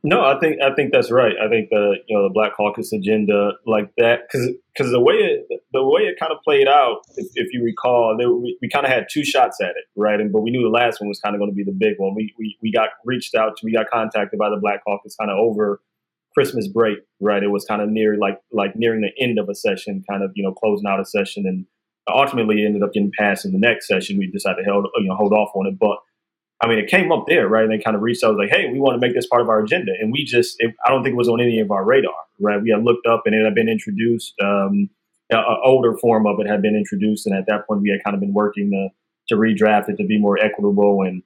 no, 0.06 0.24
I 0.24 0.39
think 0.39 0.62
I 0.62 0.72
think 0.76 0.93
that's 0.93 1.10
right. 1.10 1.34
I 1.43 1.49
think 1.49 1.70
the 1.70 1.95
you 2.08 2.16
know 2.16 2.24
the 2.24 2.34
Black 2.34 2.56
Caucus 2.56 2.93
agenda 2.93 3.53
like 3.66 3.89
that 3.97 4.20
because 4.28 4.51
because 4.72 4.91
the 4.91 4.99
way 4.99 5.16
it 5.16 5.47
the 5.74 5.84
way 5.84 6.03
it 6.03 6.20
kind 6.20 6.32
of 6.32 6.38
played 6.43 6.68
out, 6.68 6.99
if, 7.16 7.28
if 7.34 7.51
you 7.51 7.64
recall, 7.64 8.16
there, 8.16 8.32
we, 8.32 8.56
we 8.62 8.70
kind 8.70 8.86
of 8.86 8.91
had 8.91 9.08
two 9.12 9.26
shots 9.26 9.60
at 9.60 9.70
it, 9.70 9.86
right? 9.95 10.20
And 10.22 10.32
but 10.32 10.41
we 10.41 10.51
knew 10.51 10.62
the 10.62 10.70
last 10.70 11.01
one 11.01 11.10
was 11.10 11.20
kind 11.20 11.34
of 11.34 11.39
going 11.39 11.49
to 11.49 11.56
be 11.56 11.64
the 11.64 11.76
big 11.76 11.95
one. 11.97 12.14
We, 12.14 12.32
we 12.38 12.56
we 12.62 12.72
got 12.72 12.89
reached 13.03 13.34
out 13.34 13.58
to, 13.58 13.66
we 13.66 13.74
got 13.74 13.89
contacted 13.89 14.38
by 14.38 14.51
the 14.51 14.58
Black 14.58 14.84
Caucus 14.86 15.16
kind 15.16 15.32
of 15.32 15.39
over 15.39 15.82
Christmas 16.36 16.68
break, 16.68 16.99
right? 17.20 17.41
It 17.41 17.49
was 17.49 17.66
kind 17.66 17.82
of 17.82 17.89
near 17.89 18.16
like 18.16 18.39
like 18.51 18.76
nearing 18.76 19.01
the 19.01 19.12
end 19.20 19.39
of 19.39 19.49
a 19.49 19.56
session, 19.56 20.03
kind 20.08 20.22
of 20.22 20.30
you 20.36 20.43
know 20.43 20.53
closing 20.53 20.86
out 20.88 20.99
a 20.99 21.06
session, 21.06 21.47
and 21.47 21.66
ultimately 22.08 22.64
ended 22.64 22.84
up 22.84 22.93
getting 22.93 23.12
passed 23.18 23.43
in 23.43 23.53
the 23.53 23.58
next 23.58 23.88
session. 23.88 24.20
We 24.20 24.30
decided 24.30 24.66
to 24.66 24.72
hold 24.72 24.88
you 24.97 25.08
know 25.08 25.16
hold 25.16 25.34
off 25.34 25.49
on 25.56 25.66
it, 25.66 25.80
but 25.80 25.97
I 26.62 26.68
mean, 26.68 26.80
it 26.80 26.89
came 26.89 27.12
up 27.12 27.26
there, 27.28 27.49
right? 27.49 27.64
And 27.64 27.72
they 27.72 27.84
kind 27.84 27.97
of 27.97 28.01
reached 28.01 28.24
out, 28.24 28.38
like, 28.38 28.49
hey, 28.49 28.72
we 28.72 28.80
want 28.80 28.95
to 28.99 29.06
make 29.06 29.14
this 29.14 29.28
part 29.28 29.41
of 29.41 29.49
our 29.49 29.62
agenda. 29.62 29.91
And 29.99 30.12
we 30.12 30.24
just, 30.24 30.56
it, 30.60 30.74
I 30.86 30.89
don't 30.89 31.03
think 31.03 31.14
it 31.14 31.18
was 31.18 31.28
on 31.28 31.41
any 31.41 31.60
of 31.60 31.70
our 31.70 31.84
radar, 31.84 32.14
right? 32.39 32.62
We 32.62 32.70
had 32.70 32.84
looked 32.84 33.06
up 33.06 33.24
and 33.26 33.36
it 33.36 33.43
had 33.43 33.53
been 33.53 33.68
introduced, 33.68 34.34
um, 34.41 34.89
an 35.30 35.43
older 35.64 35.97
form 35.97 36.26
of 36.26 36.39
it 36.39 36.47
had 36.47 36.62
been 36.62 36.76
introduced. 36.76 37.28
And 37.28 37.36
at 37.36 37.45
that 37.47 37.68
point, 37.68 37.82
we 37.82 37.89
had 37.89 38.03
kind 38.03 38.14
of 38.14 38.22
been 38.22 38.34
working 38.34 38.72
to, 38.72 38.89
to 39.30 39.39
redraft 39.39 39.89
it 39.89 39.97
to 39.97 40.06
be 40.06 40.18
more 40.18 40.38
equitable. 40.38 41.01
And, 41.01 41.24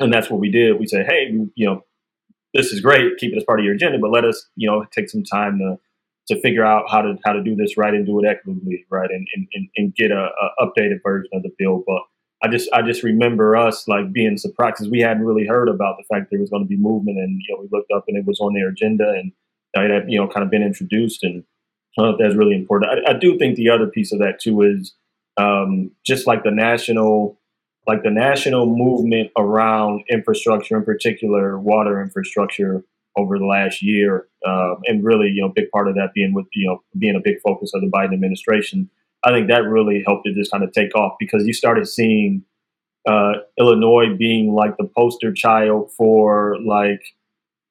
and 0.00 0.12
that's 0.12 0.30
what 0.30 0.40
we 0.40 0.50
did. 0.50 0.80
We 0.80 0.86
said, 0.86 1.06
hey, 1.06 1.28
you 1.54 1.66
know, 1.66 1.84
this 2.54 2.72
is 2.72 2.80
great, 2.80 3.18
keep 3.18 3.32
it 3.32 3.36
as 3.36 3.44
part 3.44 3.60
of 3.60 3.64
your 3.64 3.74
agenda, 3.74 3.98
but 3.98 4.10
let 4.10 4.24
us, 4.24 4.48
you 4.56 4.70
know, 4.70 4.86
take 4.90 5.10
some 5.10 5.24
time 5.24 5.58
to, 5.58 5.78
to 6.28 6.40
figure 6.40 6.64
out 6.64 6.90
how 6.90 7.02
to, 7.02 7.18
how 7.24 7.32
to 7.32 7.42
do 7.42 7.54
this 7.56 7.76
right 7.76 7.92
and 7.92 8.06
do 8.06 8.18
it 8.20 8.26
equitably, 8.26 8.86
right? 8.88 9.10
And, 9.10 9.26
and, 9.34 9.68
and 9.76 9.94
get 9.94 10.12
a, 10.12 10.28
a 10.30 10.66
updated 10.66 11.02
version 11.02 11.30
of 11.34 11.42
the 11.42 11.50
bill. 11.58 11.82
But, 11.86 12.02
I 12.42 12.48
just 12.48 12.68
I 12.72 12.82
just 12.82 13.02
remember 13.02 13.56
us 13.56 13.86
like 13.86 14.12
being 14.12 14.36
surprised 14.36 14.76
because 14.78 14.90
we 14.90 15.00
hadn't 15.00 15.24
really 15.24 15.46
heard 15.46 15.68
about 15.68 15.96
the 15.96 16.04
fact 16.12 16.28
there 16.30 16.40
was 16.40 16.50
going 16.50 16.64
to 16.64 16.68
be 16.68 16.76
movement, 16.76 17.18
and 17.18 17.40
you 17.40 17.54
know 17.54 17.62
we 17.62 17.68
looked 17.70 17.92
up 17.92 18.04
and 18.08 18.16
it 18.16 18.26
was 18.26 18.40
on 18.40 18.54
their 18.54 18.68
agenda, 18.68 19.08
and 19.10 19.32
it 19.74 19.90
had 19.90 20.10
you 20.10 20.18
know 20.18 20.28
kind 20.28 20.44
of 20.44 20.50
been 20.50 20.62
introduced, 20.62 21.22
and 21.22 21.44
I 21.96 22.02
don't 22.02 22.10
know 22.10 22.16
if 22.16 22.20
that's 22.20 22.38
really 22.38 22.56
important. 22.56 23.06
I, 23.06 23.12
I 23.12 23.18
do 23.18 23.38
think 23.38 23.56
the 23.56 23.70
other 23.70 23.86
piece 23.86 24.12
of 24.12 24.18
that 24.18 24.40
too 24.40 24.62
is 24.62 24.94
um, 25.36 25.92
just 26.04 26.26
like 26.26 26.42
the 26.42 26.50
national 26.50 27.38
like 27.86 28.02
the 28.02 28.10
national 28.10 28.66
movement 28.66 29.30
around 29.36 30.02
infrastructure, 30.10 30.76
in 30.76 30.84
particular 30.84 31.58
water 31.58 32.00
infrastructure, 32.00 32.84
over 33.16 33.38
the 33.38 33.46
last 33.46 33.82
year, 33.82 34.26
uh, 34.46 34.74
and 34.86 35.04
really 35.04 35.28
you 35.28 35.42
know 35.42 35.52
big 35.54 35.70
part 35.70 35.86
of 35.86 35.94
that 35.94 36.10
being 36.12 36.34
with 36.34 36.46
you 36.54 36.66
know 36.66 36.82
being 36.98 37.14
a 37.14 37.20
big 37.22 37.36
focus 37.40 37.70
of 37.72 37.82
the 37.82 37.88
Biden 37.88 38.14
administration 38.14 38.90
I 39.24 39.30
think 39.30 39.48
that 39.48 39.64
really 39.64 40.02
helped 40.06 40.26
it 40.26 40.34
just 40.34 40.50
kind 40.50 40.64
of 40.64 40.72
take 40.72 40.94
off 40.96 41.14
because 41.18 41.46
you 41.46 41.52
started 41.52 41.86
seeing 41.86 42.44
uh, 43.08 43.32
Illinois 43.58 44.14
being 44.16 44.52
like 44.52 44.76
the 44.76 44.88
poster 44.96 45.32
child 45.32 45.90
for 45.96 46.56
like 46.64 47.02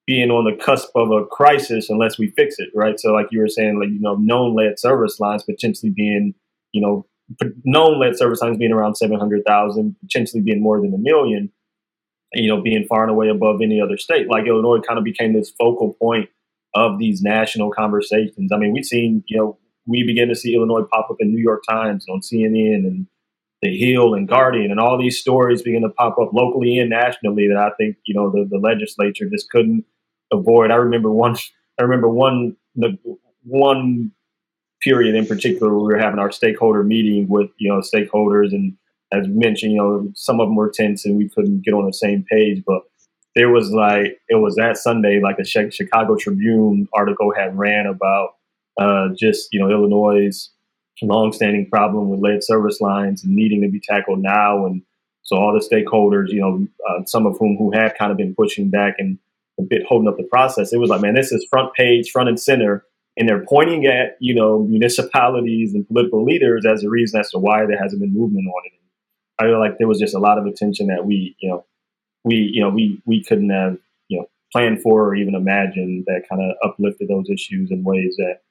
being 0.08 0.32
on 0.32 0.46
the 0.46 0.64
cusp 0.64 0.90
of 0.96 1.12
a 1.12 1.26
crisis 1.26 1.90
unless 1.90 2.18
we 2.18 2.32
fix 2.32 2.56
it, 2.58 2.70
right? 2.76 3.00
So, 3.00 3.14
like 3.14 3.28
you 3.32 3.40
were 3.40 3.48
saying, 3.48 3.80
like 3.80 3.90
you 3.90 4.00
know, 4.00 4.16
known 4.16 4.56
lead 4.56 4.80
service 4.80 5.20
lines 5.20 5.44
potentially 5.44 5.92
being, 5.92 6.34
you 6.72 6.82
know, 6.82 7.06
known 7.64 8.00
lead 8.00 8.18
service 8.18 8.42
lines 8.42 8.58
being 8.58 8.72
around 8.72 8.96
seven 8.96 9.20
hundred 9.20 9.44
thousand, 9.46 9.96
potentially 10.02 10.42
being 10.42 10.62
more 10.62 10.82
than 10.82 10.94
a 10.94 10.98
million, 10.98 11.52
you 12.34 12.48
know, 12.48 12.62
being 12.62 12.86
far 12.88 13.04
and 13.04 13.12
away 13.12 13.30
above 13.30 13.62
any 13.62 13.80
other 13.80 13.98
state. 13.98 14.28
Like 14.30 14.48
Illinois 14.48 14.82
kind 14.82 14.98
of 14.98 15.04
became 15.04 15.34
this 15.34 15.52
focal 15.52 15.94
point 16.02 16.30
of 16.74 16.98
these 17.00 17.22
national 17.22 17.72
conversations. 17.72 18.52
I 18.52 18.58
mean, 18.58 18.74
we've 18.74 18.86
seen, 18.86 19.24
you 19.28 19.38
know, 19.38 19.58
we 19.86 20.04
begin 20.04 20.30
to 20.30 20.36
see 20.36 20.56
Illinois 20.56 20.86
pop 20.92 21.10
up 21.10 21.18
in 21.20 21.34
New 21.34 21.42
York 21.42 21.64
Times, 21.70 22.06
and 22.08 22.16
on 22.16 22.22
CNN, 22.22 22.88
and 22.88 23.08
The 23.62 23.78
Hill 23.78 24.14
and 24.14 24.28
Guardian, 24.28 24.72
and 24.72 24.80
all 24.80 25.00
these 25.00 25.20
stories 25.20 25.62
begin 25.62 25.82
to 25.84 25.90
pop 25.90 26.18
up 26.20 26.34
locally 26.34 26.78
and 26.78 26.90
nationally 26.90 27.48
that 27.48 27.58
I 27.58 27.72
think 27.78 27.98
you 28.06 28.16
know 28.16 28.32
the, 28.32 28.48
the 28.50 28.60
legislature 28.60 29.30
just 29.30 29.50
couldn't 29.50 29.86
avoid. 30.32 30.72
I 30.72 30.76
remember 30.76 31.12
one. 31.12 31.36
I 31.80 31.84
remember 31.84 32.10
one 32.10 32.56
the 32.76 32.98
one 33.44 34.12
period 34.82 35.16
in 35.16 35.26
particular 35.26 35.76
we 35.78 35.84
were 35.84 35.98
having 35.98 36.20
our 36.20 36.32
stakeholder 36.32 36.84
meeting 36.84 37.28
with 37.28 37.50
you 37.58 37.70
know 37.70 37.80
stakeholders 37.80 38.52
and 38.52 38.76
as 39.12 39.28
mentioned 39.28 39.74
you 39.74 39.78
know 39.78 40.08
some 40.16 40.40
of 40.40 40.48
them 40.48 40.56
were 40.56 40.70
tense 40.70 41.06
and 41.06 41.18
we 41.18 41.30
couldn't 41.30 41.64
get 41.64 41.74
on 41.74 41.86
the 41.86 41.94
same 41.94 42.24
page 42.30 42.64
but 42.66 42.82
there 43.36 43.50
was 43.50 43.72
like 43.72 44.20
it 44.30 44.36
was 44.36 44.56
that 44.56 44.78
sunday 44.78 45.22
like 45.22 45.38
a 45.40 45.46
chicago 45.46 46.16
tribune 46.16 46.88
article 46.94 47.32
had 47.36 47.58
ran 47.58 47.86
about 47.86 48.36
uh, 48.80 49.10
just 49.18 49.50
you 49.52 49.60
know 49.60 49.70
Illinois' 49.70 50.50
longstanding 51.02 51.68
problem 51.70 52.10
with 52.10 52.20
lead 52.20 52.44
service 52.44 52.80
lines 52.80 53.24
and 53.24 53.36
needing 53.36 53.62
to 53.62 53.70
be 53.70 53.80
tackled 53.80 54.20
now, 54.20 54.66
and 54.66 54.82
so 55.24 55.36
all 55.36 55.54
the 55.54 55.66
stakeholders, 55.66 56.30
you 56.30 56.42
know, 56.42 56.68
uh, 56.90 57.06
some 57.06 57.26
of 57.26 57.38
whom 57.40 57.56
who 57.58 57.72
had 57.72 57.98
kind 57.98 58.12
of 58.12 58.18
been 58.18 58.36
pushing 58.36 58.70
back 58.70 58.96
and 58.98 59.18
a 59.60 59.64
bit 59.64 59.84
holding 59.88 60.08
up 60.08 60.18
the 60.18 60.24
process, 60.24 60.74
it 60.74 60.80
was 60.80 60.90
like, 60.90 61.02
man, 61.02 61.16
this 61.16 61.32
is 61.32 61.46
front 61.50 61.74
page, 61.74 62.10
front 62.10 62.30
and 62.30 62.40
center, 62.40 62.86
and 63.18 63.28
they're 63.28 63.46
pointing 63.46 63.86
at 63.86 64.18
you 64.20 64.34
know 64.34 64.60
municipalities 64.60 65.74
and 65.74 65.88
political 65.88 66.24
leaders 66.24 66.66
as 66.66 66.84
a 66.84 66.90
reason 66.90 67.20
as 67.20 67.32
to 67.32 67.40
why 67.40 67.66
there 67.66 67.82
hasn't 67.82 68.02
been 68.02 68.14
movement 68.14 68.48
on 68.48 68.62
it. 68.66 68.72
I 69.42 69.46
feel 69.46 69.60
like 69.60 69.78
there 69.80 69.88
was 69.88 70.00
just 70.00 70.14
a 70.14 70.20
lot 70.20 70.38
of 70.38 70.46
attention 70.46 70.88
that 70.88 71.06
we, 71.06 71.36
you 71.40 71.50
know, 71.50 71.66
we, 72.24 72.52
you 72.54 72.62
know, 72.62 72.70
we 72.70 73.02
we 73.06 73.24
couldn't 73.24 73.50
have, 73.50 73.78
you 74.08 74.20
know, 74.20 74.26
planned 74.52 74.82
for 74.82 75.04
or 75.08 75.16
even 75.16 75.34
imagined 75.34 76.06
that 76.06 76.24
kind 76.30 76.42
of 76.42 76.56
uplifted 76.64 77.08
those 77.08 77.30
issues 77.30 77.72
in 77.72 77.84
ways 77.84 78.16
that 78.18 78.42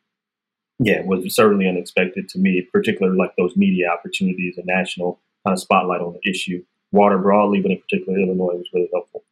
yeah, 0.83 1.03
was 1.05 1.35
certainly 1.35 1.69
unexpected 1.69 2.29
to 2.31 2.39
me, 2.39 2.67
particularly 2.73 3.19
like 3.19 3.33
those 3.37 3.55
media 3.57 3.89
opportunities, 3.91 4.57
a 4.57 4.65
national 4.65 5.21
kind 5.47 5.53
of 5.53 5.61
spotlight 5.61 6.01
on 6.01 6.15
the 6.15 6.31
issue. 6.31 6.65
Water 6.91 7.19
broadly, 7.19 7.61
but 7.61 7.71
in 7.71 7.79
particular 7.79 8.19
Illinois 8.19 8.55
was 8.55 8.67
really 8.75 8.89
helpful. 8.93 9.23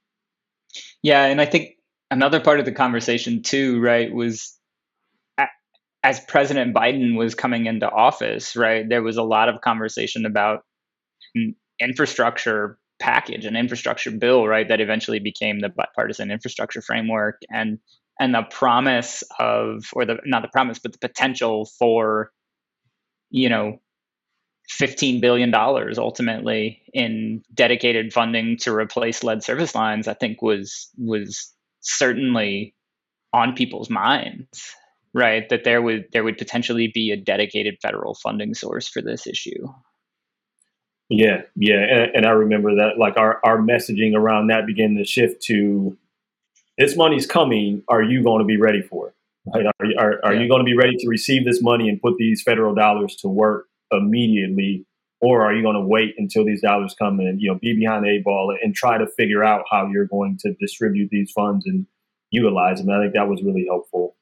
Yeah, 1.02 1.24
and 1.24 1.40
I 1.40 1.46
think 1.46 1.76
another 2.10 2.38
part 2.38 2.60
of 2.60 2.66
the 2.66 2.72
conversation 2.72 3.42
too, 3.42 3.80
right, 3.80 4.12
was 4.12 4.54
as 6.04 6.20
President 6.20 6.74
Biden 6.74 7.16
was 7.16 7.34
coming 7.34 7.66
into 7.66 7.90
office, 7.90 8.54
right, 8.54 8.88
there 8.88 9.02
was 9.02 9.16
a 9.16 9.22
lot 9.22 9.48
of 9.48 9.60
conversation 9.60 10.26
about 10.26 10.64
infrastructure 11.80 12.78
package 13.00 13.44
an 13.44 13.56
infrastructure 13.56 14.10
bill, 14.10 14.46
right, 14.46 14.68
that 14.68 14.80
eventually 14.80 15.18
became 15.18 15.60
the 15.60 15.68
bipartisan 15.68 16.30
infrastructure 16.30 16.82
framework. 16.82 17.40
And 17.48 17.78
and 18.20 18.34
the 18.34 18.42
promise 18.42 19.22
of 19.38 19.84
or 19.92 20.04
the 20.04 20.18
not 20.24 20.42
the 20.42 20.48
promise 20.48 20.78
but 20.78 20.92
the 20.92 20.98
potential 20.98 21.66
for 21.78 22.30
you 23.30 23.48
know 23.48 23.78
15 24.68 25.20
billion 25.20 25.50
dollars 25.50 25.98
ultimately 25.98 26.82
in 26.92 27.42
dedicated 27.54 28.12
funding 28.12 28.56
to 28.58 28.74
replace 28.74 29.22
lead 29.24 29.42
service 29.42 29.74
lines 29.74 30.08
i 30.08 30.14
think 30.14 30.42
was 30.42 30.88
was 30.98 31.52
certainly 31.80 32.74
on 33.32 33.54
people's 33.54 33.90
minds 33.90 34.74
right? 35.14 35.48
That 35.48 35.64
there 35.64 35.82
would 35.82 36.06
there 36.12 36.24
would 36.24 36.38
potentially 36.38 36.90
be 36.92 37.10
a 37.10 37.16
dedicated 37.16 37.78
federal 37.80 38.14
funding 38.14 38.54
source 38.54 38.88
for 38.88 39.02
this 39.02 39.26
issue. 39.26 39.68
Yeah 41.10 41.42
yeah 41.56 41.78
and, 41.78 42.16
and 42.16 42.26
i 42.26 42.30
remember 42.30 42.74
that 42.74 42.98
like 42.98 43.16
our 43.16 43.40
our 43.42 43.56
messaging 43.56 44.14
around 44.14 44.48
that 44.48 44.66
began 44.66 44.94
to 44.96 45.06
shift 45.06 45.42
to 45.44 45.96
this 46.78 46.96
money's 46.96 47.26
coming. 47.26 47.82
Are 47.88 48.02
you 48.02 48.22
going 48.22 48.40
to 48.40 48.44
be 48.46 48.56
ready 48.56 48.82
for 48.82 49.08
it? 49.08 49.14
Right? 49.54 49.66
Are, 49.66 49.86
are, 49.98 50.20
are 50.24 50.34
Yeah. 50.34 50.42
you 50.42 50.48
going 50.48 50.60
to 50.60 50.64
be 50.64 50.76
ready 50.76 50.96
to 50.96 51.08
receive 51.08 51.44
this 51.44 51.62
money 51.62 51.88
and 51.88 52.00
put 52.00 52.14
these 52.18 52.42
federal 52.42 52.74
dollars 52.74 53.16
to 53.16 53.28
work 53.28 53.66
immediately? 53.90 54.84
Or 55.20 55.42
are 55.42 55.52
you 55.52 55.62
going 55.62 55.74
to 55.74 55.80
wait 55.86 56.14
until 56.16 56.44
these 56.44 56.62
dollars 56.62 56.94
come 56.96 57.18
and 57.18 57.40
you 57.40 57.48
know 57.50 57.58
be 57.60 57.74
behind 57.74 58.04
the 58.04 58.10
eight 58.10 58.24
ball 58.24 58.54
and 58.62 58.74
try 58.74 58.98
to 58.98 59.06
figure 59.16 59.42
out 59.42 59.64
how 59.70 59.88
you're 59.88 60.06
going 60.06 60.38
to 60.40 60.54
distribute 60.60 61.08
these 61.10 61.32
funds 61.32 61.66
and 61.66 61.86
utilize 62.30 62.78
them? 62.80 62.90
I 62.90 63.02
think 63.02 63.14
that 63.14 63.28
was 63.28 63.42
really 63.42 63.66
helpful, 63.68 64.14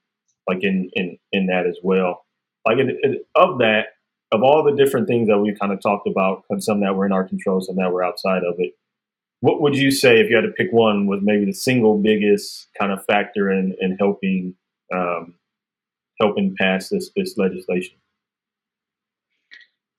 like 0.48 0.62
in 0.64 0.88
in 0.94 1.18
in 1.32 1.46
that 1.48 1.66
as 1.66 1.78
well. 1.82 2.24
Like 2.66 2.78
in, 2.78 2.98
in- 3.02 3.20
of 3.34 3.58
that, 3.58 3.88
of 4.32 4.42
all 4.42 4.64
the 4.64 4.74
different 4.74 5.06
things 5.06 5.28
that 5.28 5.38
we 5.38 5.54
kind 5.54 5.70
of 5.72 5.82
talked 5.82 6.08
about, 6.08 6.44
and 6.48 6.64
some 6.64 6.80
that 6.80 6.96
were 6.96 7.04
in 7.04 7.12
our 7.12 7.28
control, 7.28 7.60
some 7.60 7.76
that 7.76 7.92
were 7.92 8.02
outside 8.02 8.42
of 8.44 8.54
it. 8.58 8.72
What 9.40 9.60
would 9.60 9.76
you 9.76 9.90
say 9.90 10.20
if 10.20 10.30
you 10.30 10.36
had 10.36 10.42
to 10.42 10.52
pick 10.52 10.72
one 10.72 11.06
was 11.06 11.20
maybe 11.22 11.44
the 11.44 11.52
single 11.52 11.98
biggest 11.98 12.68
kind 12.78 12.92
of 12.92 13.04
factor 13.04 13.50
in 13.50 13.76
in 13.80 13.96
helping 13.98 14.54
um, 14.94 15.34
helping 16.20 16.54
pass 16.58 16.88
this 16.88 17.10
this 17.16 17.36
legislation? 17.36 17.96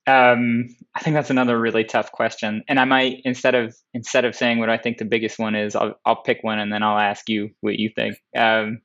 Um, 0.06 0.74
I 0.94 1.00
think 1.00 1.14
that's 1.14 1.30
another 1.30 1.60
really 1.60 1.84
tough 1.84 2.12
question, 2.12 2.64
and 2.66 2.80
I 2.80 2.84
might 2.84 3.20
instead 3.24 3.54
of 3.54 3.76
instead 3.92 4.24
of 4.24 4.34
saying 4.34 4.58
what 4.58 4.70
I 4.70 4.78
think 4.78 4.98
the 4.98 5.04
biggest 5.04 5.38
one 5.38 5.54
is, 5.54 5.76
I'll 5.76 5.94
I'll 6.04 6.22
pick 6.22 6.38
one 6.42 6.58
and 6.58 6.72
then 6.72 6.82
I'll 6.82 6.98
ask 6.98 7.28
you 7.28 7.50
what 7.60 7.78
you 7.78 7.90
think. 7.94 8.16
Um, 8.36 8.80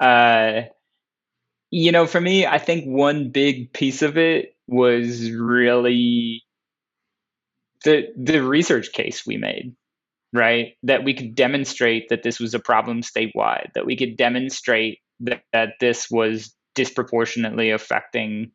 uh, 0.00 0.62
you 1.70 1.92
know, 1.92 2.06
for 2.06 2.20
me, 2.20 2.46
I 2.46 2.58
think 2.58 2.84
one 2.84 3.30
big 3.30 3.72
piece 3.72 4.02
of 4.02 4.16
it 4.16 4.56
was 4.66 5.30
really 5.30 6.44
the 7.84 8.06
the 8.16 8.42
research 8.42 8.92
case 8.92 9.26
we 9.26 9.36
made, 9.36 9.74
right? 10.32 10.74
That 10.82 11.04
we 11.04 11.14
could 11.14 11.34
demonstrate 11.34 12.08
that 12.08 12.22
this 12.22 12.38
was 12.40 12.54
a 12.54 12.60
problem 12.60 13.02
statewide, 13.02 13.72
that 13.74 13.86
we 13.86 13.96
could 13.96 14.16
demonstrate 14.16 14.98
that, 15.20 15.42
that 15.52 15.74
this 15.80 16.08
was 16.10 16.54
disproportionately 16.74 17.70
affecting 17.70 18.52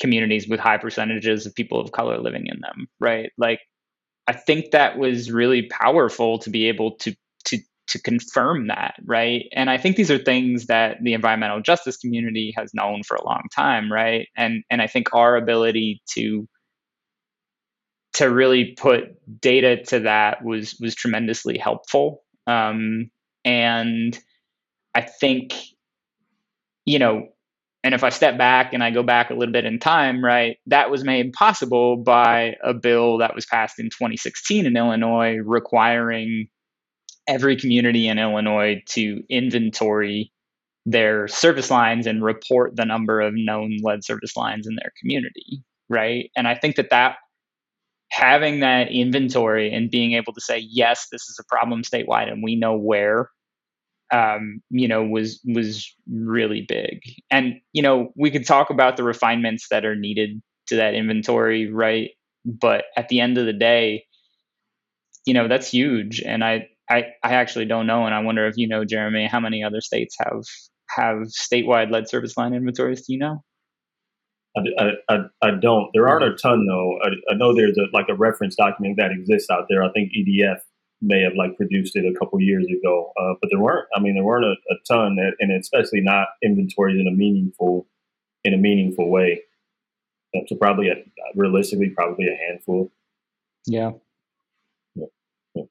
communities 0.00 0.48
with 0.48 0.60
high 0.60 0.78
percentages 0.78 1.44
of 1.46 1.54
people 1.54 1.80
of 1.80 1.92
color 1.92 2.18
living 2.18 2.46
in 2.46 2.60
them, 2.60 2.86
right? 3.00 3.30
Like 3.36 3.60
I 4.26 4.32
think 4.32 4.70
that 4.70 4.98
was 4.98 5.30
really 5.30 5.68
powerful 5.68 6.38
to 6.40 6.50
be 6.50 6.68
able 6.68 6.96
to 6.98 7.14
to 7.46 7.58
to 7.88 8.02
confirm 8.02 8.68
that, 8.68 8.94
right? 9.04 9.46
And 9.52 9.70
I 9.70 9.78
think 9.78 9.96
these 9.96 10.10
are 10.10 10.18
things 10.18 10.66
that 10.66 10.98
the 11.02 11.14
environmental 11.14 11.62
justice 11.62 11.96
community 11.96 12.52
has 12.56 12.70
known 12.74 13.02
for 13.02 13.16
a 13.16 13.24
long 13.24 13.42
time, 13.54 13.90
right? 13.92 14.28
And 14.36 14.62
and 14.70 14.82
I 14.82 14.86
think 14.86 15.14
our 15.14 15.36
ability 15.36 16.02
to 16.14 16.46
to 18.18 18.26
really 18.26 18.74
put 18.76 19.14
data 19.40 19.80
to 19.84 20.00
that 20.00 20.44
was 20.44 20.76
was 20.80 20.96
tremendously 20.96 21.56
helpful. 21.56 22.24
Um, 22.48 23.12
and 23.44 24.18
I 24.92 25.02
think, 25.02 25.54
you 26.84 26.98
know, 26.98 27.28
and 27.84 27.94
if 27.94 28.02
I 28.02 28.08
step 28.08 28.36
back 28.36 28.74
and 28.74 28.82
I 28.82 28.90
go 28.90 29.04
back 29.04 29.30
a 29.30 29.34
little 29.34 29.52
bit 29.52 29.64
in 29.64 29.78
time, 29.78 30.24
right, 30.24 30.56
that 30.66 30.90
was 30.90 31.04
made 31.04 31.32
possible 31.32 31.96
by 31.96 32.56
a 32.64 32.74
bill 32.74 33.18
that 33.18 33.36
was 33.36 33.46
passed 33.46 33.78
in 33.78 33.86
2016 33.86 34.66
in 34.66 34.76
Illinois 34.76 35.36
requiring 35.36 36.48
every 37.28 37.54
community 37.54 38.08
in 38.08 38.18
Illinois 38.18 38.82
to 38.86 39.22
inventory 39.30 40.32
their 40.86 41.28
service 41.28 41.70
lines 41.70 42.04
and 42.08 42.24
report 42.24 42.74
the 42.74 42.84
number 42.84 43.20
of 43.20 43.34
known 43.36 43.76
lead 43.80 44.02
service 44.02 44.36
lines 44.36 44.66
in 44.66 44.74
their 44.74 44.90
community, 45.00 45.62
right? 45.88 46.32
And 46.36 46.48
I 46.48 46.56
think 46.56 46.74
that 46.76 46.90
that 46.90 47.18
having 48.10 48.60
that 48.60 48.90
inventory 48.90 49.72
and 49.72 49.90
being 49.90 50.12
able 50.14 50.32
to 50.32 50.40
say 50.40 50.58
yes, 50.58 51.06
this 51.12 51.22
is 51.22 51.38
a 51.40 51.44
problem 51.44 51.82
statewide 51.82 52.30
and 52.30 52.42
we 52.42 52.56
know 52.56 52.76
where 52.76 53.30
um, 54.12 54.60
you 54.70 54.88
know, 54.88 55.04
was 55.04 55.40
was 55.44 55.94
really 56.10 56.64
big. 56.66 57.00
And 57.30 57.60
you 57.72 57.82
know, 57.82 58.12
we 58.16 58.30
could 58.30 58.46
talk 58.46 58.70
about 58.70 58.96
the 58.96 59.02
refinements 59.02 59.68
that 59.70 59.84
are 59.84 59.96
needed 59.96 60.40
to 60.68 60.76
that 60.76 60.94
inventory, 60.94 61.70
right? 61.70 62.10
But 62.44 62.84
at 62.96 63.08
the 63.08 63.20
end 63.20 63.36
of 63.38 63.46
the 63.46 63.52
day, 63.52 64.04
you 65.26 65.34
know, 65.34 65.48
that's 65.48 65.68
huge. 65.70 66.22
And 66.22 66.42
I 66.44 66.68
I, 66.90 67.04
I 67.22 67.34
actually 67.34 67.66
don't 67.66 67.86
know, 67.86 68.06
and 68.06 68.14
I 68.14 68.20
wonder 68.20 68.46
if 68.46 68.54
you 68.56 68.66
know, 68.68 68.84
Jeremy, 68.84 69.26
how 69.26 69.40
many 69.40 69.62
other 69.62 69.80
states 69.80 70.16
have 70.24 70.42
have 70.96 71.28
statewide 71.28 71.90
lead 71.90 72.08
service 72.08 72.36
line 72.36 72.54
inventories? 72.54 73.06
Do 73.06 73.12
you 73.12 73.18
know? 73.18 73.42
I, 74.78 75.14
I, 75.14 75.18
I, 75.42 75.50
don't. 75.60 75.90
There 75.92 76.08
aren't 76.08 76.24
a 76.24 76.36
ton 76.36 76.66
though. 76.66 76.98
I, 77.02 77.08
I 77.32 77.36
know 77.36 77.54
there's 77.54 77.78
a 77.78 77.86
like 77.92 78.08
a 78.08 78.14
reference 78.14 78.54
document 78.56 78.96
that 78.98 79.10
exists 79.12 79.50
out 79.50 79.66
there. 79.68 79.82
I 79.82 79.90
think 79.92 80.12
EDF 80.12 80.58
may 81.00 81.22
have 81.22 81.34
like 81.36 81.56
produced 81.56 81.96
it 81.96 82.04
a 82.04 82.18
couple 82.18 82.40
years 82.40 82.66
ago, 82.66 83.12
uh, 83.20 83.34
but 83.40 83.50
there 83.50 83.60
weren't. 83.60 83.86
I 83.94 84.00
mean, 84.00 84.14
there 84.14 84.24
weren't 84.24 84.44
a, 84.44 84.54
a 84.70 84.76
ton, 84.86 85.16
that, 85.16 85.32
and 85.40 85.52
especially 85.52 86.00
not 86.00 86.28
inventoried 86.42 86.96
in 86.96 87.06
a 87.06 87.12
meaningful 87.12 87.86
in 88.44 88.54
a 88.54 88.58
meaningful 88.58 89.10
way. 89.10 89.42
Uh, 90.34 90.40
So 90.48 90.56
probably, 90.56 90.88
a, 90.88 90.94
realistically, 91.34 91.90
probably 91.90 92.26
a 92.28 92.36
handful. 92.36 92.92
Yeah. 93.66 93.92
Yeah. 94.94 95.06
Yeah. 95.54 95.64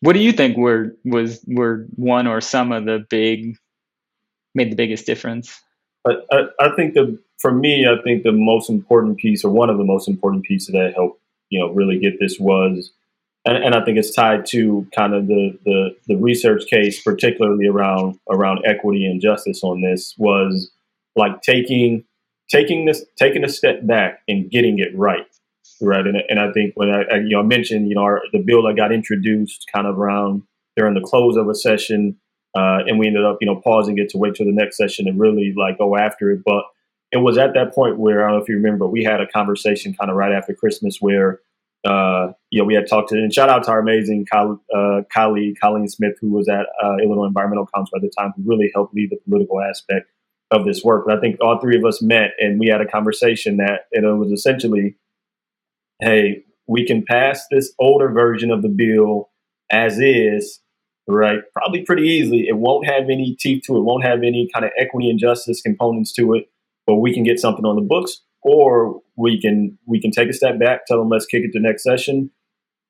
What 0.00 0.12
do 0.14 0.20
you 0.20 0.32
think 0.32 0.56
were 0.56 0.96
was 1.04 1.44
were 1.46 1.86
one 1.94 2.26
or 2.26 2.40
some 2.40 2.72
of 2.72 2.84
the 2.84 3.04
big 3.08 3.56
made 4.54 4.70
the 4.70 4.76
biggest 4.76 5.06
difference? 5.06 5.60
I, 6.06 6.12
I, 6.30 6.42
I 6.60 6.76
think 6.76 6.94
the 6.94 7.18
for 7.38 7.52
me, 7.52 7.86
I 7.86 8.02
think 8.02 8.24
the 8.24 8.32
most 8.32 8.68
important 8.68 9.18
piece, 9.18 9.44
or 9.44 9.50
one 9.50 9.70
of 9.70 9.78
the 9.78 9.84
most 9.84 10.08
important 10.08 10.44
pieces 10.44 10.72
that 10.72 10.94
helped, 10.94 11.20
you 11.50 11.60
know, 11.60 11.72
really 11.72 11.98
get 11.98 12.18
this 12.18 12.38
was, 12.38 12.90
and, 13.44 13.56
and 13.56 13.74
I 13.74 13.84
think 13.84 13.96
it's 13.96 14.12
tied 14.12 14.44
to 14.46 14.86
kind 14.94 15.14
of 15.14 15.28
the, 15.28 15.56
the 15.64 15.96
the 16.08 16.16
research 16.16 16.64
case, 16.68 17.00
particularly 17.02 17.66
around 17.66 18.18
around 18.30 18.64
equity 18.64 19.06
and 19.06 19.20
justice 19.20 19.62
on 19.62 19.82
this, 19.82 20.14
was 20.18 20.70
like 21.16 21.42
taking 21.42 22.04
taking 22.50 22.86
this 22.86 23.04
taking 23.16 23.44
a 23.44 23.48
step 23.48 23.86
back 23.86 24.20
and 24.26 24.50
getting 24.50 24.78
it 24.78 24.96
right, 24.96 25.26
right. 25.80 26.06
And, 26.06 26.16
and 26.28 26.40
I 26.40 26.50
think 26.52 26.72
when 26.74 26.90
I, 26.90 27.02
I 27.02 27.16
you 27.18 27.30
know 27.30 27.40
I 27.40 27.44
mentioned 27.44 27.88
you 27.88 27.94
know 27.94 28.02
our, 28.02 28.22
the 28.32 28.42
bill 28.42 28.62
that 28.64 28.76
got 28.76 28.92
introduced 28.92 29.66
kind 29.72 29.86
of 29.86 29.98
around 29.98 30.42
during 30.76 30.94
the 30.94 31.00
close 31.00 31.36
of 31.36 31.48
a 31.48 31.54
session 31.54 32.16
uh, 32.56 32.78
and 32.86 32.98
we 32.98 33.06
ended 33.06 33.24
up, 33.24 33.38
you 33.40 33.46
know, 33.46 33.60
pausing 33.62 33.98
it 33.98 34.08
to 34.10 34.18
wait 34.18 34.34
till 34.34 34.46
the 34.46 34.52
next 34.52 34.76
session 34.76 35.06
and 35.06 35.20
really 35.20 35.54
like 35.56 35.78
go 35.78 35.96
after 35.96 36.30
it. 36.30 36.40
But 36.44 36.64
it 37.12 37.18
was 37.18 37.38
at 37.38 37.54
that 37.54 37.74
point 37.74 37.98
where 37.98 38.24
I 38.24 38.28
don't 38.28 38.38
know 38.38 38.42
if 38.42 38.48
you 38.48 38.56
remember, 38.56 38.86
we 38.86 39.04
had 39.04 39.20
a 39.20 39.26
conversation 39.26 39.94
kind 39.94 40.10
of 40.10 40.16
right 40.16 40.32
after 40.32 40.54
Christmas 40.54 40.98
where, 41.00 41.40
uh, 41.86 42.32
you 42.50 42.58
know, 42.58 42.64
we 42.64 42.74
had 42.74 42.86
talked 42.86 43.10
to 43.10 43.16
and 43.16 43.32
shout 43.32 43.48
out 43.48 43.64
to 43.64 43.70
our 43.70 43.80
amazing 43.80 44.26
coll- 44.30 44.60
uh, 44.74 45.02
colleague 45.12 45.56
Colleen 45.60 45.88
Smith, 45.88 46.14
who 46.20 46.30
was 46.30 46.48
at 46.48 46.66
uh, 46.82 46.96
Illinois 47.02 47.26
Environmental 47.26 47.68
Council 47.74 47.96
at 47.96 48.02
the 48.02 48.10
time, 48.18 48.32
who 48.36 48.42
really 48.44 48.70
helped 48.74 48.94
lead 48.94 49.10
the 49.10 49.18
political 49.24 49.60
aspect 49.60 50.10
of 50.50 50.64
this 50.64 50.82
work. 50.82 51.04
But 51.06 51.18
I 51.18 51.20
think 51.20 51.36
all 51.40 51.58
three 51.60 51.76
of 51.76 51.84
us 51.84 52.02
met 52.02 52.30
and 52.38 52.58
we 52.58 52.68
had 52.68 52.80
a 52.80 52.86
conversation 52.86 53.58
that 53.58 53.82
it 53.92 54.02
was 54.02 54.32
essentially, 54.32 54.96
hey, 56.00 56.44
we 56.66 56.86
can 56.86 57.04
pass 57.04 57.46
this 57.50 57.72
older 57.78 58.10
version 58.10 58.50
of 58.50 58.62
the 58.62 58.68
bill 58.68 59.30
as 59.70 59.98
is 59.98 60.60
right? 61.08 61.40
Probably 61.52 61.82
pretty 61.82 62.02
easily. 62.04 62.46
It 62.48 62.56
won't 62.56 62.86
have 62.86 63.04
any 63.04 63.36
teeth 63.38 63.64
to 63.66 63.76
it, 63.76 63.82
won't 63.82 64.04
have 64.04 64.18
any 64.18 64.48
kind 64.52 64.64
of 64.64 64.70
equity 64.78 65.10
and 65.10 65.18
justice 65.18 65.62
components 65.62 66.12
to 66.14 66.34
it, 66.34 66.50
but 66.86 66.96
we 66.96 67.14
can 67.14 67.24
get 67.24 67.40
something 67.40 67.64
on 67.64 67.76
the 67.76 67.82
books 67.82 68.20
or 68.42 69.00
we 69.16 69.40
can 69.40 69.78
we 69.86 70.00
can 70.00 70.10
take 70.10 70.28
a 70.28 70.32
step 70.32 70.58
back, 70.58 70.86
tell 70.86 70.98
them 70.98 71.08
let's 71.08 71.26
kick 71.26 71.42
it 71.44 71.52
to 71.52 71.60
next 71.60 71.82
session. 71.82 72.30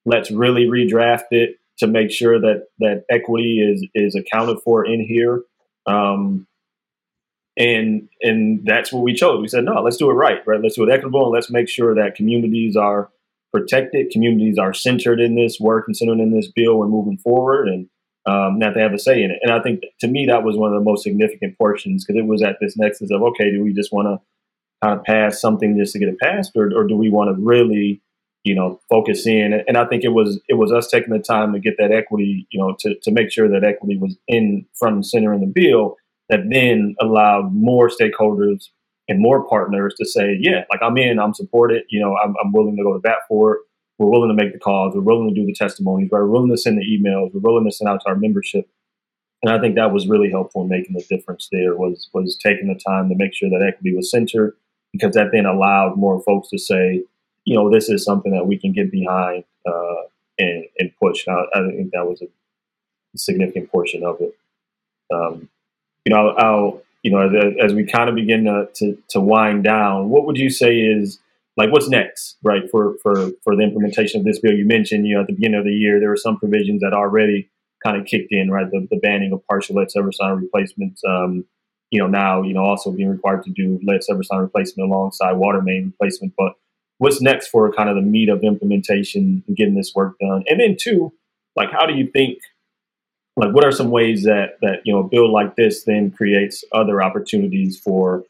Let's 0.05 0.31
really 0.31 0.65
redraft 0.65 1.31
it 1.31 1.57
to 1.79 1.87
make 1.87 2.11
sure 2.11 2.41
that 2.41 2.67
that 2.81 3.05
equity 3.11 3.61
is 3.61 3.87
is 3.95 4.15
accounted 4.15 4.59
for 4.65 4.85
in 4.85 5.01
here. 5.01 5.43
Um, 5.87 6.47
and 7.57 8.09
and 8.21 8.61
that's 8.65 8.93
what 8.93 9.03
we 9.03 9.15
chose. 9.15 9.41
We 9.41 9.49
said, 9.49 9.65
no, 9.65 9.81
let's 9.83 9.97
do 9.97 10.11
it 10.11 10.15
right, 10.15 10.39
right? 10.47 10.61
Let's 10.63 10.77
do 10.77 10.85
it 10.85 10.93
equitable 10.93 11.25
and 11.25 11.33
let's 11.33 11.51
make 11.51 11.69
sure 11.69 11.95
that 11.95 12.15
communities 12.15 12.77
are 12.77 13.11
protected, 13.53 14.11
communities 14.11 14.59
are 14.59 14.75
centered 14.75 15.21
in 15.21 15.35
this 15.35 15.59
work 15.59 15.85
and 15.87 15.97
centered 15.97 16.21
in 16.21 16.33
this 16.33 16.51
bill 16.55 16.83
and 16.83 16.91
moving 16.91 17.19
forward. 17.19 17.69
And 17.69 17.89
um, 18.29 18.59
not 18.59 18.75
to 18.75 18.81
have 18.81 18.93
a 18.93 18.99
say 18.99 19.23
in 19.23 19.31
it. 19.31 19.39
And 19.43 19.53
I 19.53 19.61
think 19.61 19.81
to 20.01 20.09
me 20.09 20.27
that 20.27 20.45
was 20.45 20.57
one 20.57 20.73
of 20.73 20.79
the 20.79 20.85
most 20.85 21.03
significant 21.03 21.57
portions 21.57 22.05
because 22.05 22.19
it 22.19 22.27
was 22.27 22.43
at 22.43 22.57
this 22.61 22.77
nexus 22.77 23.11
of 23.11 23.23
okay, 23.23 23.51
do 23.51 23.63
we 23.63 23.73
just 23.73 23.93
want 23.93 24.07
to 24.09 24.87
kind 24.87 24.99
of 24.99 25.05
pass 25.05 25.41
something 25.41 25.79
just 25.79 25.93
to 25.95 25.99
get 25.99 26.09
it 26.09 26.19
passed, 26.19 26.53
or, 26.55 26.71
or 26.77 26.87
do 26.87 26.97
we 26.97 27.09
want 27.09 27.35
to 27.35 27.43
really, 27.43 28.03
you 28.45 28.55
know, 28.55 28.81
focus 28.89 29.27
in? 29.27 29.63
And 29.67 29.77
I 29.77 29.87
think 29.87 30.05
it 30.05 30.13
was 30.13 30.41
it 30.49 30.55
was 30.55 30.73
us 30.73 30.89
taking 30.89 31.13
the 31.13 31.21
time 31.21 31.53
to 31.55 31.59
get 31.59 31.77
that 31.79 31.91
equity, 31.91 32.47
you 32.51 32.61
know, 32.61 32.77
to 32.81 32.95
to 33.03 33.11
make 33.11 33.33
sure 33.33 33.49
that 33.49 33.65
equity 33.65 33.97
was 33.99 34.17
in 34.29 34.67
front 34.79 34.97
and 34.97 35.07
center 35.07 35.33
in 35.33 35.41
the 35.41 35.53
bill 35.53 35.97
that 36.29 36.41
then 36.51 36.95
allowed 37.01 37.55
more 37.55 37.89
stakeholders 37.89 38.65
and 39.09 39.23
more 39.23 39.49
partners 39.49 39.95
to 39.97 40.05
say, 40.05 40.37
yeah, 40.39 40.65
like 40.71 40.83
I'm 40.83 40.99
in, 40.99 41.19
I'm 41.19 41.33
supported, 41.33 41.85
you 41.89 41.99
know, 41.99 42.15
I'm, 42.23 42.35
I'm 42.45 42.53
willing 42.53 42.77
to 42.77 42.83
go 42.83 42.93
to 42.93 42.99
bat 42.99 43.21
for 43.27 43.55
it 43.55 43.61
we're 43.99 44.11
willing 44.11 44.29
to 44.29 44.35
make 44.35 44.53
the 44.53 44.59
calls. 44.59 44.95
We're 44.95 45.03
willing 45.03 45.29
to 45.29 45.35
do 45.35 45.45
the 45.45 45.53
testimonies. 45.55 46.09
We're 46.11 46.27
willing 46.27 46.51
to 46.51 46.57
send 46.57 46.79
the 46.79 46.87
emails. 46.87 47.35
We're 47.35 47.41
willing 47.41 47.65
to 47.65 47.73
send 47.73 47.89
out 47.89 48.01
to 48.03 48.09
our 48.09 48.17
membership. 48.17 48.69
And 49.43 49.53
I 49.53 49.61
think 49.61 49.75
that 49.75 49.93
was 49.93 50.09
really 50.09 50.31
helpful 50.31 50.63
in 50.63 50.69
making 50.69 50.97
the 50.97 51.05
difference. 51.09 51.49
There 51.51 51.77
was 51.77 52.09
was 52.13 52.37
taking 52.37 52.69
the 52.69 52.75
time 52.75 53.09
to 53.09 53.15
make 53.15 53.35
sure 53.35 53.51
that 53.51 53.65
equity 53.67 53.95
was 53.95 54.11
centered, 54.11 54.57
because 54.93 55.15
that 55.15 55.31
then 55.33 55.47
allowed 55.47 55.97
more 55.97 56.23
folks 56.23 56.49
to 56.51 56.59
say, 56.59 57.05
you 57.45 57.57
know, 57.57 57.71
this 57.71 57.89
is 57.89 58.05
something 58.05 58.33
that 58.33 58.47
we 58.47 58.59
can 58.59 58.73
get 58.73 58.91
behind 58.91 59.45
uh, 59.67 60.03
and 60.39 60.65
and 60.79 60.91
push. 61.01 61.27
I, 61.29 61.45
I 61.55 61.61
think 61.71 61.93
that 61.93 62.07
was 62.07 62.23
a 62.23 62.27
significant 63.17 63.71
portion 63.71 64.03
of 64.05 64.21
it. 64.21 64.37
Um, 65.13 65.49
you 66.05 66.15
know, 66.15 66.29
I'll, 66.31 66.45
I'll 66.45 66.83
you 67.03 67.13
know, 67.13 67.21
as, 67.29 67.55
as 67.63 67.75
we 67.75 67.85
kind 67.85 68.09
of 68.09 68.17
begin 68.17 68.45
to, 68.45 68.69
to, 68.75 68.99
to 69.11 69.21
wind 69.21 69.63
down, 69.65 70.11
what 70.11 70.27
would 70.27 70.37
you 70.37 70.51
say 70.51 70.79
is 70.79 71.21
like 71.59 71.73
what's 71.73 71.89
next, 71.89 72.39
right, 72.45 72.63
for, 72.71 72.95
for, 73.03 73.31
for 73.43 73.57
the 73.57 73.63
implementation 73.63 74.21
of 74.21 74.25
this 74.25 74.39
bill? 74.39 74.55
You 74.55 74.65
mentioned, 74.65 75.07
you 75.07 75.17
know, 75.17 75.23
at 75.23 75.27
the 75.27 75.33
beginning 75.33 75.59
of 75.59 75.65
the 75.65 75.73
year, 75.73 75.99
there 75.99 76.09
were 76.09 76.17
some 76.17 76.39
provisions 76.39 76.83
that 76.83 76.93
already 76.93 77.51
kind 77.85 78.01
of 78.01 78.07
kicked 78.07 78.29
in, 78.31 78.49
right? 78.49 78.71
The, 78.71 78.87
the 78.89 78.99
banning 78.99 79.33
of 79.33 79.45
partial 79.49 79.75
lead 79.75 79.91
service 79.91 80.19
line 80.21 80.37
replacements. 80.37 81.03
Um, 81.05 81.45
you 81.91 82.01
know, 82.01 82.07
now, 82.07 82.43
you 82.43 82.55
know, 82.55 82.63
also 82.63 82.93
being 82.93 83.09
required 83.09 83.43
to 83.43 83.51
do 83.51 83.81
lead 83.83 84.05
service 84.05 84.29
line 84.31 84.43
replacement 84.43 84.89
alongside 84.89 85.33
water 85.33 85.61
main 85.61 85.87
replacement. 85.87 86.35
But 86.39 86.53
what's 86.99 87.21
next 87.21 87.49
for 87.49 87.73
kind 87.73 87.89
of 87.89 87.97
the 87.97 88.03
meat 88.03 88.29
of 88.29 88.45
implementation 88.45 89.43
and 89.49 89.57
getting 89.57 89.75
this 89.75 89.93
work 89.97 90.15
done? 90.21 90.45
And 90.49 90.61
then 90.61 90.77
two, 90.79 91.13
like 91.57 91.73
how 91.73 91.87
do 91.87 91.95
you 91.95 92.07
think 92.07 92.39
like 93.37 93.53
what 93.53 93.65
are 93.65 93.73
some 93.73 93.91
ways 93.91 94.25
that 94.25 94.59
that 94.63 94.83
you 94.85 94.93
know 94.93 95.01
a 95.01 95.09
bill 95.09 95.33
like 95.33 95.57
this 95.57 95.85
then 95.85 96.11
creates 96.11 96.63
other 96.73 97.03
opportunities 97.03 97.79
for 97.79 98.25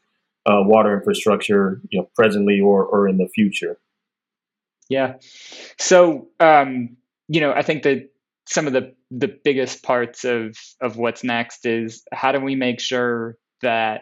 uh, 0.45 0.61
water 0.63 0.97
infrastructure, 0.97 1.81
you 1.89 1.99
know, 1.99 2.09
presently 2.15 2.59
or 2.59 2.85
or 2.85 3.07
in 3.07 3.17
the 3.17 3.27
future? 3.27 3.77
Yeah. 4.89 5.15
So, 5.77 6.29
um, 6.39 6.97
you 7.27 7.41
know, 7.41 7.53
I 7.53 7.61
think 7.61 7.83
that 7.83 8.09
some 8.47 8.67
of 8.67 8.73
the 8.73 8.95
the 9.11 9.33
biggest 9.43 9.83
parts 9.83 10.25
of 10.25 10.55
of 10.81 10.97
what's 10.97 11.23
next 11.23 11.65
is 11.65 12.03
how 12.11 12.31
do 12.31 12.39
we 12.39 12.55
make 12.55 12.79
sure 12.79 13.37
that 13.61 14.01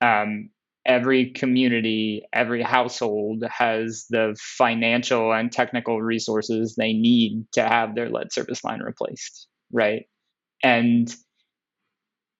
um, 0.00 0.50
every 0.84 1.30
community, 1.30 2.24
every 2.32 2.62
household 2.62 3.44
has 3.48 4.06
the 4.10 4.36
financial 4.40 5.32
and 5.32 5.52
technical 5.52 6.02
resources 6.02 6.74
they 6.74 6.92
need 6.92 7.46
to 7.52 7.62
have 7.62 7.94
their 7.94 8.10
lead 8.10 8.32
service 8.32 8.64
line 8.64 8.80
replaced, 8.80 9.46
right? 9.72 10.06
And 10.62 11.14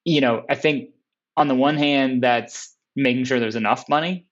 you 0.04 0.20
know, 0.20 0.42
I 0.50 0.56
think 0.56 0.90
on 1.36 1.46
the 1.46 1.54
one 1.54 1.76
hand, 1.76 2.22
that's 2.22 2.71
making 2.96 3.24
sure 3.24 3.40
there's 3.40 3.56
enough 3.56 3.88
money, 3.88 4.26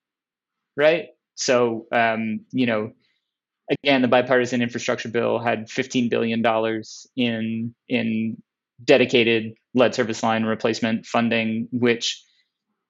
right? 0.76 1.08
So, 1.34 1.86
um, 1.92 2.40
you 2.52 2.66
know, 2.66 2.92
again, 3.70 4.02
the 4.02 4.08
bipartisan 4.08 4.62
infrastructure 4.62 5.08
bill 5.08 5.38
had 5.38 5.68
$15 5.68 6.10
billion 6.10 6.44
in 7.16 7.74
in 7.88 8.42
dedicated 8.82 9.54
lead 9.74 9.94
service 9.94 10.22
line 10.22 10.44
replacement 10.44 11.06
funding, 11.06 11.68
which, 11.70 12.22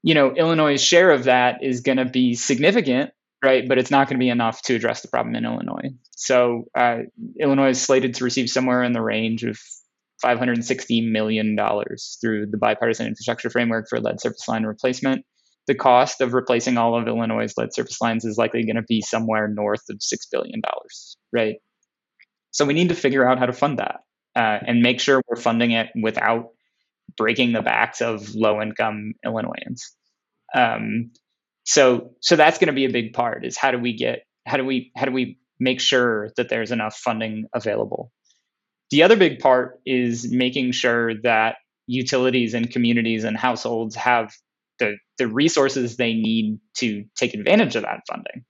you 0.03 0.15
know, 0.15 0.33
Illinois' 0.33 0.83
share 0.83 1.11
of 1.11 1.25
that 1.25 1.63
is 1.63 1.81
going 1.81 1.99
to 1.99 2.05
be 2.05 2.35
significant, 2.35 3.11
right? 3.45 3.69
But 3.69 3.79
it's 3.79 3.91
not 3.91 4.09
going 4.09 4.19
to 4.19 4.25
be 4.25 4.31
enough 4.31 4.63
to 4.63 4.75
address 4.75 5.03
the 5.03 5.09
problem 5.09 5.35
in 5.35 5.45
Illinois. 5.45 5.91
So 6.13 6.65
uh, 6.77 6.99
Illinois 7.39 7.71
is 7.71 7.81
slated 7.81 8.15
to 8.15 8.25
receive 8.25 8.49
somewhere 8.49 8.83
in 8.83 8.93
the 8.93 9.03
range 9.03 9.45
of 9.45 9.59
$560 10.25 11.11
million 11.11 11.57
through 12.21 12.47
the 12.47 12.59
bipartisan 12.59 13.07
infrastructure 13.07 13.51
framework 13.51 13.89
for 13.89 14.01
lead 14.01 14.21
service 14.21 14.47
line 14.49 14.65
replacement 14.65 15.25
the 15.71 15.75
cost 15.77 16.21
of 16.21 16.35
replacing 16.35 16.77
all 16.79 17.01
of 17.01 17.07
Illinois' 17.07 17.55
lead 17.57 17.73
service 17.73 18.01
lines 18.01 18.25
is 18.25 18.37
likely 18.37 18.65
going 18.65 18.75
to 18.75 18.83
be 18.83 19.01
somewhere 19.01 19.47
north 19.47 19.85
of 19.89 19.99
$6 19.99 20.17
billion, 20.33 20.61
right? 21.33 21.59
So 22.51 22.65
we 22.65 22.75
need 22.75 22.89
to 22.89 22.97
figure 22.97 23.25
out 23.25 23.39
how 23.39 23.47
to 23.47 23.53
fund 23.53 23.79
that 23.79 24.01
uh, 24.35 24.59
and 24.67 24.83
make 24.83 24.99
sure 24.99 25.23
we're 25.29 25.37
funding 25.37 25.71
it 25.71 25.87
without 25.95 26.49
breaking 27.17 27.53
the 27.53 27.63
backs 27.63 28.01
of 28.01 28.35
low 28.35 28.61
income 28.61 29.13
Illinoisans. 29.25 29.95
Um, 30.53 31.13
so, 31.63 32.17
so 32.21 32.35
that's 32.35 32.59
going 32.59 32.67
to 32.67 32.73
be 32.73 32.87
a 32.87 32.91
big 32.91 33.13
part 33.13 33.47
is 33.47 33.57
how 33.57 33.71
do 33.71 33.79
we 33.79 33.97
get, 33.97 34.25
how 34.45 34.57
do 34.57 34.65
we, 34.65 34.91
how 34.97 35.05
do 35.05 35.13
we 35.13 35.39
make 35.61 35.81
sure 35.81 36.31
that 36.37 36.49
there's 36.49 36.73
enough 36.73 36.97
funding 36.97 37.45
available? 37.55 38.11
The 38.91 39.05
other 39.05 39.17
big 39.17 39.39
part 39.39 39.79
is 39.87 40.33
making 40.33 40.73
sure 40.73 41.15
that 41.23 41.59
utilities 41.87 42.55
and 42.55 42.69
communities 42.69 43.23
and 43.23 43.37
households 43.37 43.95
have 43.95 44.33
the 44.81 44.97
the 45.19 45.29
resources 45.29 45.97
they 45.97 46.15
need 46.15 46.59
to 46.79 47.05
take 47.17 47.35
advantage 47.35 47.77
of 47.77 47.83
that 47.83 48.01
funding, 48.09 48.45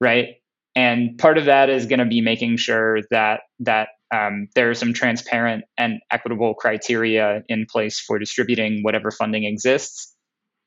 right? 0.00 0.36
And 0.74 1.18
part 1.18 1.38
of 1.38 1.46
that 1.46 1.68
is 1.68 1.86
going 1.86 1.98
to 1.98 2.06
be 2.06 2.20
making 2.20 2.56
sure 2.56 3.00
that 3.10 3.40
that 3.60 3.88
um, 4.14 4.48
there 4.54 4.70
are 4.70 4.74
some 4.74 4.92
transparent 4.92 5.64
and 5.76 6.00
equitable 6.10 6.54
criteria 6.54 7.42
in 7.48 7.66
place 7.70 8.00
for 8.00 8.18
distributing 8.18 8.80
whatever 8.82 9.10
funding 9.10 9.44
exists. 9.44 10.14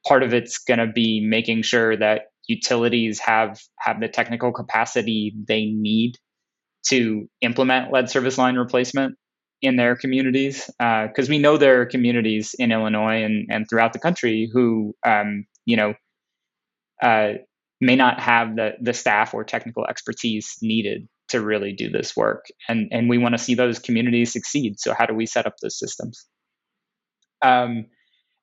Part 0.07 0.23
of 0.23 0.33
it's 0.33 0.59
going 0.59 0.79
to 0.79 0.87
be 0.87 1.25
making 1.25 1.63
sure 1.63 1.95
that 1.95 2.23
utilities 2.47 3.19
have 3.19 3.59
have 3.79 3.99
the 3.99 4.07
technical 4.07 4.51
capacity 4.51 5.35
they 5.47 5.65
need 5.65 6.15
to 6.87 7.27
implement 7.41 7.91
lead 7.91 8.09
service 8.09 8.37
line 8.37 8.55
replacement 8.55 9.15
in 9.61 9.75
their 9.75 9.95
communities 9.95 10.65
because 10.77 11.27
uh, 11.27 11.29
we 11.29 11.37
know 11.37 11.57
there 11.57 11.81
are 11.81 11.85
communities 11.85 12.55
in 12.57 12.71
Illinois 12.71 13.23
and, 13.23 13.47
and 13.49 13.69
throughout 13.69 13.93
the 13.93 13.99
country 13.99 14.49
who 14.51 14.95
um, 15.05 15.45
you 15.65 15.75
know 15.75 15.93
uh, 17.01 17.33
may 17.81 17.95
not 17.95 18.19
have 18.19 18.55
the 18.55 18.71
the 18.81 18.93
staff 18.93 19.33
or 19.33 19.43
technical 19.43 19.85
expertise 19.85 20.57
needed 20.61 21.07
to 21.29 21.41
really 21.41 21.73
do 21.73 21.89
this 21.89 22.15
work. 22.15 22.45
And 22.67 22.89
and 22.91 23.09
we 23.09 23.17
want 23.17 23.33
to 23.33 23.39
see 23.39 23.55
those 23.55 23.79
communities 23.79 24.33
succeed. 24.33 24.79
So 24.79 24.93
how 24.93 25.05
do 25.05 25.13
we 25.13 25.25
set 25.25 25.45
up 25.45 25.55
those 25.61 25.77
systems? 25.77 26.25
Um, 27.41 27.85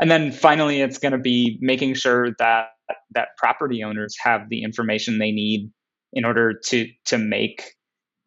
and 0.00 0.10
then 0.10 0.32
finally 0.32 0.80
it's 0.80 0.98
going 0.98 1.12
to 1.12 1.18
be 1.18 1.58
making 1.60 1.94
sure 1.94 2.28
that 2.38 2.68
that 3.12 3.28
property 3.36 3.82
owners 3.82 4.14
have 4.22 4.48
the 4.48 4.62
information 4.62 5.18
they 5.18 5.32
need 5.32 5.70
in 6.12 6.24
order 6.24 6.54
to 6.66 6.88
to 7.06 7.18
make 7.18 7.74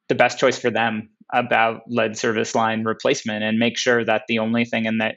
the 0.10 0.16
best 0.16 0.40
choice 0.40 0.60
for 0.60 0.70
them 0.70 1.10
about 1.32 1.82
lead 1.88 2.18
service 2.18 2.56
line 2.56 2.84
replacement 2.84 3.44
and 3.44 3.60
make 3.60 3.78
sure 3.78 4.04
that 4.04 4.24
the 4.28 4.40
only 4.40 4.66
thing 4.66 4.86
in 4.86 4.98
that 4.98 5.16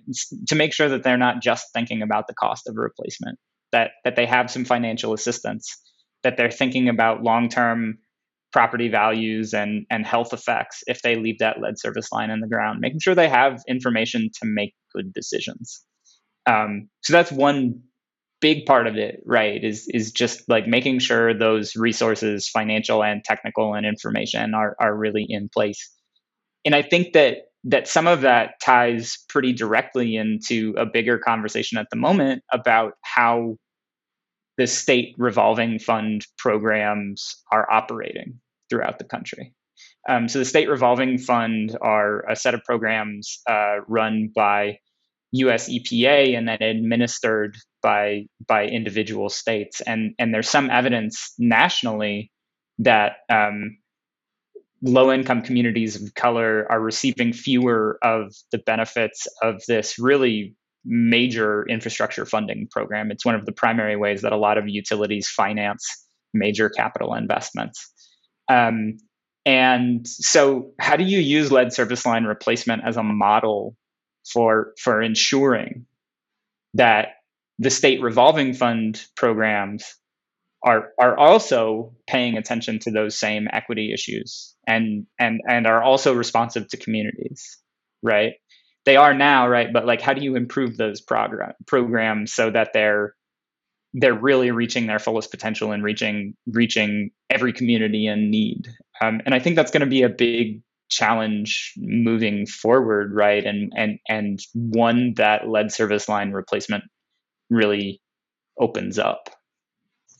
to 0.49 0.55
make 0.55 0.73
sure 0.73 0.89
that 0.89 1.03
they're 1.03 1.17
not 1.17 1.43
just 1.43 1.73
thinking 1.73 2.03
about 2.03 2.27
the 2.27 2.35
cost 2.35 2.69
of 2.69 2.77
replacement 2.77 3.39
that 3.73 3.93
that 4.05 4.17
they 4.17 4.27
have 4.27 4.51
some 4.51 4.65
financial 4.65 5.15
assistance 5.15 5.81
that 6.23 6.37
they're 6.37 6.51
thinking 6.51 6.89
about 6.89 7.23
long-term 7.23 7.99
property 8.53 8.89
values 8.89 9.55
and 9.55 9.87
and 9.91 10.05
health 10.05 10.35
effects 10.35 10.83
if 10.87 11.01
they 11.01 11.17
leave 11.17 11.39
that 11.39 11.61
lead 11.61 11.79
service 11.79 12.13
line 12.13 12.31
in 12.31 12.41
the 12.41 12.49
ground 12.49 12.81
making 12.81 13.01
sure 13.01 13.15
they 13.15 13.29
have 13.29 13.63
information 13.67 14.29
to 14.41 14.47
make 14.47 14.75
good 14.95 15.13
decisions. 15.15 15.83
Um, 16.45 16.89
so 17.03 17.13
that's 17.15 17.33
one 17.33 17.83
big 18.43 18.67
part 18.67 18.89
of 18.89 18.97
it 18.97 19.23
right 19.25 19.63
is 19.63 19.89
is 19.95 20.11
just 20.11 20.49
like 20.49 20.67
making 20.67 20.99
sure 20.99 21.33
those 21.33 21.77
resources 21.77 22.49
financial 22.49 23.03
and 23.03 23.23
technical 23.25 23.75
and 23.75 23.87
information 23.87 24.53
are 24.53 24.75
are 24.81 24.95
really 24.95 25.25
in 25.29 25.49
place 25.49 25.89
and 26.65 26.75
I 26.75 26.83
think 26.83 27.13
that 27.13 27.39
that 27.65 27.87
some 27.87 28.09
of 28.09 28.23
that 28.23 28.55
ties 28.61 29.19
pretty 29.29 29.53
directly 29.53 30.17
into 30.17 30.75
a 30.77 30.85
bigger 30.85 31.19
conversation 31.19 31.79
at 31.79 31.87
the 31.91 31.97
moment 31.97 32.43
about 32.53 32.95
how 33.03 33.57
the 34.59 34.67
state 34.67 35.15
revolving 35.17 35.79
fund 35.79 36.27
programs 36.39 37.37
are 37.53 37.71
operating 37.71 38.41
throughout 38.69 38.99
the 38.99 39.05
country. 39.05 39.55
Um, 40.09 40.29
so 40.29 40.41
the 40.41 40.45
state 40.45 40.69
revolving 40.69 41.19
fund 41.19 41.77
are 41.81 42.29
a 42.29 42.35
set 42.35 42.55
of 42.55 42.65
programs 42.65 43.41
uh, 43.49 43.77
run 43.87 44.31
by 44.35 44.79
U.S. 45.33 45.69
EPA 45.69 46.37
and 46.37 46.49
then 46.49 46.61
administered 46.61 47.57
by 47.83 48.27
by 48.47 48.67
individual 48.67 49.29
states. 49.29 49.81
And 49.81 50.15
and 50.19 50.35
there's 50.35 50.49
some 50.49 50.71
evidence 50.71 51.33
nationally 51.39 52.31
that 52.81 53.13
um, 53.31 53.79
low 54.83 55.13
income 55.13 55.43
communities 55.43 56.01
of 56.01 56.15
color 56.15 56.67
are 56.71 56.81
receiving 56.81 57.33
fewer 57.33 57.99
of 58.03 58.35
the 58.51 58.59
benefits 58.59 59.29
of 59.41 59.63
this 59.69 59.99
really 59.99 60.57
major 60.85 61.65
infrastructure 61.69 62.27
funding 62.27 62.67
program. 62.71 63.11
It's 63.13 63.25
one 63.25 63.37
of 63.37 63.47
the 63.47 63.53
primary 63.53 63.97
ways 63.97 64.23
that 64.23 64.33
a 64.33 64.37
lot 64.37 64.59
of 64.59 64.69
utilities 64.69 65.29
finance 65.29 65.87
major 66.35 66.69
capital 66.69 67.15
investments. 67.15 67.93
Um, 68.49 68.99
and 69.47 70.07
so, 70.07 70.73
how 70.81 70.97
do 70.97 71.05
you 71.05 71.19
use 71.19 71.53
lead 71.53 71.73
service 71.73 72.05
line 72.05 72.25
replacement 72.25 72.83
as 72.85 72.97
a 72.97 73.03
model 73.03 73.77
for 74.33 74.73
for 74.79 75.03
ensuring 75.03 75.87
that 76.75 77.09
the 77.59 77.71
state 77.71 78.01
revolving 78.01 78.55
fund 78.55 79.05
programs 79.17 79.97
are 80.65 80.91
are 81.01 81.17
also 81.19 81.95
paying 82.07 82.37
attention 82.37 82.79
to 82.81 82.91
those 82.91 83.19
same 83.19 83.49
equity 83.53 83.93
issues 83.93 84.52
and 84.67 85.07
and 85.19 85.41
and 85.49 85.67
are 85.67 85.83
also 85.83 86.15
responsive 86.15 86.69
to 86.69 86.77
communities 86.77 87.59
right? 88.03 88.35
They 88.85 88.97
are 88.97 89.15
now 89.15 89.49
right? 89.49 89.73
But 89.73 89.87
like 89.87 90.01
how 90.01 90.13
do 90.13 90.23
you 90.23 90.37
improve 90.37 90.77
those 90.77 91.01
program 91.01 91.53
programs 91.67 92.33
so 92.33 92.51
that 92.51 92.71
they're 92.73 93.15
they're 93.95 94.15
really 94.15 94.51
reaching 94.51 94.87
their 94.87 94.99
fullest 94.99 95.31
potential 95.31 95.73
and 95.73 95.85
reaching 95.85 96.35
reaching 96.47 97.11
every 97.31 97.53
community 97.53 98.07
in 98.07 98.31
need? 98.31 98.69
Um, 99.01 99.21
and 99.25 99.35
i 99.35 99.39
think 99.39 99.57
that's 99.57 99.71
going 99.71 99.81
to 99.81 99.87
be 99.87 100.03
a 100.03 100.09
big 100.09 100.63
challenge 100.91 101.73
moving 101.79 102.47
forward 102.47 103.15
right? 103.15 103.45
And 103.45 103.73
and 103.77 103.99
and 104.09 104.41
one 104.55 105.15
that 105.17 105.49
lead 105.49 105.73
service 105.73 106.09
line 106.09 106.33
replacement 106.33 106.85
really 107.51 108.01
opens 108.59 108.99
up 108.99 109.31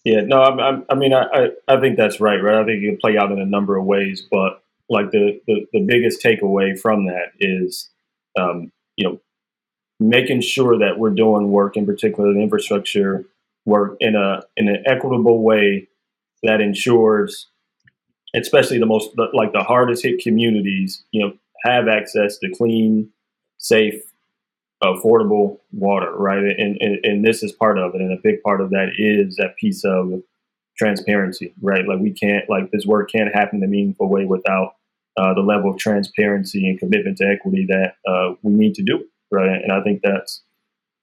yeah, 0.05 0.21
no, 0.23 0.43
I, 0.43 0.81
I 0.91 0.95
mean, 0.95 1.15
I, 1.15 1.51
I 1.69 1.81
think 1.81 1.97
that's 1.97 2.21
right, 2.21 2.43
right? 2.43 2.61
I 2.61 2.65
think 2.65 2.83
it 2.83 2.87
can 2.87 2.99
play 2.99 3.17
out 3.17 3.31
in 3.31 3.41
a 3.41 3.47
number 3.47 3.77
of 3.77 3.85
ways, 3.85 4.27
but 4.31 4.63
like 4.89 5.11
the, 5.11 5.41
the, 5.47 5.67
the 5.73 5.81
biggest 5.81 6.23
takeaway 6.23 6.79
from 6.79 7.07
that 7.07 7.33
is, 7.39 7.89
um, 8.39 8.73
you 8.97 9.09
know, 9.09 9.21
making 10.01 10.41
sure 10.41 10.79
that 10.79 10.99
we're 10.99 11.11
doing 11.11 11.51
work, 11.51 11.77
in 11.77 11.87
particular 11.87 12.33
the 12.33 12.41
infrastructure 12.41 13.25
work, 13.65 13.97
in 14.01 14.17
a 14.17 14.43
in 14.57 14.69
an 14.69 14.83
equitable 14.87 15.43
way 15.43 15.89
that 16.43 16.61
ensures, 16.61 17.49
especially 18.35 18.79
the 18.79 18.87
most 18.87 19.11
like 19.33 19.53
the 19.53 19.63
hardest 19.63 20.03
hit 20.03 20.21
communities, 20.21 21.05
you 21.13 21.23
know, 21.23 21.33
have 21.65 21.87
access 21.87 22.39
to 22.39 22.51
clean, 22.51 23.09
safe, 23.59 24.03
affordable 24.83 25.59
water, 25.73 26.13
right? 26.17 26.39
And, 26.39 26.77
and 26.81 27.05
and 27.05 27.25
this 27.25 27.43
is 27.43 27.53
part 27.53 27.79
of 27.79 27.95
it, 27.95 28.01
and 28.01 28.13
a 28.13 28.21
big 28.23 28.43
part 28.43 28.61
of 28.61 28.71
that 28.71 28.93
is 28.99 29.37
that 29.37 29.57
piece 29.57 29.85
of 29.85 30.23
transparency, 30.77 31.55
right? 31.61 31.87
Like 31.87 32.01
we 32.01 32.13
can't 32.13 32.49
like 32.49 32.71
this 32.71 32.87
work 32.87 33.11
can't 33.11 33.35
happen 33.35 33.59
in 33.59 33.65
a 33.65 33.69
meaningful 33.69 34.09
way 34.09 34.25
without 34.25 34.77
uh, 35.17 35.35
the 35.35 35.41
level 35.41 35.71
of 35.71 35.79
transparency 35.79 36.69
and 36.69 36.79
commitment 36.79 37.19
to 37.19 37.27
equity 37.27 37.67
that 37.69 37.97
uh, 38.11 38.35
we 38.43 38.53
need 38.53 38.75
to 38.75 38.83
do, 38.83 39.05
right? 39.31 39.63
And 39.63 39.73
I 39.73 39.83
think 39.83 40.01
that's 40.03 40.43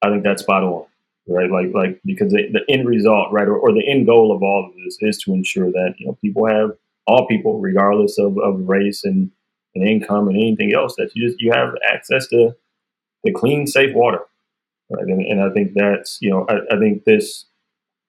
I 0.01 0.09
think 0.09 0.23
that's 0.23 0.41
spot 0.41 0.63
on, 0.63 0.85
right? 1.27 1.49
Like 1.49 1.73
like 1.73 2.01
because 2.05 2.31
the, 2.31 2.49
the 2.51 2.65
end 2.67 2.87
result, 2.87 3.31
right, 3.31 3.47
or, 3.47 3.57
or, 3.57 3.71
the 3.71 3.87
end 3.87 4.05
goal 4.05 4.35
of 4.35 4.43
all 4.43 4.65
of 4.65 4.75
this 4.83 4.97
is 5.01 5.23
to 5.23 5.33
ensure 5.33 5.71
that 5.71 5.95
you 5.97 6.07
know 6.07 6.17
people 6.21 6.47
have 6.47 6.71
all 7.07 7.27
people, 7.27 7.59
regardless 7.59 8.19
of, 8.19 8.37
of 8.37 8.67
race 8.67 9.03
and, 9.03 9.31
and 9.73 9.87
income 9.87 10.27
and 10.27 10.37
anything 10.37 10.73
else, 10.73 10.95
that 10.97 11.11
you 11.15 11.27
just 11.27 11.41
you 11.41 11.51
have 11.51 11.75
access 11.91 12.27
to 12.27 12.55
the 13.23 13.31
clean, 13.31 13.67
safe 13.67 13.95
water, 13.95 14.21
right? 14.89 15.03
And, 15.03 15.21
and 15.21 15.41
I 15.41 15.51
think 15.51 15.73
that's 15.75 16.17
you 16.21 16.29
know 16.29 16.45
I, 16.49 16.75
I 16.75 16.79
think 16.79 17.05
this 17.05 17.45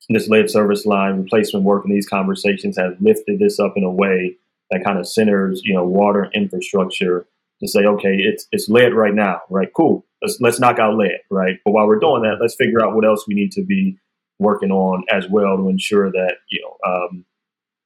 this 0.09 0.29
lead 0.29 0.51
service 0.51 0.87
line 0.87 1.19
replacement 1.19 1.65
work 1.65 1.85
and 1.85 1.95
these 1.95 2.09
conversations 2.09 2.77
has 2.77 2.95
lifted 3.01 3.39
this 3.39 3.61
up 3.61 3.75
in 3.77 3.85
a 3.85 3.91
way 3.91 4.37
that 4.71 4.85
kind 4.85 4.99
of 4.99 5.07
centers, 5.07 5.63
you 5.65 5.75
know, 5.75 5.85
water 5.85 6.31
infrastructure 6.35 7.27
to 7.61 7.69
say, 7.69 7.81
okay, 7.81 8.15
it's 8.15 8.47
it's 8.53 8.69
lead 8.69 8.95
right 8.95 9.15
now, 9.15 9.41
right? 9.51 9.69
Cool. 9.77 10.05
Let's 10.23 10.39
let's 10.41 10.61
knock 10.61 10.79
out 10.79 10.97
lead, 10.97 11.19
right? 11.31 11.59
But 11.65 11.73
while 11.73 11.87
we're 11.87 11.99
doing 11.99 12.23
that, 12.23 12.39
let's 12.41 12.55
figure 12.55 12.85
out 12.85 12.95
what 12.95 13.05
else 13.05 13.27
we 13.29 13.35
need 13.35 13.53
to 13.53 13.63
be 13.63 13.99
working 14.39 14.71
on 14.71 15.05
as 15.13 15.29
well 15.29 15.57
to 15.57 15.69
ensure 15.69 16.11
that 16.11 16.37
you 16.49 16.63
know, 16.63 16.91
um, 16.91 17.25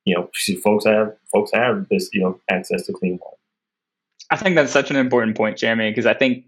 you 0.05 0.15
know, 0.15 0.31
folks 0.63 0.85
have 0.85 1.17
folks 1.33 1.51
have 1.53 1.87
this, 1.91 2.09
you 2.13 2.21
know, 2.21 2.41
access 2.51 2.87
to 2.87 2.93
clean 2.93 3.19
water. 3.21 3.37
I 4.31 4.37
think 4.37 4.57
that's 4.57 4.73
such 4.73 4.91
an 4.91 4.97
important 4.97 5.37
point, 5.37 5.59
Jeremy, 5.59 5.91
because 5.91 6.07
I 6.07 6.15
think, 6.15 6.45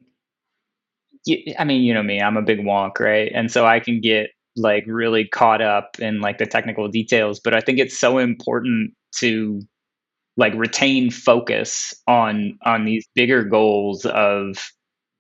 I 1.59 1.65
mean, 1.65 1.83
you 1.83 1.93
know 1.95 2.03
me, 2.03 2.21
I'm 2.21 2.37
a 2.37 2.43
big 2.43 2.61
wonk, 2.61 3.01
right? 3.01 3.31
And 3.35 3.51
so 3.51 3.67
I 3.67 3.81
can 3.81 4.01
get 4.01 4.31
like 4.57 4.85
really 4.87 5.27
caught 5.27 5.61
up 5.61 5.97
in 5.99 6.21
like 6.21 6.39
the 6.39 6.47
technical 6.47 6.89
details, 6.89 7.41
but 7.41 7.55
I 7.55 7.61
think 7.61 7.79
it's 7.79 7.99
so 7.99 8.19
important 8.19 8.93
to 9.19 9.61
like 10.37 10.55
retain 10.55 11.11
focus 11.11 11.95
on 12.07 12.59
on 12.65 12.85
these 12.85 13.07
bigger 13.15 13.43
goals 13.45 14.05
of 14.07 14.57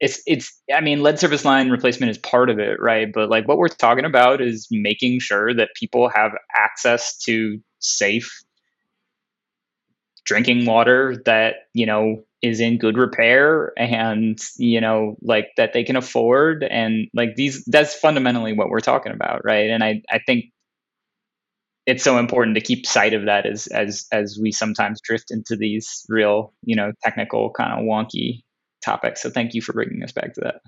it's 0.00 0.20
it's 0.26 0.60
i 0.74 0.80
mean 0.80 1.02
lead 1.02 1.18
service 1.18 1.44
line 1.44 1.70
replacement 1.70 2.10
is 2.10 2.18
part 2.18 2.50
of 2.50 2.58
it 2.58 2.78
right 2.80 3.08
but 3.14 3.30
like 3.30 3.48
what 3.48 3.58
we're 3.58 3.68
talking 3.68 4.04
about 4.04 4.42
is 4.42 4.68
making 4.70 5.18
sure 5.18 5.54
that 5.54 5.70
people 5.74 6.10
have 6.14 6.32
access 6.54 7.16
to 7.16 7.58
safe 7.80 8.30
drinking 10.24 10.66
water 10.66 11.22
that 11.24 11.54
you 11.72 11.86
know 11.86 12.22
is 12.42 12.60
in 12.60 12.78
good 12.78 12.98
repair 12.98 13.72
and 13.78 14.38
you 14.58 14.80
know 14.80 15.16
like 15.22 15.48
that 15.56 15.72
they 15.72 15.84
can 15.84 15.96
afford 15.96 16.62
and 16.62 17.08
like 17.14 17.34
these 17.34 17.64
that's 17.66 17.94
fundamentally 17.94 18.52
what 18.52 18.68
we're 18.68 18.80
talking 18.80 19.12
about 19.12 19.42
right? 19.44 19.70
And 19.70 19.82
i 19.82 20.02
i 20.10 20.18
think 20.18 20.46
it's 21.86 22.02
so 22.02 22.18
important 22.18 22.56
to 22.56 22.60
keep 22.60 22.84
sight 22.84 23.14
of 23.14 23.26
that 23.26 23.46
as 23.46 23.68
as 23.68 24.06
as 24.12 24.38
we 24.40 24.52
sometimes 24.52 25.00
drift 25.00 25.30
into 25.30 25.56
these 25.56 26.04
real 26.08 26.52
you 26.62 26.76
know 26.76 26.92
technical 27.02 27.50
kind 27.50 27.72
of 27.72 27.86
wonky 27.86 28.42
topics. 28.84 29.22
So 29.22 29.30
thank 29.30 29.54
you 29.54 29.62
for 29.62 29.72
bringing 29.72 30.02
us 30.02 30.12
back 30.12 30.34
to 30.34 30.40
that. 30.42 30.60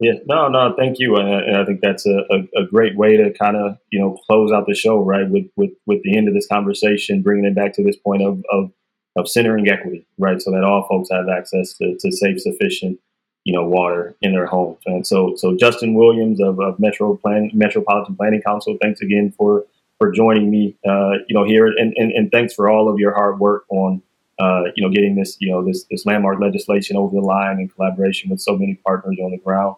Yeah 0.00 0.14
no 0.26 0.48
no 0.48 0.74
thank 0.78 0.98
you. 0.98 1.16
And, 1.16 1.56
i 1.56 1.64
think 1.64 1.80
that's 1.82 2.06
a, 2.06 2.18
a, 2.30 2.62
a, 2.62 2.66
great 2.66 2.96
way 2.96 3.16
to 3.16 3.32
kind 3.32 3.56
of 3.56 3.76
you 3.90 4.00
know 4.00 4.16
close 4.26 4.52
out 4.52 4.66
the 4.66 4.74
show 4.74 5.02
right? 5.02 5.28
With 5.28 5.46
with 5.56 5.70
with 5.84 6.02
the 6.04 6.16
end 6.16 6.28
of 6.28 6.34
this 6.34 6.46
conversation 6.46 7.22
bringing 7.22 7.44
it 7.44 7.54
back 7.54 7.74
to 7.74 7.82
this 7.82 7.96
point 7.96 8.22
of 8.22 8.42
of, 8.50 8.70
of 9.16 9.28
centering 9.28 9.68
equity 9.68 10.06
right 10.18 10.40
so 10.40 10.50
that 10.50 10.64
all 10.64 10.86
folks 10.88 11.08
have 11.10 11.28
access 11.28 11.74
to, 11.74 11.96
to 11.98 12.12
safe 12.12 12.40
sufficient 12.40 12.98
you 13.44 13.52
know 13.52 13.66
water 13.66 14.16
in 14.22 14.32
their 14.32 14.46
homes 14.46 14.78
and 14.86 15.06
so 15.06 15.34
so 15.36 15.56
justin 15.56 15.94
williams 15.94 16.40
of, 16.40 16.60
of 16.60 16.78
metro 16.78 17.16
plan 17.16 17.50
metropolitan 17.54 18.16
planning 18.16 18.42
council 18.42 18.76
thanks 18.80 19.00
again 19.00 19.32
for 19.36 19.64
for 19.98 20.10
joining 20.10 20.50
me, 20.50 20.76
uh, 20.86 21.12
you 21.28 21.34
know, 21.34 21.44
here, 21.44 21.66
and, 21.66 21.94
and, 21.96 22.12
and 22.12 22.30
thanks 22.30 22.54
for 22.54 22.68
all 22.68 22.88
of 22.88 22.98
your 22.98 23.14
hard 23.14 23.40
work 23.40 23.64
on, 23.70 24.02
uh, 24.38 24.64
you 24.74 24.86
know, 24.86 24.92
getting 24.92 25.14
this, 25.14 25.36
you 25.40 25.50
know, 25.50 25.64
this 25.64 25.86
this 25.90 26.04
landmark 26.04 26.40
legislation 26.40 26.96
over 26.96 27.14
the 27.14 27.22
line 27.22 27.58
in 27.58 27.68
collaboration 27.68 28.30
with 28.30 28.40
so 28.40 28.56
many 28.56 28.74
partners 28.86 29.16
on 29.22 29.30
the 29.30 29.38
ground. 29.38 29.76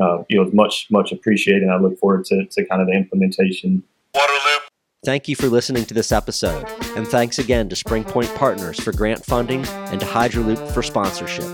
Uh, 0.00 0.22
you 0.28 0.36
know, 0.36 0.44
it's 0.44 0.54
much 0.54 0.86
much 0.90 1.12
appreciated. 1.12 1.62
And 1.62 1.72
I 1.72 1.76
look 1.76 1.98
forward 1.98 2.24
to, 2.26 2.46
to 2.46 2.64
kind 2.64 2.80
of 2.80 2.88
the 2.88 2.94
implementation. 2.94 3.82
Waterloop. 4.14 4.67
Thank 5.08 5.26
you 5.26 5.36
for 5.36 5.46
listening 5.46 5.86
to 5.86 5.94
this 5.94 6.12
episode, 6.12 6.66
and 6.94 7.08
thanks 7.08 7.38
again 7.38 7.70
to 7.70 7.76
Spring 7.76 8.04
Point 8.04 8.28
Partners 8.34 8.78
for 8.78 8.92
grant 8.92 9.24
funding 9.24 9.64
and 9.66 9.98
to 10.00 10.04
Hydraloop 10.04 10.74
for 10.74 10.82
sponsorship. 10.82 11.48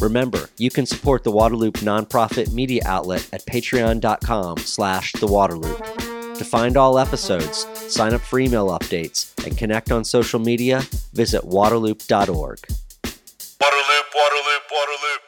Remember, 0.00 0.48
you 0.56 0.70
can 0.70 0.86
support 0.86 1.22
the 1.22 1.30
Waterloop 1.30 1.72
nonprofit 1.82 2.54
media 2.54 2.80
outlet 2.86 3.28
at 3.34 3.44
patreon.com 3.44 4.56
slash 4.56 5.12
thewaterloop. 5.12 6.38
To 6.38 6.44
find 6.46 6.78
all 6.78 6.98
episodes, 6.98 7.66
sign 7.92 8.14
up 8.14 8.22
for 8.22 8.38
email 8.38 8.68
updates, 8.68 9.30
and 9.44 9.58
connect 9.58 9.92
on 9.92 10.02
social 10.02 10.40
media, 10.40 10.80
visit 11.12 11.42
waterloop.org. 11.42 12.58
Waterloop, 12.60 14.06
Waterloop, 14.16 14.62
Waterloop. 14.72 15.25